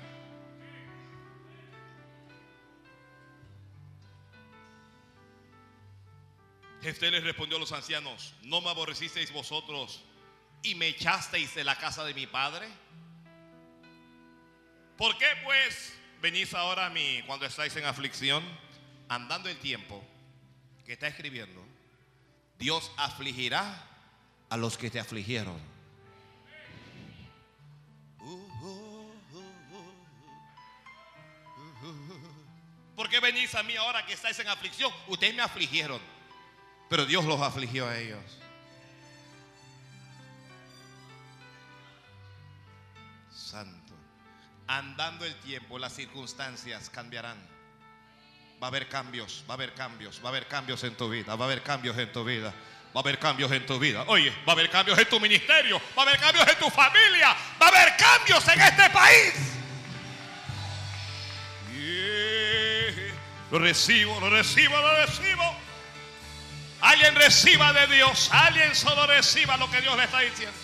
Jefté 6.82 7.12
les 7.12 7.24
respondió 7.24 7.58
a 7.58 7.60
los 7.60 7.72
ancianos, 7.72 8.34
¿no 8.44 8.62
me 8.62 8.70
aborrecisteis 8.70 9.34
vosotros 9.34 10.02
y 10.64 10.76
me 10.76 10.88
echasteis 10.88 11.54
de 11.56 11.64
la 11.64 11.78
casa 11.78 12.06
de 12.06 12.14
mi 12.14 12.26
padre? 12.26 12.68
¿Por 14.98 15.18
qué 15.18 15.28
pues 15.44 15.94
venís 16.22 16.54
ahora 16.54 16.86
a 16.86 16.90
mí 16.90 17.22
cuando 17.26 17.46
estáis 17.46 17.76
en 17.76 17.86
aflicción? 17.86 18.44
Andando 19.10 19.50
el 19.50 19.58
tiempo 19.58 20.04
que 20.86 20.94
está 20.94 21.08
escribiendo, 21.08 21.66
Dios 22.58 22.92
afligirá 22.98 23.86
a 24.50 24.58
los 24.58 24.78
que 24.78 24.90
te 24.90 25.00
afligieron. 25.00 25.60
¿Por 32.96 33.10
qué 33.10 33.20
venís 33.20 33.56
a 33.56 33.64
mí 33.64 33.76
ahora 33.78 34.06
que 34.06 34.14
estáis 34.14 34.38
en 34.40 34.48
aflicción? 34.50 34.92
Ustedes 35.08 35.34
me 35.34 35.42
afligieron, 35.42 36.02
pero 36.90 37.06
Dios 37.06 37.24
los 37.26 37.40
afligió 37.40 37.88
a 37.88 37.98
ellos. 37.98 38.20
Santo. 43.32 43.94
Andando 44.68 45.26
el 45.26 45.36
tiempo, 45.36 45.80
las 45.80 45.94
circunstancias 45.94 46.90
cambiarán. 46.90 47.38
Va 48.62 48.68
a 48.68 48.70
haber 48.70 48.90
cambios, 48.90 49.46
va 49.48 49.54
a 49.54 49.56
haber 49.56 49.74
cambios, 49.74 50.20
va 50.22 50.28
a 50.28 50.30
haber 50.30 50.48
cambios 50.48 50.84
en 50.84 50.96
tu 50.96 51.10
vida, 51.10 51.36
va 51.36 51.46
a 51.46 51.48
haber 51.48 51.64
cambios 51.64 51.98
en 51.98 52.12
tu 52.12 52.24
vida. 52.24 52.54
Va 52.96 53.02
a 53.02 53.04
haber 53.04 53.20
cambios 53.20 53.52
en 53.52 53.64
tu 53.68 53.78
vida. 53.78 54.04
Oye, 54.08 54.32
va 54.48 54.48
a 54.48 54.52
haber 54.54 54.68
cambios 54.72 54.98
en 54.98 55.08
tu 55.08 55.20
ministerio, 55.20 55.80
va 55.96 56.02
a 56.02 56.08
haber 56.08 56.20
cambios 56.20 56.48
en 56.48 56.58
tu 56.58 56.70
familia, 56.72 57.36
va 57.62 57.68
a 57.68 57.70
haber 57.70 57.96
cambios 57.98 58.48
en 58.48 58.62
este 58.62 58.90
país. 58.90 59.60
Lo 63.52 63.60
recibo, 63.60 64.20
lo 64.20 64.30
recibo, 64.30 64.76
lo 64.80 65.06
recibo. 65.06 65.49
Alguien 66.90 67.14
reciba 67.14 67.72
de 67.72 67.86
Dios. 67.86 68.30
Alguien 68.32 68.74
solo 68.74 69.06
reciba 69.06 69.58
lo 69.58 69.70
que 69.70 69.80
Dios 69.80 69.96
le 69.96 70.06
está 70.06 70.22
diciendo. 70.22 70.58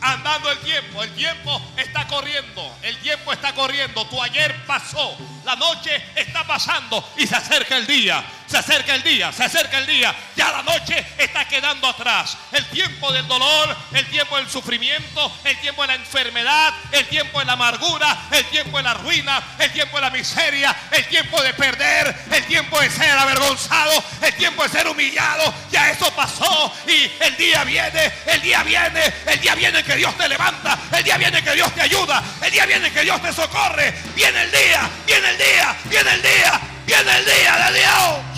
Andando 0.00 0.50
el 0.50 0.58
tiempo, 0.60 1.02
el 1.02 1.14
tiempo 1.14 1.62
está 1.76 2.06
corriendo, 2.08 2.78
el 2.82 2.96
tiempo 2.96 3.30
está 3.30 3.54
corriendo. 3.54 4.06
Tu 4.06 4.20
ayer 4.22 4.64
pasó, 4.66 5.16
la 5.44 5.54
noche 5.54 6.02
está 6.16 6.44
pasando 6.44 7.06
y 7.18 7.26
se 7.26 7.36
acerca 7.36 7.76
el 7.76 7.86
día, 7.86 8.24
se 8.52 8.58
acerca 8.58 8.94
el 8.94 9.02
día, 9.02 9.32
se 9.32 9.44
acerca 9.44 9.78
el 9.78 9.86
día. 9.86 10.14
Ya 10.36 10.50
la 10.50 10.62
noche 10.62 11.06
está 11.16 11.48
quedando 11.48 11.88
atrás. 11.88 12.36
El 12.52 12.66
tiempo 12.66 13.10
del 13.10 13.26
dolor, 13.26 13.74
el 13.94 14.06
tiempo 14.08 14.36
del 14.36 14.50
sufrimiento, 14.50 15.32
el 15.44 15.58
tiempo 15.58 15.80
de 15.80 15.88
la 15.88 15.94
enfermedad, 15.94 16.74
el 16.92 17.06
tiempo 17.06 17.38
de 17.38 17.46
la 17.46 17.54
amargura, 17.54 18.26
el 18.30 18.44
tiempo 18.46 18.76
de 18.76 18.82
la 18.82 18.92
ruina, 18.92 19.42
el 19.58 19.72
tiempo 19.72 19.96
de 19.96 20.02
la 20.02 20.10
miseria, 20.10 20.76
el 20.90 21.08
tiempo 21.08 21.42
de 21.42 21.54
perder, 21.54 22.14
el 22.30 22.44
tiempo 22.44 22.78
de 22.78 22.90
ser 22.90 23.12
avergonzado, 23.12 24.04
el 24.20 24.34
tiempo 24.34 24.64
de 24.64 24.68
ser 24.68 24.86
humillado. 24.86 25.54
Ya 25.70 25.88
eso 25.90 26.14
pasó 26.14 26.74
y 26.86 27.10
el 27.24 27.36
día 27.38 27.64
viene, 27.64 28.12
el 28.26 28.42
día 28.42 28.62
viene, 28.64 29.14
el 29.28 29.40
día 29.40 29.54
viene 29.54 29.82
que 29.82 29.96
Dios 29.96 30.14
te 30.18 30.28
levanta, 30.28 30.78
el 30.92 31.02
día 31.02 31.16
viene 31.16 31.42
que 31.42 31.54
Dios 31.54 31.74
te 31.74 31.80
ayuda, 31.80 32.22
el 32.42 32.50
día 32.50 32.66
viene 32.66 32.92
que 32.92 33.00
Dios 33.00 33.22
te 33.22 33.32
socorre. 33.32 33.94
Viene 34.14 34.42
el 34.42 34.50
día, 34.50 34.90
viene 35.06 35.30
el 35.30 35.38
día, 35.38 35.76
viene 35.84 36.12
el 36.12 36.22
día, 36.22 36.60
viene 36.84 37.16
el 37.16 37.24
día 37.24 37.56
de 37.56 37.78
Dios. 37.78 38.31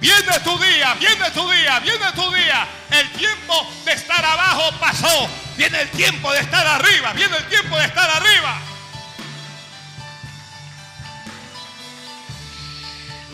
Viene 0.00 0.40
tu 0.44 0.58
día, 0.58 0.94
viene 0.94 1.30
tu 1.30 1.50
día, 1.50 1.80
viene 1.80 2.12
tu 2.12 2.30
día. 2.32 2.68
El 2.90 3.10
tiempo 3.12 3.66
de 3.84 3.92
estar 3.92 4.24
abajo 4.24 4.70
pasó. 4.78 5.28
Viene 5.56 5.80
el 5.80 5.90
tiempo 5.90 6.30
de 6.32 6.40
estar 6.40 6.66
arriba, 6.66 7.14
viene 7.14 7.36
el 7.38 7.48
tiempo 7.48 7.78
de 7.78 7.84
estar 7.86 8.10
arriba. 8.10 8.60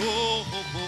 Oh, 0.01 0.47
oh, 0.53 0.65
oh. 0.77 0.83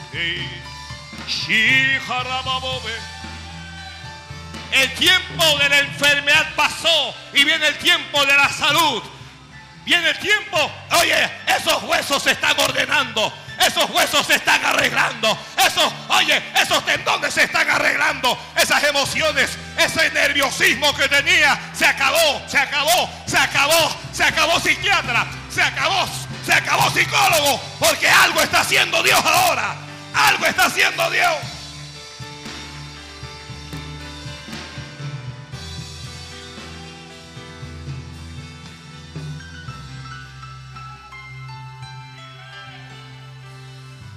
El 4.74 4.92
tiempo 4.94 5.58
de 5.58 5.68
la 5.68 5.78
enfermedad 5.78 6.48
pasó 6.56 7.14
y 7.32 7.44
viene 7.44 7.68
el 7.68 7.78
tiempo 7.78 8.26
de 8.26 8.36
la 8.36 8.48
salud. 8.48 9.04
Viene 9.84 10.10
el 10.10 10.18
tiempo, 10.18 10.72
oye, 10.98 11.30
esos 11.46 11.80
huesos 11.84 12.20
se 12.20 12.32
están 12.32 12.58
ordenando, 12.58 13.32
esos 13.64 13.88
huesos 13.90 14.26
se 14.26 14.34
están 14.34 14.64
arreglando, 14.64 15.38
esos, 15.58 15.92
oye, 16.08 16.42
esos 16.60 16.84
tendones 16.84 17.34
se 17.34 17.44
están 17.44 17.70
arreglando, 17.70 18.36
esas 18.56 18.82
emociones, 18.82 19.50
ese 19.78 20.10
nerviosismo 20.10 20.92
que 20.96 21.06
tenía, 21.08 21.60
se 21.72 21.86
acabó, 21.86 22.42
se 22.48 22.58
acabó, 22.58 23.10
se 23.26 23.36
acabó, 23.38 23.96
se 24.12 24.24
acabó 24.24 24.58
psiquiatra, 24.58 25.26
se 25.50 25.62
acabó, 25.62 26.08
se 26.44 26.52
acabó 26.52 26.90
psicólogo, 26.90 27.60
porque 27.78 28.08
algo 28.08 28.40
está 28.40 28.60
haciendo 28.62 29.02
Dios 29.04 29.22
ahora, 29.22 29.76
algo 30.14 30.46
está 30.46 30.64
haciendo 30.64 31.10
Dios. 31.10 31.53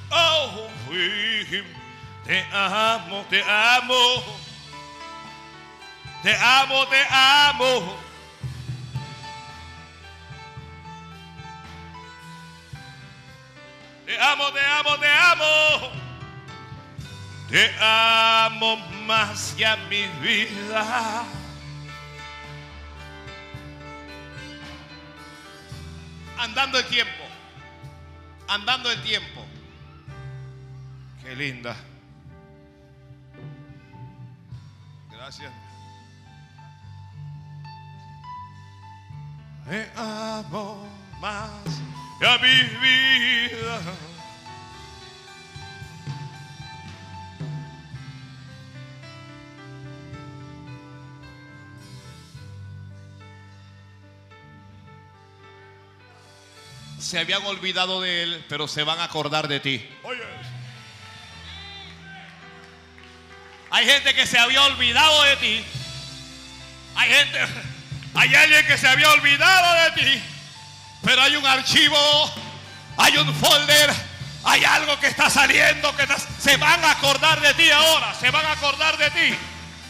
Oh, 0.10 0.70
oui, 0.90 1.64
te 2.26 2.46
amo, 2.52 3.26
te 3.30 3.42
amo. 3.44 4.24
Te 6.24 6.36
amo, 6.36 6.88
te 6.88 7.06
amo. 7.10 7.98
Te 14.06 14.20
amo, 14.20 14.52
te 14.52 14.60
amo, 14.60 14.98
te 14.98 15.08
amo. 15.08 15.92
Te 17.50 17.76
amo 17.80 18.76
más 19.06 19.54
que 19.58 19.66
a 19.66 19.78
mi 19.90 20.06
vida. 20.22 21.24
Andando 26.38 26.80
el 26.80 26.86
tiempo. 26.88 27.24
Andando 28.48 28.92
el 28.92 29.02
tiempo. 29.04 29.47
Qué 31.28 31.36
linda. 31.36 31.76
Gracias. 35.12 35.52
Me 39.66 39.88
amo 39.98 40.88
más 41.20 41.52
que 42.18 42.26
a 42.26 42.38
mi 42.38 42.62
vida. 42.80 43.82
Se 56.98 57.20
habían 57.20 57.46
olvidado 57.46 58.00
de 58.00 58.24
él, 58.24 58.46
pero 58.48 58.70
se 58.70 58.84
van 58.84 59.00
a 59.00 59.04
acordar 59.04 59.50
de 59.50 59.60
ti. 59.60 59.90
Hay 63.78 63.86
gente 63.86 64.16
que 64.16 64.26
se 64.26 64.40
había 64.40 64.64
olvidado 64.64 65.22
de 65.22 65.38
ti. 65.38 65.64
Hay 66.96 67.10
gente, 67.12 67.40
hay 68.16 68.34
alguien 68.34 68.66
que 68.66 68.76
se 68.76 68.88
había 68.88 69.08
olvidado 69.12 69.84
de 69.84 70.02
ti. 70.02 70.24
Pero 71.04 71.22
hay 71.22 71.36
un 71.36 71.46
archivo, 71.46 72.34
hay 72.98 73.18
un 73.18 73.36
folder, 73.36 73.94
hay 74.46 74.66
algo 74.66 75.00
que 75.00 75.06
está 75.06 75.30
saliendo 75.30 75.96
que 75.96 76.02
está- 76.02 76.18
se 76.18 76.58
van 76.58 76.84
a 76.84 76.90
acordar 76.90 77.40
de 77.40 77.54
ti 77.54 77.70
ahora, 77.70 78.16
se 78.20 78.32
van 78.32 78.48
a 78.48 78.54
acordar 78.54 78.98
de 78.98 79.12
ti. 79.12 79.38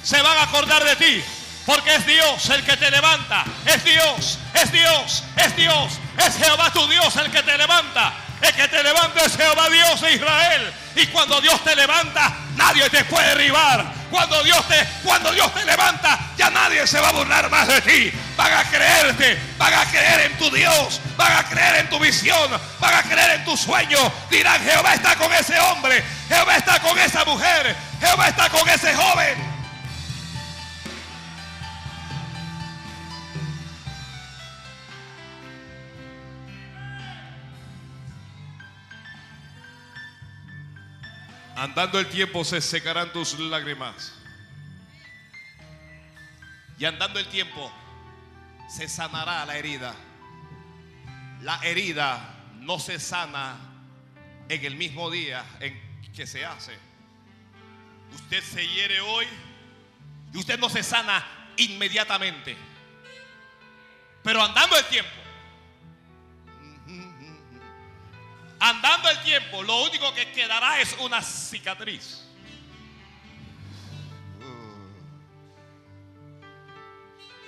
Se 0.03 0.21
van 0.21 0.37
a 0.37 0.41
acordar 0.43 0.83
de 0.83 0.95
ti. 0.97 1.23
Porque 1.65 1.95
es 1.95 2.05
Dios 2.05 2.49
el 2.49 2.65
que 2.65 2.75
te 2.75 2.91
levanta. 2.91 3.45
Es 3.65 3.85
Dios, 3.85 4.37
es 4.53 4.69
Dios, 4.69 5.23
es 5.37 5.55
Dios. 5.55 5.93
Es 6.17 6.35
Jehová 6.35 6.73
tu 6.73 6.85
Dios 6.89 7.15
el 7.15 7.31
que 7.31 7.41
te 7.41 7.57
levanta. 7.57 8.11
El 8.41 8.53
que 8.53 8.67
te 8.67 8.83
levanta 8.83 9.25
es 9.25 9.35
Jehová 9.35 9.69
Dios 9.69 10.01
de 10.01 10.13
Israel. 10.13 10.73
Y 10.95 11.07
cuando 11.07 11.41
Dios 11.41 11.63
te 11.63 11.75
levanta, 11.75 12.33
nadie 12.55 12.89
te 12.89 13.03
puede 13.05 13.27
derribar. 13.29 13.85
Cuando 14.09 14.41
Dios 14.43 14.67
te, 14.67 14.87
cuando 15.03 15.31
Dios 15.31 15.53
te 15.53 15.65
levanta, 15.65 16.17
ya 16.37 16.49
nadie 16.49 16.87
se 16.87 16.99
va 16.99 17.09
a 17.09 17.11
burlar 17.11 17.49
más 17.49 17.67
de 17.67 17.81
ti. 17.81 18.11
Van 18.35 18.53
a 18.53 18.63
creerte, 18.63 19.39
van 19.57 19.73
a 19.73 19.85
creer 19.85 20.31
en 20.31 20.37
tu 20.37 20.49
Dios, 20.49 21.01
van 21.17 21.33
a 21.33 21.43
creer 21.43 21.77
en 21.77 21.89
tu 21.89 21.99
visión, 21.99 22.49
van 22.79 22.93
a 22.93 23.03
creer 23.03 23.31
en 23.31 23.45
tu 23.45 23.57
sueño. 23.57 23.99
Dirán, 24.29 24.63
Jehová 24.63 24.93
está 24.93 25.15
con 25.15 25.33
ese 25.33 25.59
hombre, 25.59 26.03
Jehová 26.29 26.55
está 26.55 26.79
con 26.79 26.97
esa 26.97 27.25
mujer, 27.25 27.75
Jehová 27.99 28.27
está 28.29 28.49
con 28.49 28.69
ese 28.69 28.95
joven. 28.95 29.56
Andando 41.57 41.99
el 41.99 42.07
tiempo 42.07 42.45
se 42.45 42.61
secarán 42.61 43.11
tus 43.11 43.37
lágrimas. 43.39 44.13
Y 46.77 46.85
andando 46.85 47.17
el 47.17 47.25
tiempo 47.29 47.71
se 48.69 48.87
sanará 48.87 49.43
la 49.43 49.57
herida. 49.57 49.95
La 51.41 51.59
herida 51.63 52.43
no 52.59 52.77
se 52.77 52.99
sana 52.99 53.55
en 54.47 54.65
el 54.65 54.75
mismo 54.75 55.09
día 55.09 55.43
en 55.59 55.81
que 56.15 56.27
se 56.27 56.45
hace. 56.45 56.77
Usted 58.13 58.43
se 58.43 58.67
hiere 58.67 58.99
hoy 59.01 59.25
y 60.33 60.37
usted 60.37 60.59
no 60.59 60.69
se 60.69 60.83
sana 60.83 61.25
inmediatamente. 61.57 62.55
Pero 64.21 64.43
andando 64.43 64.77
el 64.77 64.85
tiempo, 64.85 65.09
andando 68.59 69.09
el 69.09 69.19
tiempo, 69.21 69.63
lo 69.63 69.83
único 69.83 70.13
que 70.13 70.31
quedará 70.31 70.79
es 70.81 70.95
una 70.99 71.21
cicatriz. 71.21 72.23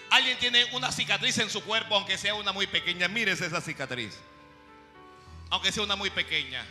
Alguien 0.09 0.37
tiene 0.39 0.65
una 0.73 0.91
cicatriz 0.91 1.37
en 1.37 1.49
su 1.49 1.63
cuerpo, 1.63 1.95
aunque 1.95 2.17
sea 2.17 2.33
una 2.33 2.51
muy 2.51 2.67
pequeña. 2.67 3.07
Mírese 3.07 3.45
esa 3.45 3.61
cicatriz. 3.61 4.17
Aunque 5.51 5.71
sea 5.71 5.83
una 5.83 5.95
muy 5.95 6.09
pequeña. 6.09 6.65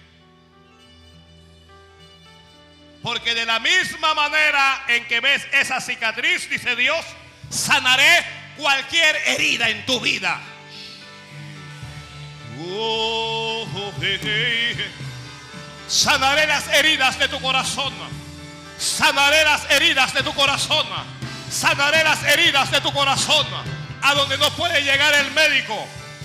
Porque 3.03 3.35
de 3.35 3.47
la 3.47 3.61
misma 3.61 4.13
manera 4.15 4.85
en 4.89 5.07
que 5.07 5.21
ves 5.21 5.47
esa 5.53 5.81
cicatriz, 5.81 6.51
dice 6.51 6.75
Dios, 6.75 7.05
sanaré 7.49 8.25
cualquier 8.57 9.17
herida 9.27 9.69
en 9.69 9.87
tu 9.87 10.01
vida. 10.01 10.41
Oh. 12.61 13.48
Sanaré 15.89 16.47
las 16.47 16.69
heridas 16.69 17.19
de 17.19 17.29
tu 17.29 17.41
corazón. 17.41 17.93
Sanaré 18.79 19.45
las 19.45 19.71
heridas 19.71 20.13
de 20.15 20.23
tu 20.23 20.33
corazón. 20.35 20.87
Sanaré 21.51 22.05
las 22.05 22.23
heridas 22.25 22.71
de 22.71 22.81
tu 22.81 22.93
corazón. 22.93 23.47
A 24.03 24.15
donde 24.15 24.39
no 24.39 24.51
puede 24.51 24.83
llegar 24.83 25.15
el 25.15 25.31
médico. 25.33 25.75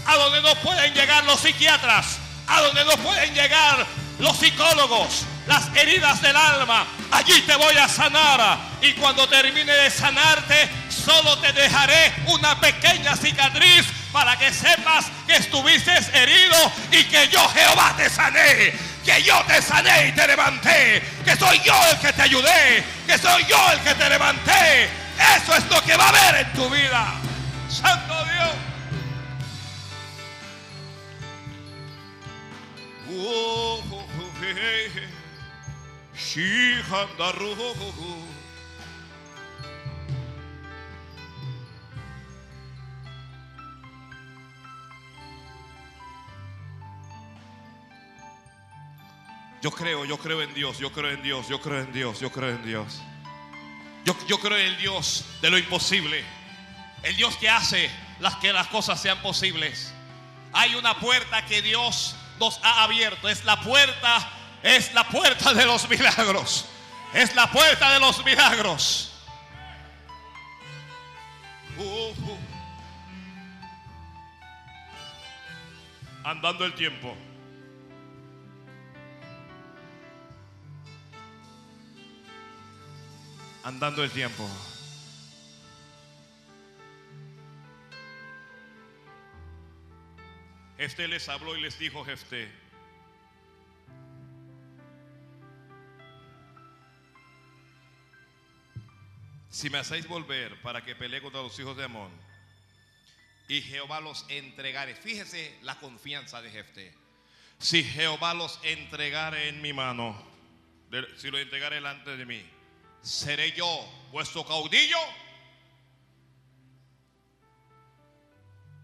A 0.06 0.16
donde 0.16 0.42
no 0.42 0.54
pueden 0.56 0.94
llegar 0.94 1.24
los 1.24 1.40
psiquiatras. 1.40 2.18
A 2.48 2.62
donde 2.62 2.86
no 2.86 2.98
pueden 2.98 3.34
llegar 3.34 3.86
los 4.20 4.38
psicólogos. 4.38 5.26
Las 5.48 5.76
heridas 5.76 6.22
del 6.22 6.36
alma. 6.36 6.86
Allí 7.12 7.42
te 7.42 7.56
voy 7.56 7.78
a 7.78 7.88
sanar. 7.88 8.73
Y 8.84 8.92
cuando 8.96 9.28
termine 9.30 9.72
de 9.72 9.90
sanarte, 9.90 10.70
solo 10.90 11.38
te 11.40 11.54
dejaré 11.54 12.14
una 12.26 12.60
pequeña 12.60 13.16
cicatriz 13.16 13.86
para 14.12 14.38
que 14.38 14.52
sepas 14.52 15.06
que 15.26 15.38
estuviste 15.38 15.94
herido 16.14 16.58
y 16.92 17.06
que 17.06 17.30
yo 17.30 17.48
Jehová 17.48 17.94
te 17.96 18.10
sané, 18.10 18.74
que 19.06 19.24
yo 19.24 19.42
te 19.46 19.62
sané 19.62 20.10
y 20.10 20.12
te 20.12 20.28
levanté, 20.28 21.02
que 21.24 21.34
soy 21.38 21.62
yo 21.62 21.74
el 21.92 21.98
que 22.00 22.12
te 22.12 22.24
ayudé, 22.24 22.84
que 23.08 23.18
soy 23.18 23.46
yo 23.46 23.72
el 23.72 23.80
que 23.80 23.96
te 23.96 24.10
levanté. 24.10 24.90
Eso 25.38 25.56
es 25.56 25.66
lo 25.70 25.82
que 25.82 25.96
va 25.96 26.04
a 26.04 26.10
haber 26.10 26.46
en 26.46 26.54
tu 26.54 26.70
vida. 26.70 27.14
Santo 27.70 28.26
Dios. 28.26 28.52
Oh, 33.16 33.82
oh, 33.92 33.96
oh, 33.96 34.32
hey, 34.42 34.92
hey, 34.94 35.04
Yo 49.64 49.72
creo, 49.72 50.04
yo 50.04 50.18
creo 50.18 50.42
en 50.42 50.54
Dios, 50.54 50.78
yo 50.78 50.92
creo 50.92 51.10
en 51.12 51.24
Dios, 51.24 51.48
yo 51.48 51.62
creo 51.62 51.80
en 51.80 51.94
Dios, 51.94 52.20
yo 52.20 52.30
creo 52.30 52.50
en 52.50 52.66
Dios. 52.66 53.02
Yo, 54.04 54.14
yo 54.28 54.38
creo 54.38 54.58
en 54.58 54.66
el 54.66 54.78
Dios 54.78 55.24
de 55.42 55.50
lo 55.50 55.58
imposible. 55.58 56.22
El 57.02 57.16
Dios 57.16 57.38
que 57.38 57.48
hace 57.48 57.90
las 58.20 58.36
que 58.36 58.52
las 58.52 58.68
cosas 58.68 59.02
sean 59.02 59.22
posibles. 59.22 59.94
Hay 60.52 60.76
una 60.76 61.00
puerta 61.00 61.46
que 61.46 61.62
Dios 61.62 62.14
nos 62.42 62.60
ha 62.62 62.84
abierto. 62.84 63.30
Es 63.30 63.46
la 63.46 63.62
puerta, 63.62 64.30
es 64.64 64.94
la 64.94 65.08
puerta 65.08 65.54
de 65.54 65.66
los 65.66 65.88
milagros. 65.88 66.66
Es 67.14 67.34
la 67.34 67.50
puerta 67.50 67.94
de 67.94 68.00
los 68.02 68.26
milagros. 68.26 69.14
Uh, 71.78 72.10
uh. 72.10 72.38
Andando 76.26 76.66
el 76.66 76.76
tiempo. 76.76 77.16
Andando 83.64 84.04
el 84.04 84.12
tiempo. 84.12 84.50
Este 90.78 91.08
les 91.08 91.30
habló 91.30 91.56
y 91.56 91.62
les 91.62 91.80
dijo, 91.80 92.04
Jefté, 92.04 92.52
si 99.50 99.70
me 99.70 99.78
hacéis 99.78 100.08
volver 100.08 100.62
para 100.62 100.84
que 100.84 100.96
pelee 100.96 101.22
contra 101.22 101.42
los 101.42 101.58
hijos 101.58 101.78
de 101.78 101.86
Amón, 101.86 102.12
y 103.48 103.62
Jehová 103.62 104.02
los 104.02 104.26
entregare, 104.30 104.96
fíjese 104.96 105.58
la 105.62 105.76
confianza 105.76 106.42
de 106.42 106.52
Jefté, 106.52 106.94
si 107.60 107.84
Jehová 107.84 108.34
los 108.34 108.60
entregare 108.64 109.48
en 109.48 109.62
mi 109.62 109.72
mano, 109.72 110.22
si 111.18 111.32
los 111.32 111.40
entregare 111.40 111.76
delante 111.76 112.18
de 112.18 112.26
mí, 112.26 112.44
seré 113.04 113.52
yo 113.52 113.88
vuestro 114.12 114.44
caudillo. 114.46 114.98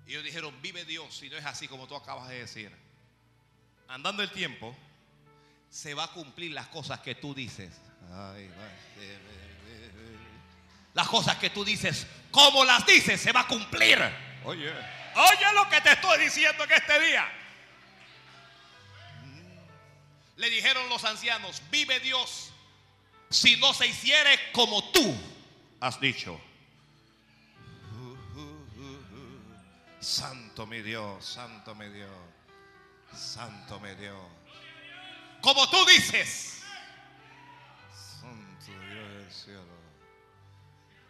Y 0.06 0.12
ellos 0.12 0.24
dijeron, 0.24 0.62
vive 0.62 0.86
Dios, 0.86 1.16
si 1.16 1.30
no 1.30 1.38
es 1.38 1.46
así 1.46 1.68
como 1.68 1.88
tú 1.88 1.96
acabas 1.96 2.28
de 2.30 2.40
decir. 2.40 2.72
Andando 3.88 4.22
el 4.22 4.32
tiempo, 4.32 4.76
se 5.70 5.94
va 5.94 6.04
a 6.06 6.12
cumplir 6.12 6.52
las 6.52 6.68
cosas 6.68 7.00
que 7.00 7.16
tú 7.16 7.34
dices. 7.34 7.72
Eh, 8.12 8.52
eh, 9.00 9.20
eh, 9.78 10.18
Las 10.94 11.08
cosas 11.08 11.38
que 11.38 11.50
tú 11.52 11.64
dices, 11.64 12.06
como 12.32 12.66
las 12.66 12.86
dices, 12.86 13.22
se 13.22 13.32
va 13.32 13.42
a 13.42 13.48
cumplir. 13.48 14.00
Oye, 14.44 14.72
Oye 15.16 15.54
lo 15.54 15.70
que 15.70 15.82
te 15.82 15.92
estoy 15.92 16.20
diciendo 16.20 16.64
en 16.64 16.72
este 16.72 17.00
día. 17.00 17.28
Le 20.38 20.50
dijeron 20.50 20.88
los 20.90 21.04
ancianos, 21.04 21.62
vive 21.70 22.00
Dios, 22.00 22.52
si 23.30 23.56
no 23.58 23.74
se 23.74 23.88
hiciere 23.88 24.52
como 24.52 24.92
tú 24.92 25.16
has 25.80 26.00
dicho. 26.00 26.40
santo 30.00 30.66
mi 30.66 30.82
Dios, 30.82 31.26
santo 31.26 31.76
mi 31.76 31.88
Dios, 31.90 32.10
santo 33.14 33.80
mi 33.80 33.94
Dios, 33.96 34.18
Como 35.42 35.70
tú 35.70 35.86
dices. 35.86 36.64
santo 37.92 38.72
Dios. 38.72 39.68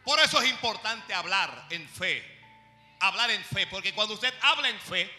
Por 0.04 0.20
eso 0.20 0.42
es 0.42 0.50
importante 0.50 1.14
hablar 1.14 1.68
en 1.70 1.88
fe. 1.88 2.38
Hablar 3.00 3.30
en 3.32 3.44
fe, 3.44 3.68
porque 3.68 3.94
cuando 3.94 4.16
usted 4.16 4.34
habla 4.42 4.70
en 4.70 4.80
fe, 4.80 5.10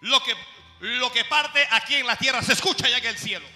lo 0.00 0.22
que, 0.22 0.34
lo 0.80 1.10
que 1.10 1.24
parte 1.24 1.66
aquí 1.70 1.94
en 1.94 2.06
la 2.06 2.16
tierra 2.16 2.42
se 2.42 2.52
escucha 2.52 2.88
ya 2.88 2.98
en 2.98 3.06
el 3.06 3.16
cielo. 3.16 3.46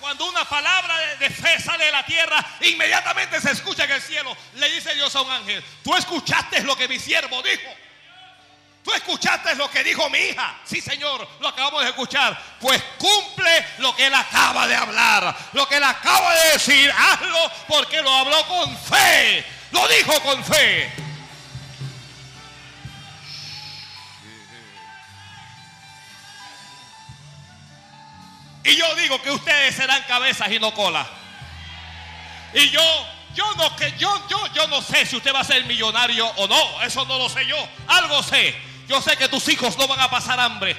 Cuando 0.00 0.26
una 0.26 0.44
palabra 0.44 0.96
de, 1.18 1.30
fe 1.30 1.60
sale 1.60 1.86
de 1.86 1.92
la 1.92 2.04
tierra, 2.04 2.44
inmediatamente 2.60 3.40
se 3.40 3.52
escucha 3.52 3.84
en 3.84 3.92
el 3.92 4.02
cielo. 4.02 4.36
Le 4.54 4.70
dice 4.70 4.94
Dios 4.94 5.14
a 5.16 5.22
un 5.22 5.30
ángel, 5.30 5.64
tú 5.82 5.94
escuchaste 5.94 6.62
lo 6.62 6.76
que 6.76 6.88
mi 6.88 6.98
siervo 6.98 7.42
dijo. 7.42 7.74
Tú 8.84 8.92
escuchaste 8.92 9.56
lo 9.56 9.68
que 9.68 9.82
dijo 9.82 10.08
mi 10.10 10.18
hija. 10.18 10.60
Sí, 10.64 10.80
Señor, 10.80 11.28
lo 11.40 11.48
acabamos 11.48 11.82
de 11.82 11.88
escuchar. 11.88 12.40
Pues 12.60 12.80
cumple 12.98 13.66
lo 13.78 13.96
que 13.96 14.06
él 14.06 14.14
acaba 14.14 14.68
de 14.68 14.76
hablar. 14.76 15.36
Lo 15.54 15.66
que 15.66 15.78
él 15.78 15.82
acaba 15.82 16.32
de 16.32 16.52
decir. 16.52 16.92
Hazlo 16.96 17.50
porque 17.66 18.00
lo 18.00 18.14
habló 18.14 18.46
con 18.46 18.78
fe. 18.78 19.44
Lo 19.72 19.88
dijo 19.88 20.20
con 20.22 20.44
fe. 20.44 21.05
Y 28.66 28.76
yo 28.76 28.94
digo 28.96 29.22
que 29.22 29.30
ustedes 29.30 29.76
serán 29.76 30.02
cabezas 30.08 30.50
y 30.50 30.58
no 30.58 30.74
cola. 30.74 31.06
Y 32.52 32.68
yo, 32.70 32.82
yo 33.32 33.44
no 33.54 33.76
que 33.76 33.92
yo, 33.96 34.28
yo, 34.28 34.44
yo 34.54 34.66
no 34.66 34.82
sé 34.82 35.06
si 35.06 35.14
usted 35.14 35.32
va 35.32 35.40
a 35.40 35.44
ser 35.44 35.64
millonario 35.66 36.26
o 36.26 36.48
no. 36.48 36.82
Eso 36.82 37.04
no 37.04 37.16
lo 37.16 37.28
sé 37.28 37.46
yo. 37.46 37.56
Algo 37.86 38.24
sé. 38.24 38.56
Yo 38.88 39.00
sé 39.00 39.16
que 39.16 39.28
tus 39.28 39.48
hijos 39.48 39.78
no 39.78 39.86
van 39.86 40.00
a 40.00 40.10
pasar 40.10 40.40
hambre. 40.40 40.76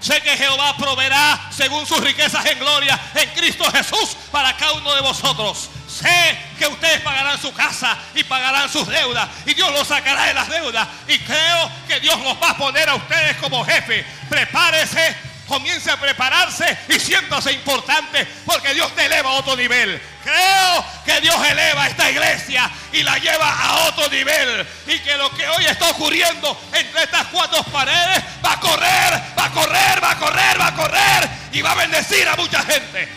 Sé 0.00 0.20
que 0.22 0.36
Jehová 0.36 0.76
proveerá 0.76 1.50
según 1.52 1.86
sus 1.86 2.00
riquezas 2.00 2.44
en 2.46 2.58
gloria 2.58 2.98
en 3.14 3.28
Cristo 3.30 3.70
Jesús 3.70 4.16
para 4.32 4.56
cada 4.56 4.72
uno 4.72 4.92
de 4.92 5.02
vosotros. 5.02 5.70
Sé 5.86 6.38
que 6.58 6.66
ustedes 6.66 7.00
pagarán 7.02 7.40
su 7.40 7.52
casa 7.52 7.96
y 8.14 8.24
pagarán 8.24 8.68
sus 8.68 8.88
deudas 8.88 9.28
y 9.46 9.54
Dios 9.54 9.70
los 9.72 9.86
sacará 9.86 10.24
de 10.24 10.34
las 10.34 10.48
deudas. 10.48 10.88
Y 11.06 11.16
creo 11.20 11.70
que 11.86 12.00
Dios 12.00 12.18
los 12.22 12.42
va 12.42 12.50
a 12.50 12.56
poner 12.56 12.88
a 12.88 12.96
ustedes 12.96 13.36
como 13.36 13.64
jefe. 13.64 14.04
Prepárese, 14.28 15.29
comience 15.50 15.90
a 15.90 15.98
prepararse 15.98 16.78
y 16.88 17.00
siéntase 17.00 17.52
importante 17.52 18.24
porque 18.46 18.72
Dios 18.72 18.94
te 18.94 19.06
eleva 19.06 19.30
a 19.30 19.32
otro 19.32 19.56
nivel. 19.56 20.00
Creo 20.22 20.84
que 21.04 21.20
Dios 21.20 21.36
eleva 21.44 21.82
a 21.82 21.88
esta 21.88 22.08
iglesia 22.08 22.70
y 22.92 23.02
la 23.02 23.18
lleva 23.18 23.50
a 23.50 23.88
otro 23.88 24.08
nivel. 24.08 24.64
Y 24.86 25.00
que 25.00 25.16
lo 25.16 25.28
que 25.32 25.48
hoy 25.48 25.66
está 25.66 25.90
ocurriendo 25.90 26.56
entre 26.72 27.02
estas 27.02 27.26
cuatro 27.32 27.64
paredes 27.64 28.22
va 28.44 28.52
a 28.52 28.60
correr, 28.60 29.22
va 29.36 29.44
a 29.46 29.50
correr, 29.50 30.04
va 30.04 30.10
a 30.12 30.18
correr, 30.18 30.60
va 30.60 30.66
a 30.68 30.74
correr 30.74 31.28
y 31.52 31.60
va 31.62 31.72
a 31.72 31.74
bendecir 31.74 32.28
a 32.28 32.36
mucha 32.36 32.62
gente. 32.62 33.08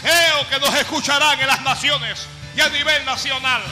Creo 0.00 0.48
que 0.48 0.58
nos 0.58 0.74
escucharán 0.74 1.38
en 1.38 1.46
las 1.46 1.60
naciones 1.60 2.26
y 2.56 2.62
a 2.62 2.70
nivel 2.70 3.04
nacional. 3.04 3.62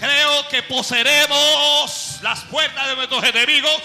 Creo 0.00 0.48
que 0.48 0.62
poseeremos 0.62 2.20
las 2.22 2.40
puertas 2.44 2.88
de 2.88 2.96
nuestros 2.96 3.22
enemigos 3.22 3.82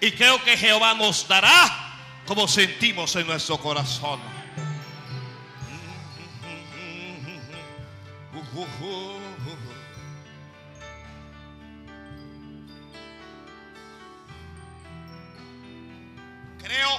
y 0.00 0.10
creo 0.12 0.42
que 0.42 0.56
Jehová 0.56 0.94
nos 0.94 1.28
dará 1.28 1.98
como 2.26 2.48
sentimos 2.48 3.14
en 3.16 3.26
nuestro 3.26 3.58
corazón. 3.58 4.18
Creo 16.62 16.98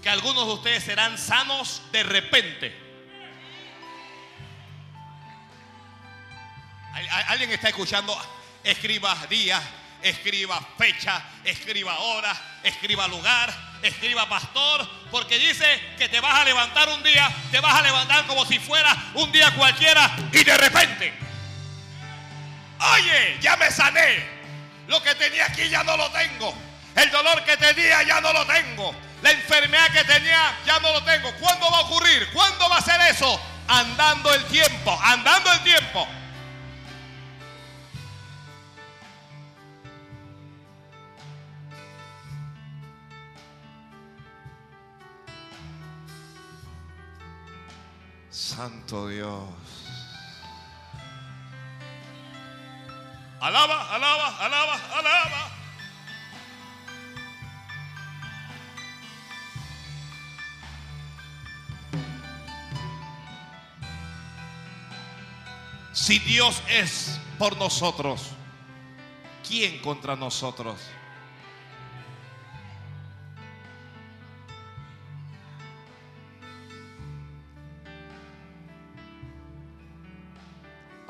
que 0.00 0.08
algunos 0.08 0.46
de 0.46 0.52
ustedes 0.52 0.84
serán 0.84 1.18
sanos 1.18 1.82
de 1.90 2.04
repente. 2.04 2.91
¿Alguien 7.12 7.50
está 7.50 7.68
escuchando? 7.68 8.16
Escriba 8.64 9.14
día, 9.28 9.60
escriba 10.02 10.60
fecha, 10.78 11.22
escriba 11.44 11.98
hora, 11.98 12.34
escriba 12.62 13.06
lugar, 13.08 13.52
escriba 13.82 14.28
pastor, 14.28 14.88
porque 15.10 15.38
dice 15.38 15.94
que 15.98 16.08
te 16.08 16.20
vas 16.20 16.40
a 16.40 16.44
levantar 16.44 16.88
un 16.88 17.02
día, 17.02 17.30
te 17.50 17.60
vas 17.60 17.74
a 17.74 17.82
levantar 17.82 18.26
como 18.26 18.46
si 18.46 18.58
fuera 18.58 18.96
un 19.14 19.30
día 19.30 19.50
cualquiera 19.54 20.10
y 20.32 20.42
de 20.42 20.56
repente, 20.56 21.12
oye, 22.78 23.38
ya 23.40 23.56
me 23.56 23.70
sané, 23.70 24.24
lo 24.88 25.02
que 25.02 25.14
tenía 25.14 25.46
aquí 25.46 25.68
ya 25.68 25.84
no 25.84 25.96
lo 25.96 26.10
tengo, 26.10 26.54
el 26.96 27.10
dolor 27.10 27.44
que 27.44 27.56
tenía 27.56 28.02
ya 28.04 28.20
no 28.20 28.32
lo 28.32 28.46
tengo, 28.46 28.94
la 29.22 29.32
enfermedad 29.32 29.90
que 29.90 30.04
tenía 30.04 30.58
ya 30.66 30.78
no 30.80 30.92
lo 30.92 31.02
tengo. 31.04 31.32
¿Cuándo 31.34 31.70
va 31.70 31.78
a 31.78 31.82
ocurrir? 31.82 32.28
¿Cuándo 32.32 32.68
va 32.68 32.78
a 32.78 32.82
ser 32.82 33.00
eso? 33.02 33.40
Andando 33.68 34.32
el 34.34 34.44
tiempo, 34.46 34.98
andando 35.02 35.52
el 35.52 35.60
tiempo. 35.62 36.08
Santo 48.56 49.08
Dios. 49.08 49.48
Alaba, 53.40 53.94
alaba, 53.94 54.44
alaba, 54.44 54.74
alaba. 54.98 55.50
Si 65.94 66.18
Dios 66.18 66.62
es 66.68 67.18
por 67.38 67.56
nosotros, 67.56 68.32
¿quién 69.48 69.80
contra 69.80 70.14
nosotros? 70.14 70.78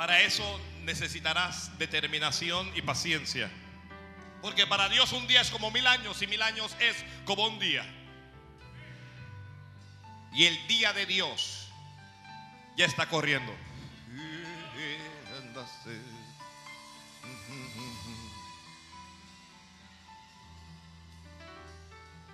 Para 0.03 0.20
eso 0.20 0.61
necesitarás 0.80 1.78
determinación 1.78 2.68
y 2.74 2.82
paciencia. 2.82 3.48
Porque 4.40 4.66
para 4.66 4.88
Dios 4.88 5.12
un 5.12 5.28
día 5.28 5.40
es 5.40 5.48
como 5.48 5.70
mil 5.70 5.86
años 5.86 6.20
y 6.22 6.26
mil 6.26 6.42
años 6.42 6.74
es 6.80 6.96
como 7.24 7.46
un 7.46 7.61
día. 7.61 7.86
Y 10.34 10.46
el 10.46 10.66
día 10.66 10.92
de 10.92 11.07
Dios 11.07 11.68
ya 12.76 12.84
está 12.84 13.09
corriendo. 13.09 13.55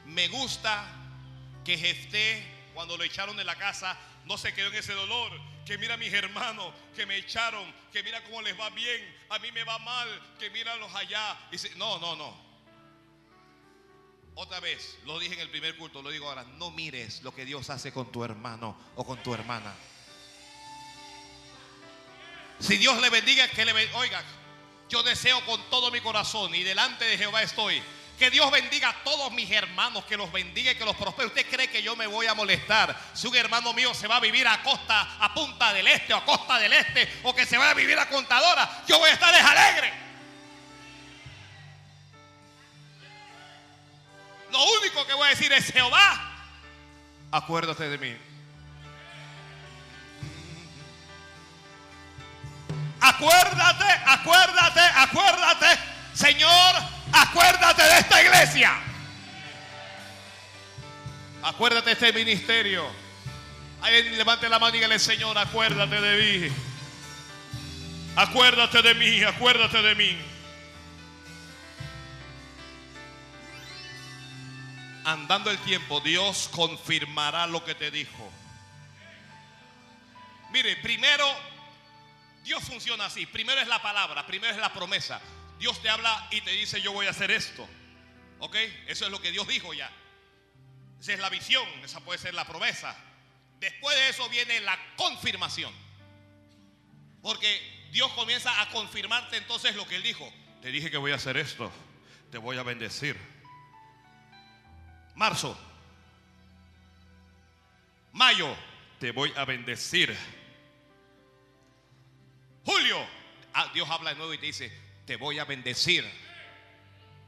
Me 0.07 0.29
gusta 0.29 0.87
que 1.67 1.77
Jefté, 1.77 2.71
cuando 2.73 2.97
lo 2.97 3.05
echaron 3.05 3.37
de 3.37 3.45
la 3.45 3.57
casa, 3.57 3.95
no 4.25 4.39
se 4.39 4.55
quedó 4.55 4.69
en 4.69 4.77
ese 4.77 4.95
dolor. 4.95 5.58
Que 5.69 5.77
mira 5.77 5.95
a 5.95 5.97
mis 5.99 6.11
hermanos 6.15 6.73
que 6.97 7.05
me 7.05 7.19
echaron, 7.19 7.63
que 7.93 8.03
mira 8.03 8.25
cómo 8.25 8.41
les 8.41 8.59
va 8.59 8.71
bien, 8.71 9.17
a 9.29 9.39
mí 9.39 9.53
me 9.53 9.65
va 9.65 9.79
mal, 9.79 10.09
que 10.39 10.49
míralos 10.49 10.91
allá. 10.95 11.39
Y 11.53 11.57
no, 11.77 11.99
no, 11.99 12.17
no. 12.17 12.35
Otra 14.37 14.61
vez, 14.61 14.97
lo 15.05 15.19
dije 15.19 15.35
en 15.35 15.41
el 15.41 15.51
primer 15.51 15.77
culto, 15.77 16.01
lo 16.01 16.09
digo 16.09 16.27
ahora, 16.27 16.45
no 16.57 16.71
mires 16.71 17.21
lo 17.23 17.35
que 17.35 17.45
Dios 17.45 17.69
hace 17.69 17.93
con 17.93 18.11
tu 18.11 18.25
hermano 18.25 18.81
o 18.97 19.05
con 19.05 19.23
tu 19.23 19.35
hermana. 19.35 19.75
Si 22.61 22.79
Dios 22.79 22.99
le 23.03 23.11
bendiga, 23.11 23.47
que 23.49 23.67
le 23.67 23.75
bendiga. 23.75 23.99
Oiga, 23.99 24.25
yo 24.89 25.03
deseo 25.03 25.45
con 25.45 25.61
todo 25.69 25.91
mi 25.91 26.01
corazón 26.01 26.55
y 26.55 26.63
delante 26.63 27.05
de 27.05 27.19
Jehová 27.19 27.43
estoy. 27.43 27.83
Que 28.19 28.31
Dios 28.31 28.51
bendiga 28.51 28.89
a 28.89 29.05
todos 29.05 29.31
mis 29.33 29.49
hermanos, 29.51 30.05
que 30.05 30.17
los 30.17 30.33
bendiga 30.33 30.73
y 30.73 30.75
que 30.75 30.85
los 30.85 30.97
prospere. 30.97 31.29
¿Usted 31.29 31.47
cree 31.49 31.71
que 31.71 31.83
yo 31.83 31.95
me 31.95 32.09
voy 32.09 32.27
a 32.27 32.35
molestar 32.35 32.97
si 33.15 33.29
un 33.29 33.37
hermano 33.37 33.73
mío 33.73 33.95
se 33.95 34.09
va 34.09 34.17
a 34.17 34.21
vivir 34.21 34.47
a 34.49 34.61
costa, 34.63 35.17
a 35.21 35.33
punta 35.33 35.73
del 35.73 35.87
este 35.87 36.13
o 36.13 36.17
a 36.17 36.25
costa 36.25 36.59
del 36.59 36.73
este, 36.73 37.21
o 37.23 37.33
que 37.33 37.47
se 37.47 37.57
va 37.57 37.71
a 37.71 37.75
vivir 37.75 37.97
a 37.97 38.09
contadora? 38.09 38.83
Yo 38.89 38.99
voy 38.99 39.09
a 39.09 39.13
estar 39.13 39.33
alegre. 39.33 39.93
Lo 44.51 44.65
único 44.81 45.07
que 45.07 45.15
voy 45.15 45.27
a 45.27 45.31
decir 45.31 45.53
es 45.53 45.71
Jehová, 45.71 46.49
acuérdate 47.31 47.89
de 47.89 47.99
mí. 47.99 48.17
Acuérdate, 53.01 53.85
acuérdate, 54.07 54.81
acuérdate, 54.81 55.67
Señor, 56.19 56.75
acuérdate 57.13 57.81
de 57.81 57.99
esta 58.01 58.21
iglesia. 58.21 58.73
Acuérdate 61.45 61.91
de 61.91 61.93
este 61.93 62.13
ministerio. 62.13 62.85
Alguien 63.81 64.19
levante 64.19 64.49
la 64.49 64.59
mano 64.59 64.71
y 64.71 64.79
dígale, 64.79 64.99
Señor, 64.99 65.39
acuérdate 65.39 66.01
de 66.01 66.49
mí. 66.49 66.53
Acuérdate 68.17 68.83
de 68.83 68.95
mí, 68.97 69.23
acuérdate 69.23 69.81
de 69.81 69.95
mí. 69.95 70.19
Andando 75.05 75.53
el 75.53 75.59
tiempo, 75.59 76.01
Dios 76.01 76.51
confirmará 76.51 77.47
lo 77.47 77.65
que 77.65 77.77
te 77.77 77.93
dijo. 77.93 78.29
Mire, 80.51 80.75
primero 80.79 81.25
Dios 82.43 82.65
funciona 82.65 83.07
así. 83.07 83.25
Primero 83.27 83.61
es 83.61 83.69
la 83.69 83.81
palabra, 83.81 84.27
primero 84.27 84.53
es 84.53 84.59
la 84.59 84.73
promesa. 84.73 85.21
Dios 85.59 85.81
te 85.83 85.89
habla 85.89 86.29
y 86.31 86.41
te 86.41 86.51
dice, 86.53 86.81
yo 86.81 86.93
voy 86.93 87.07
a 87.07 87.11
hacer 87.11 87.31
esto. 87.31 87.69
¿Ok? 88.39 88.57
Eso 88.87 89.05
es 89.07 89.11
lo 89.11 89.21
que 89.21 89.33
Dios 89.33 89.47
dijo 89.49 89.75
ya. 89.75 89.91
Esa 91.01 91.13
es 91.13 91.19
la 91.19 91.29
visión, 91.29 91.67
esa 91.83 92.01
puede 92.01 92.19
ser 92.19 92.35
la 92.35 92.47
promesa. 92.47 92.97
Después 93.61 93.97
de 93.97 94.09
eso 94.09 94.29
viene 94.29 94.61
la 94.61 94.79
confirmación. 94.97 95.73
Porque 97.23 97.89
Dios 97.91 98.11
comienza 98.13 98.61
a 98.61 98.69
confirmarte 98.71 99.37
entonces 99.37 99.75
lo 99.75 99.87
que 99.87 99.97
Él 99.97 100.03
dijo. 100.03 100.33
Te 100.63 100.71
dije 100.71 100.91
que 100.91 100.97
voy 100.97 101.13
a 101.13 101.17
hacer 101.17 101.37
esto. 101.37 101.71
Te 102.31 102.39
voy 102.39 102.57
a 102.59 102.63
bendecir. 102.63 103.17
Marzo. 105.15 105.59
Mayo. 108.13 108.55
Te 109.01 109.13
voy 109.13 109.33
a 109.37 109.45
bendecir. 109.45 110.17
Julio, 112.65 112.99
ah, 113.55 113.71
Dios 113.73 113.89
habla 113.89 114.11
de 114.11 114.17
nuevo 114.17 114.35
y 114.35 114.39
te 114.39 114.47
dice, 114.47 114.73
te 115.09 115.17
voy 115.17 115.39
a 115.39 115.47
bendecir. 115.47 116.05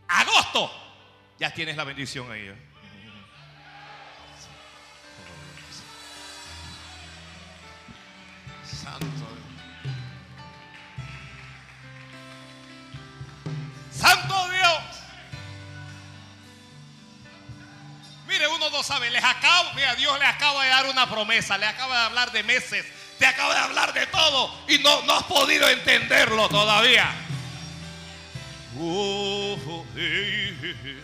Agosto, 0.06 0.70
ya 1.38 1.50
tienes 1.54 1.78
la 1.78 1.84
bendición 1.84 2.30
ahí. 2.30 2.42
¿eh? 2.42 2.54
Santo. 8.66 9.06
Santo 13.90 14.48
Dios. 14.50 14.82
Mire, 18.26 18.46
uno 18.48 18.68
no 18.68 18.82
sabe, 18.82 19.10
les 19.10 19.24
acabo, 19.24 19.72
mira, 19.72 19.94
Dios 19.94 20.18
le 20.18 20.26
acaba 20.26 20.64
de 20.64 20.68
dar 20.68 20.84
una 20.84 21.08
promesa, 21.08 21.56
le 21.56 21.64
acaba 21.64 21.96
de 21.96 22.04
hablar 22.04 22.30
de 22.30 22.42
meses, 22.42 22.84
te 23.18 23.24
acaba 23.24 23.54
de 23.54 23.60
hablar 23.60 23.94
de 23.94 24.06
todo 24.08 24.54
y 24.68 24.76
no, 24.80 25.00
no 25.04 25.14
has 25.14 25.24
podido 25.24 25.66
entenderlo 25.66 26.46
todavía. 26.50 27.28
Oh, 28.78 29.84
eh, 29.96 30.56
eh, 30.62 30.76
eh. 30.84 31.00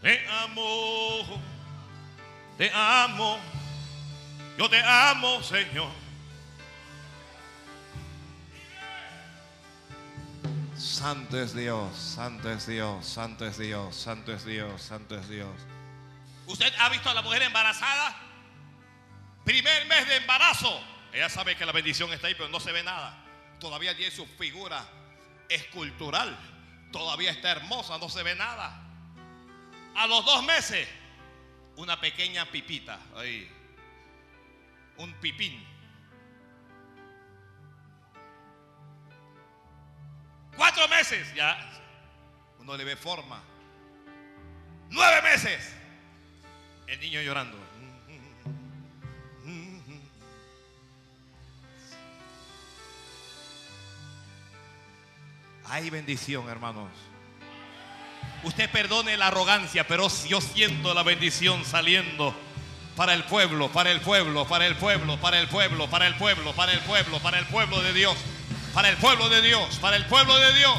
Te 0.00 0.26
amo, 0.26 1.42
te 2.56 2.70
amo, 2.72 3.38
yo 4.56 4.70
te 4.70 4.80
amo, 4.82 5.42
Señor. 5.42 5.90
Santo 10.74 11.38
es 11.38 11.54
Dios, 11.54 11.94
santo 11.98 12.50
es 12.50 12.66
Dios, 12.66 13.04
santo 13.04 13.46
es 13.46 13.58
Dios, 13.58 13.94
santo 13.94 14.32
es 14.32 14.44
Dios, 14.46 14.80
santo 14.80 15.18
es 15.18 15.28
Dios. 15.28 15.54
¿Usted 16.46 16.72
ha 16.78 16.88
visto 16.88 17.10
a 17.10 17.14
la 17.14 17.20
mujer 17.20 17.42
embarazada? 17.42 18.16
Primer 19.44 19.84
mes 19.86 20.08
de 20.08 20.16
embarazo. 20.16 20.80
Ella 21.12 21.28
sabe 21.28 21.56
que 21.56 21.66
la 21.66 21.72
bendición 21.72 22.10
está 22.14 22.28
ahí, 22.28 22.34
pero 22.34 22.48
no 22.48 22.58
se 22.58 22.72
ve 22.72 22.82
nada. 22.82 23.22
Todavía 23.58 23.94
tiene 23.94 24.10
su 24.10 24.24
figura 24.26 24.82
escultural. 25.50 26.36
Todavía 26.90 27.30
está 27.30 27.50
hermosa, 27.50 27.98
no 27.98 28.08
se 28.08 28.22
ve 28.22 28.34
nada. 28.34 28.80
A 29.94 30.06
los 30.06 30.24
dos 30.24 30.42
meses, 30.44 30.88
una 31.76 32.00
pequeña 32.00 32.46
pipita 32.46 32.98
ahí. 33.14 33.50
Un 34.96 35.12
pipín. 35.14 35.66
Cuatro 40.56 40.88
meses, 40.88 41.32
ya. 41.34 41.58
Uno 42.58 42.76
le 42.76 42.84
ve 42.84 42.96
forma. 42.96 43.42
Nueve 44.90 45.22
meses. 45.22 45.74
El 46.86 47.00
niño 47.00 47.20
llorando. 47.22 47.69
Hay 55.70 55.88
bendición, 55.88 56.48
hermanos. 56.48 56.90
Usted 58.42 58.68
perdone 58.70 59.16
la 59.16 59.28
arrogancia, 59.28 59.86
pero 59.86 60.08
yo 60.26 60.40
siento 60.40 60.94
la 60.94 61.04
bendición 61.04 61.64
saliendo 61.64 62.34
para 62.96 63.14
el 63.14 63.22
pueblo, 63.22 63.70
para 63.70 63.92
el 63.92 64.00
pueblo, 64.00 64.48
para 64.48 64.66
el 64.66 64.74
pueblo, 64.74 65.16
para 65.18 65.38
el 65.38 65.46
pueblo, 65.46 65.88
para 65.88 66.08
el 66.08 66.16
pueblo, 66.16 66.52
para 66.54 66.72
el 66.72 66.80
pueblo, 66.80 67.20
para 67.20 67.38
el 67.38 67.46
pueblo 67.46 67.80
de 67.82 67.92
Dios, 67.92 68.16
para 68.74 68.88
el 68.88 68.96
pueblo 68.96 69.28
de 69.28 69.42
Dios, 69.42 69.78
para 69.78 69.94
el 69.94 70.06
pueblo 70.06 70.36
de 70.38 70.52
Dios. 70.54 70.78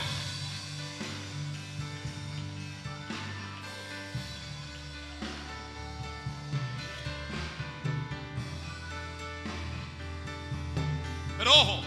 Pero 11.38 11.54
ojo, 11.54 11.82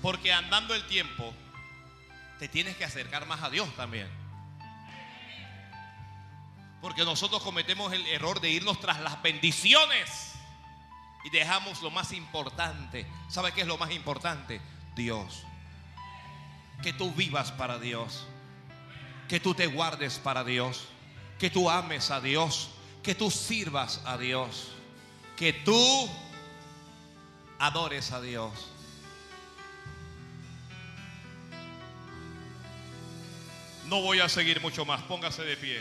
porque 0.00 0.32
andando 0.32 0.74
el 0.74 0.82
tiempo, 0.84 1.34
te 2.38 2.48
tienes 2.48 2.76
que 2.76 2.84
acercar 2.84 3.26
más 3.26 3.42
a 3.42 3.50
Dios 3.50 3.68
también. 3.76 4.08
Porque 6.80 7.04
nosotros 7.04 7.42
cometemos 7.42 7.92
el 7.92 8.06
error 8.06 8.40
de 8.40 8.50
irnos 8.50 8.78
tras 8.80 9.00
las 9.00 9.20
bendiciones 9.22 10.34
y 11.24 11.30
dejamos 11.30 11.82
lo 11.82 11.90
más 11.90 12.12
importante. 12.12 13.06
¿Sabe 13.28 13.52
qué 13.52 13.62
es 13.62 13.66
lo 13.66 13.78
más 13.78 13.90
importante? 13.90 14.60
Dios. 14.94 15.44
Que 16.82 16.92
tú 16.92 17.12
vivas 17.12 17.50
para 17.50 17.78
Dios. 17.78 18.26
Que 19.28 19.40
tú 19.40 19.54
te 19.54 19.66
guardes 19.66 20.18
para 20.18 20.44
Dios. 20.44 20.86
Que 21.38 21.50
tú 21.50 21.68
ames 21.68 22.10
a 22.12 22.20
Dios. 22.20 22.70
Que 23.02 23.16
tú 23.16 23.30
sirvas 23.30 24.00
a 24.04 24.16
Dios. 24.16 24.72
Que 25.36 25.52
tú 25.52 26.08
adores 27.58 28.12
a 28.12 28.20
Dios. 28.20 28.52
No 33.88 34.02
voy 34.02 34.20
a 34.20 34.28
seguir 34.28 34.60
mucho 34.60 34.84
más. 34.84 35.00
Póngase 35.02 35.42
de 35.44 35.56
pie. 35.56 35.80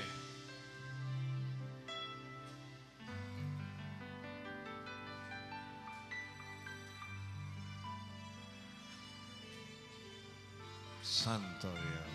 Santo 11.04 11.70
Dios. 11.74 12.07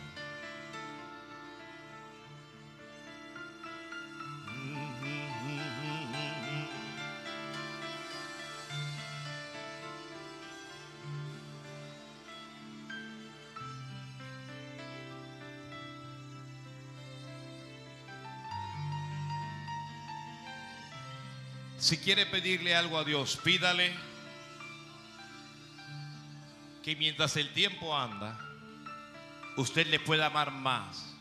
Si 21.83 21.99
quiere 21.99 22.27
pedirle 22.27 22.77
algo 22.77 22.97
a 22.97 23.03
Dios, 23.03 23.37
pídale 23.43 23.93
que 26.85 26.95
mientras 26.95 27.37
el 27.37 27.53
tiempo 27.55 27.99
anda, 27.99 28.39
usted 29.57 29.89
le 29.89 29.99
pueda 29.99 30.27
amar 30.27 30.53
más. 30.53 31.13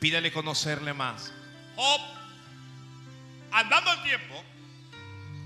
Pídale 0.00 0.30
conocerle 0.30 0.92
más. 0.92 1.32
Job, 1.76 2.00
andando 3.52 3.90
el 3.90 4.02
tiempo, 4.02 4.44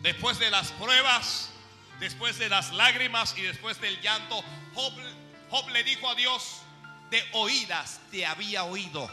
después 0.03 0.41
de 0.41 0.51
las 0.51 0.73
pruebas, 0.73 1.51
después 2.01 2.41
de 2.41 2.49
las 2.49 2.73
lágrimas 2.73 3.39
y 3.39 3.43
después 3.43 3.81
del 3.81 4.01
llanto, 4.01 4.43
Job, 4.75 4.95
Job 5.49 5.69
le 5.69 5.85
dijo 5.85 6.11
a 6.11 6.17
Dios, 6.17 6.63
de 7.09 7.23
oídas 7.35 8.01
te 8.11 8.27
había 8.27 8.65
oído, 8.65 9.09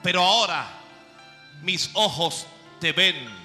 pero 0.00 0.22
ahora 0.22 0.64
mis 1.62 1.90
ojos 1.94 2.46
te 2.80 2.92
ven. 2.92 3.40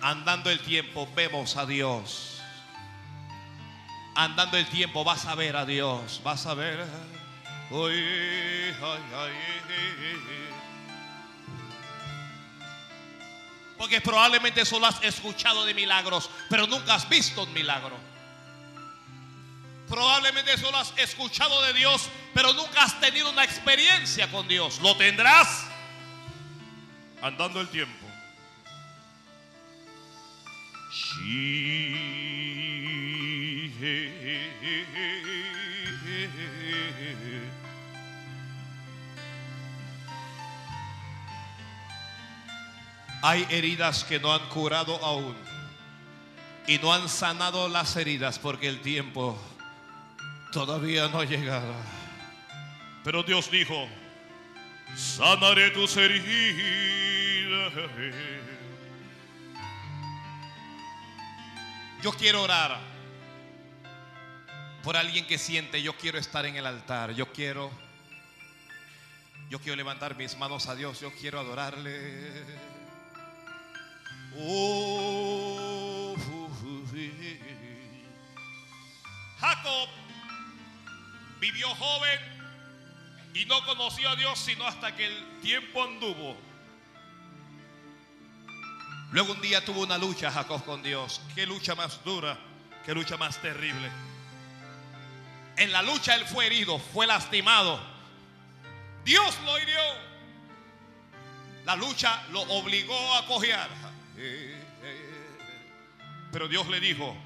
Andando 0.00 0.50
el 0.50 0.60
tiempo, 0.60 1.08
vemos 1.14 1.56
a 1.56 1.66
Dios. 1.66 2.40
Andando 4.14 4.56
el 4.56 4.66
tiempo, 4.68 5.04
vas 5.04 5.26
a 5.26 5.34
ver 5.34 5.56
a 5.56 5.66
Dios. 5.66 6.20
Vas 6.24 6.46
a 6.46 6.54
ver. 6.54 6.84
Porque 13.76 14.00
probablemente 14.00 14.64
solo 14.64 14.86
has 14.86 15.02
escuchado 15.02 15.64
de 15.64 15.74
milagros, 15.74 16.30
pero 16.48 16.66
nunca 16.66 16.94
has 16.94 17.08
visto 17.08 17.44
un 17.44 17.52
milagro. 17.52 17.96
Probablemente 19.88 20.56
solo 20.58 20.78
has 20.78 20.92
escuchado 20.96 21.62
de 21.62 21.72
Dios, 21.74 22.08
pero 22.34 22.52
nunca 22.52 22.82
has 22.82 23.00
tenido 23.00 23.30
una 23.30 23.44
experiencia 23.44 24.30
con 24.30 24.46
Dios. 24.48 24.80
¿Lo 24.80 24.96
tendrás? 24.96 25.67
Andando 27.20 27.60
el 27.60 27.68
tiempo. 27.68 28.06
Hay 43.20 43.46
heridas 43.50 44.04
que 44.04 44.20
no 44.20 44.32
han 44.32 44.48
curado 44.48 45.04
aún 45.04 45.36
y 46.68 46.78
no 46.78 46.92
han 46.92 47.08
sanado 47.08 47.68
las 47.68 47.96
heridas 47.96 48.38
porque 48.38 48.68
el 48.68 48.80
tiempo 48.80 49.36
todavía 50.52 51.08
no 51.08 51.20
ha 51.20 51.24
llegado. 51.24 51.74
Pero 53.02 53.22
Dios 53.22 53.50
dijo, 53.50 53.88
sanaré 54.96 55.70
tus 55.70 55.96
heridas. 55.96 57.72
Yo 62.02 62.12
quiero 62.12 62.42
orar 62.42 62.78
por 64.82 64.96
alguien 64.96 65.26
que 65.26 65.36
siente, 65.36 65.82
yo 65.82 65.96
quiero 65.96 66.18
estar 66.18 66.46
en 66.46 66.56
el 66.56 66.66
altar, 66.66 67.12
yo 67.12 67.32
quiero, 67.32 67.70
yo 69.50 69.58
quiero 69.58 69.76
levantar 69.76 70.16
mis 70.16 70.36
manos 70.36 70.66
a 70.68 70.74
Dios, 70.74 71.00
yo 71.00 71.12
quiero 71.12 71.40
adorarle. 71.40 72.44
Oh, 74.40 76.14
Jacob 79.40 79.88
vivió 81.40 81.68
joven 81.76 82.37
y 83.38 83.44
no 83.44 83.64
conoció 83.64 84.08
a 84.10 84.16
Dios 84.16 84.38
sino 84.38 84.66
hasta 84.66 84.94
que 84.96 85.06
el 85.06 85.40
tiempo 85.40 85.82
anduvo. 85.82 86.36
Luego 89.12 89.32
un 89.32 89.40
día 89.40 89.64
tuvo 89.64 89.82
una 89.82 89.96
lucha 89.96 90.30
Jacob 90.30 90.64
con 90.64 90.82
Dios. 90.82 91.20
Qué 91.34 91.46
lucha 91.46 91.74
más 91.74 92.02
dura, 92.04 92.36
qué 92.84 92.92
lucha 92.92 93.16
más 93.16 93.40
terrible. 93.40 93.90
En 95.56 95.72
la 95.72 95.82
lucha 95.82 96.14
él 96.14 96.24
fue 96.26 96.46
herido, 96.46 96.78
fue 96.78 97.06
lastimado. 97.06 97.80
Dios 99.04 99.38
lo 99.44 99.58
hirió. 99.58 99.80
La 101.64 101.76
lucha 101.76 102.22
lo 102.30 102.40
obligó 102.42 103.14
a 103.14 103.26
cojear. 103.26 103.68
Pero 106.32 106.48
Dios 106.48 106.68
le 106.68 106.80
dijo, 106.80 107.16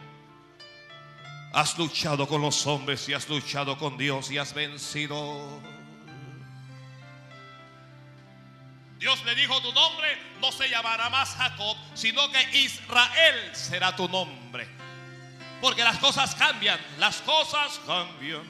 has 1.53 1.77
luchado 1.79 2.29
con 2.29 2.43
los 2.43 2.67
hombres 2.67 3.09
y 3.09 3.15
has 3.15 3.29
luchado 3.29 3.79
con 3.79 3.97
Dios 3.97 4.31
y 4.31 4.39
has 4.39 4.55
vencido. 4.55 5.72
Dios 9.03 9.25
le 9.25 9.35
dijo, 9.35 9.61
tu 9.61 9.73
nombre 9.73 10.17
no 10.41 10.53
se 10.53 10.69
llamará 10.69 11.11
más 11.11 11.35
Jacob, 11.35 11.77
sino 11.93 12.31
que 12.31 12.41
Israel 12.57 13.51
será 13.53 13.97
tu 13.97 14.09
nombre. 14.09 14.69
Porque 15.61 15.83
las 15.83 15.99
cosas 15.99 16.37
cambian, 16.37 16.79
las 16.99 17.17
cosas 17.23 17.81
cambian. 17.85 18.45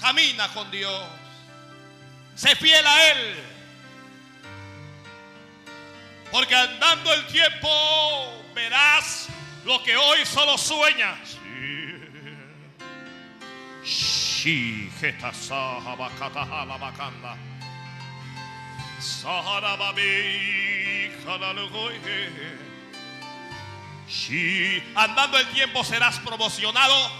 Camina 0.00 0.48
con 0.54 0.70
Dios. 0.70 1.04
Sé 2.34 2.56
fiel 2.56 2.86
a 2.86 3.10
Él. 3.10 3.36
Porque 6.30 6.54
andando 6.54 7.12
el 7.12 7.26
tiempo 7.26 8.42
verás 8.54 9.28
lo 9.66 9.82
que 9.82 9.98
hoy 9.98 10.24
solo 10.24 10.56
sueñas. 10.56 11.36
Geta 13.84 15.32
sahaba 15.32 16.08
katahala 16.18 16.78
bakanda. 16.78 17.36
Sahara 19.00 19.76
babi 19.76 21.10
kanalugoye. 21.24 22.30
Shi 24.08 24.82
andando 24.94 25.38
el 25.38 25.46
tiempo 25.48 25.82
serás 25.84 26.18
promocionado. 26.20 27.10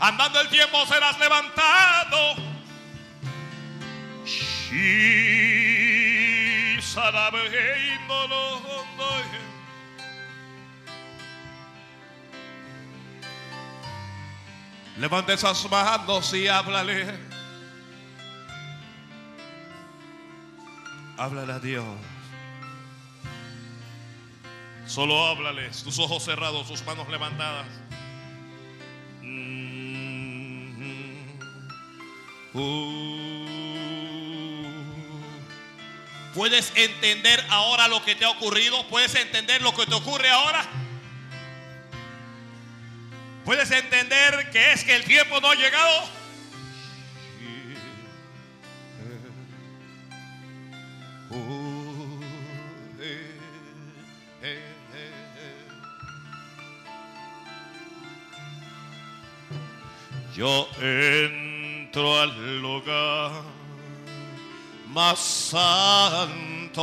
Andando 0.00 0.40
el 0.40 0.48
tiempo 0.48 0.84
serás 0.86 1.18
levantado. 1.18 2.36
Shi 4.24 5.46
Levante 14.98 15.34
esas 15.34 15.58
manos 15.70 16.32
y 16.32 16.48
háblale. 16.48 17.06
Háblale 21.18 21.52
a 21.52 21.58
Dios. 21.58 21.84
Solo 24.86 25.26
háblale, 25.26 25.68
tus 25.68 25.98
ojos 25.98 26.24
cerrados, 26.24 26.68
tus 26.68 26.84
manos 26.86 27.08
levantadas. 27.08 27.66
Mm-hmm. 29.20 30.86
Uh. 32.54 33.46
¿Puedes 36.34 36.72
entender 36.76 37.44
ahora 37.50 37.88
lo 37.88 38.02
que 38.04 38.14
te 38.14 38.24
ha 38.24 38.30
ocurrido? 38.30 38.86
¿Puedes 38.88 39.14
entender 39.14 39.60
lo 39.62 39.74
que 39.74 39.86
te 39.86 39.94
ocurre 39.94 40.30
ahora? 40.30 40.85
¿Puedes 43.46 43.70
entender 43.70 44.50
que 44.50 44.72
es 44.72 44.82
que 44.82 44.96
el 44.96 45.04
tiempo 45.04 45.40
no 45.40 45.52
ha 45.52 45.54
llegado? 45.54 46.02
Yo 60.34 60.68
entro 60.80 62.20
al 62.20 62.60
lugar 62.60 63.30
más 64.88 65.20
santo 65.20 66.82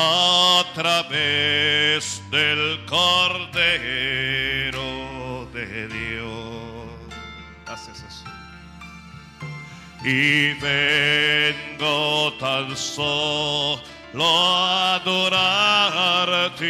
a 0.00 0.64
través 0.74 2.22
del 2.30 2.84
Cordero 2.86 3.50
de 5.52 5.88
Dios. 5.88 6.38
Y 10.04 10.52
vengo 10.60 12.32
tan 12.38 12.76
solo 12.76 13.80
a 14.20 14.94
adorarte. 14.94 16.68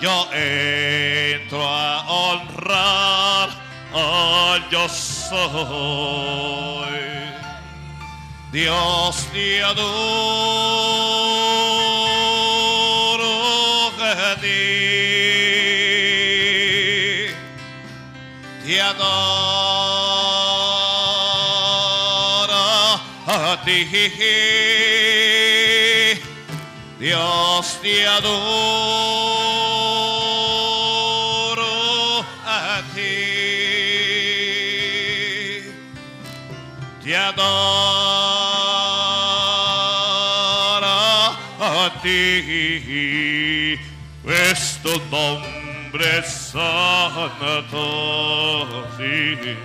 Yo 0.00 0.28
entro 0.32 1.66
a 1.66 2.08
honrar 2.08 3.50
al 3.92 4.70
yo 4.70 4.88
soy. 4.88 6.20
Dios 8.52 9.26
te 9.32 9.62
adoro 9.62 9.80
a 14.00 14.36
ti. 14.40 14.48
Te 18.66 18.80
adoro 18.80 19.30
a 23.26 23.60
ti. 23.64 23.86
Dios 26.98 27.78
te 27.80 28.06
adoro 28.06 28.40
a 32.44 32.82
ti. 32.94 33.14
Te 37.04 37.16
adoro 37.16 38.09
ti. 42.10 43.78
Es 44.26 44.80
nombre 45.10 46.22
santo. 46.22 47.82
Sí. 48.96 49.56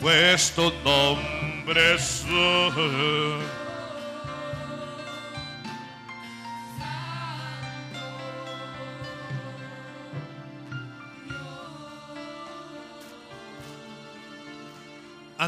Pues 0.00 0.50
tu 0.56 0.72
nombre 0.84 1.94
es 1.94 2.24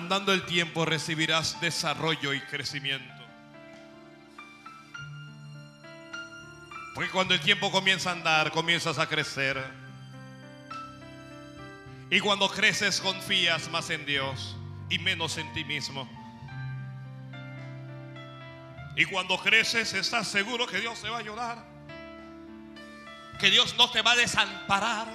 Andando 0.05 0.35
el 0.35 0.45
tiempo 0.45 0.85
recibirás 0.85 1.59
desarrollo 1.63 2.35
y 2.35 2.41
crecimiento. 2.43 3.25
Porque 6.95 7.11
cuando 7.11 7.33
el 7.33 7.41
tiempo 7.41 7.73
comienza 7.73 8.11
a 8.11 8.13
andar, 8.13 8.51
comienzas 8.51 8.99
a 8.99 9.09
crecer. 9.09 9.65
Y 12.11 12.21
cuando 12.21 12.51
creces, 12.51 13.01
confías 13.01 13.71
más 13.71 13.89
en 13.89 14.05
Dios 14.05 14.55
y 14.91 14.99
menos 14.99 15.39
en 15.39 15.51
ti 15.55 15.65
mismo. 15.65 16.07
Y 18.97 19.07
cuando 19.07 19.39
creces, 19.39 19.95
estás 19.95 20.29
seguro 20.29 20.67
que 20.67 20.81
Dios 20.81 21.01
te 21.01 21.09
va 21.09 21.17
a 21.17 21.21
ayudar. 21.21 21.65
Que 23.41 23.51
Dios 23.51 23.75
no 23.79 23.91
te 23.91 24.03
va 24.03 24.13
a 24.13 24.17
desamparar. 24.17 25.09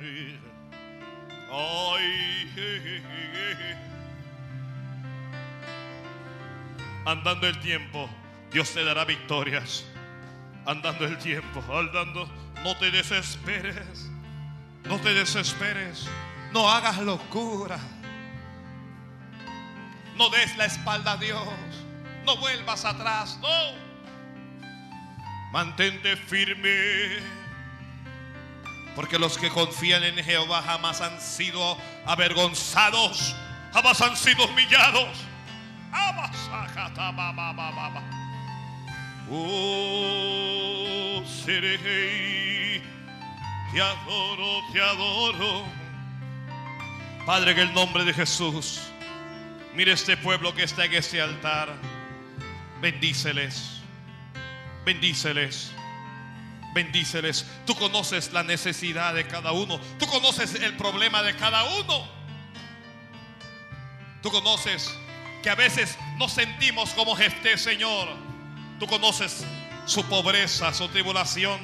Sí. 0.00 0.36
Ay, 1.48 2.50
je, 2.56 3.85
Andando 7.06 7.46
el 7.46 7.56
tiempo, 7.60 8.10
Dios 8.50 8.72
te 8.72 8.82
dará 8.82 9.04
victorias. 9.04 9.84
Andando 10.66 11.04
el 11.04 11.16
tiempo, 11.18 11.62
andando, 11.72 12.28
no 12.64 12.76
te 12.78 12.90
desesperes. 12.90 14.10
No 14.82 14.98
te 14.98 15.14
desesperes. 15.14 16.08
No 16.52 16.68
hagas 16.68 16.98
locura. 16.98 17.78
No 20.16 20.30
des 20.30 20.56
la 20.56 20.64
espalda 20.64 21.12
a 21.12 21.16
Dios. 21.16 21.46
No 22.24 22.38
vuelvas 22.38 22.84
atrás. 22.84 23.38
No. 23.40 23.86
Mantente 25.52 26.16
firme. 26.16 27.20
Porque 28.96 29.16
los 29.16 29.38
que 29.38 29.48
confían 29.48 30.02
en 30.02 30.16
Jehová 30.24 30.60
jamás 30.60 31.00
han 31.00 31.20
sido 31.20 31.78
avergonzados. 32.04 33.36
Jamás 33.72 34.00
han 34.00 34.16
sido 34.16 34.46
humillados. 34.46 35.35
Oh, 39.30 41.22
seré. 41.44 42.82
Te 43.72 43.80
adoro, 43.80 44.62
te 44.72 44.80
adoro. 44.80 45.64
Padre, 47.26 47.52
en 47.52 47.58
el 47.58 47.74
nombre 47.74 48.04
de 48.04 48.14
Jesús, 48.14 48.80
mire 49.74 49.92
este 49.92 50.16
pueblo 50.16 50.54
que 50.54 50.62
está 50.62 50.84
en 50.84 50.94
este 50.94 51.20
altar. 51.20 51.74
Bendíceles. 52.80 53.80
Bendíceles. 54.84 55.72
Bendíceles. 56.72 57.46
Tú 57.66 57.74
conoces 57.74 58.32
la 58.32 58.42
necesidad 58.42 59.14
de 59.14 59.26
cada 59.26 59.52
uno. 59.52 59.80
Tú 59.98 60.06
conoces 60.06 60.54
el 60.54 60.76
problema 60.76 61.22
de 61.22 61.34
cada 61.34 61.64
uno. 61.80 62.06
Tú 64.22 64.30
conoces 64.30 64.94
que 65.46 65.50
a 65.50 65.54
veces 65.54 65.96
nos 66.16 66.32
sentimos 66.32 66.90
como 66.90 67.16
este 67.16 67.56
Señor. 67.56 68.08
Tú 68.80 68.88
conoces 68.88 69.46
su 69.84 70.04
pobreza, 70.06 70.74
su 70.74 70.88
tribulación. 70.88 71.60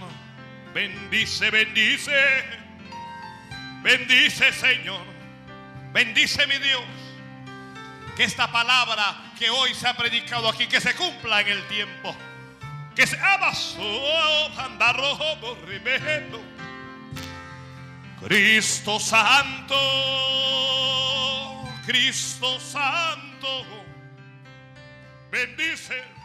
Bendice, 0.72 1.50
bendice. 1.50 2.12
Bendice, 3.82 4.52
Señor. 4.52 5.02
Bendice, 5.92 6.46
mi 6.46 6.58
Dios. 6.58 6.80
Que 8.16 8.22
esta 8.22 8.52
palabra 8.52 9.32
que 9.36 9.50
hoy 9.50 9.74
se 9.74 9.88
ha 9.88 9.96
predicado 9.96 10.48
aquí, 10.48 10.68
que 10.68 10.80
se 10.80 10.94
cumpla 10.94 11.40
en 11.40 11.48
el 11.48 11.66
tiempo. 11.66 12.14
Que 12.94 13.04
se 13.04 13.16
rojo 14.92 15.58
Cristo 18.20 19.00
Santo, 19.00 19.74
Cristo 21.84 22.60
Santo, 22.60 23.31
bendice, 23.42 23.84
bendice 25.32 26.21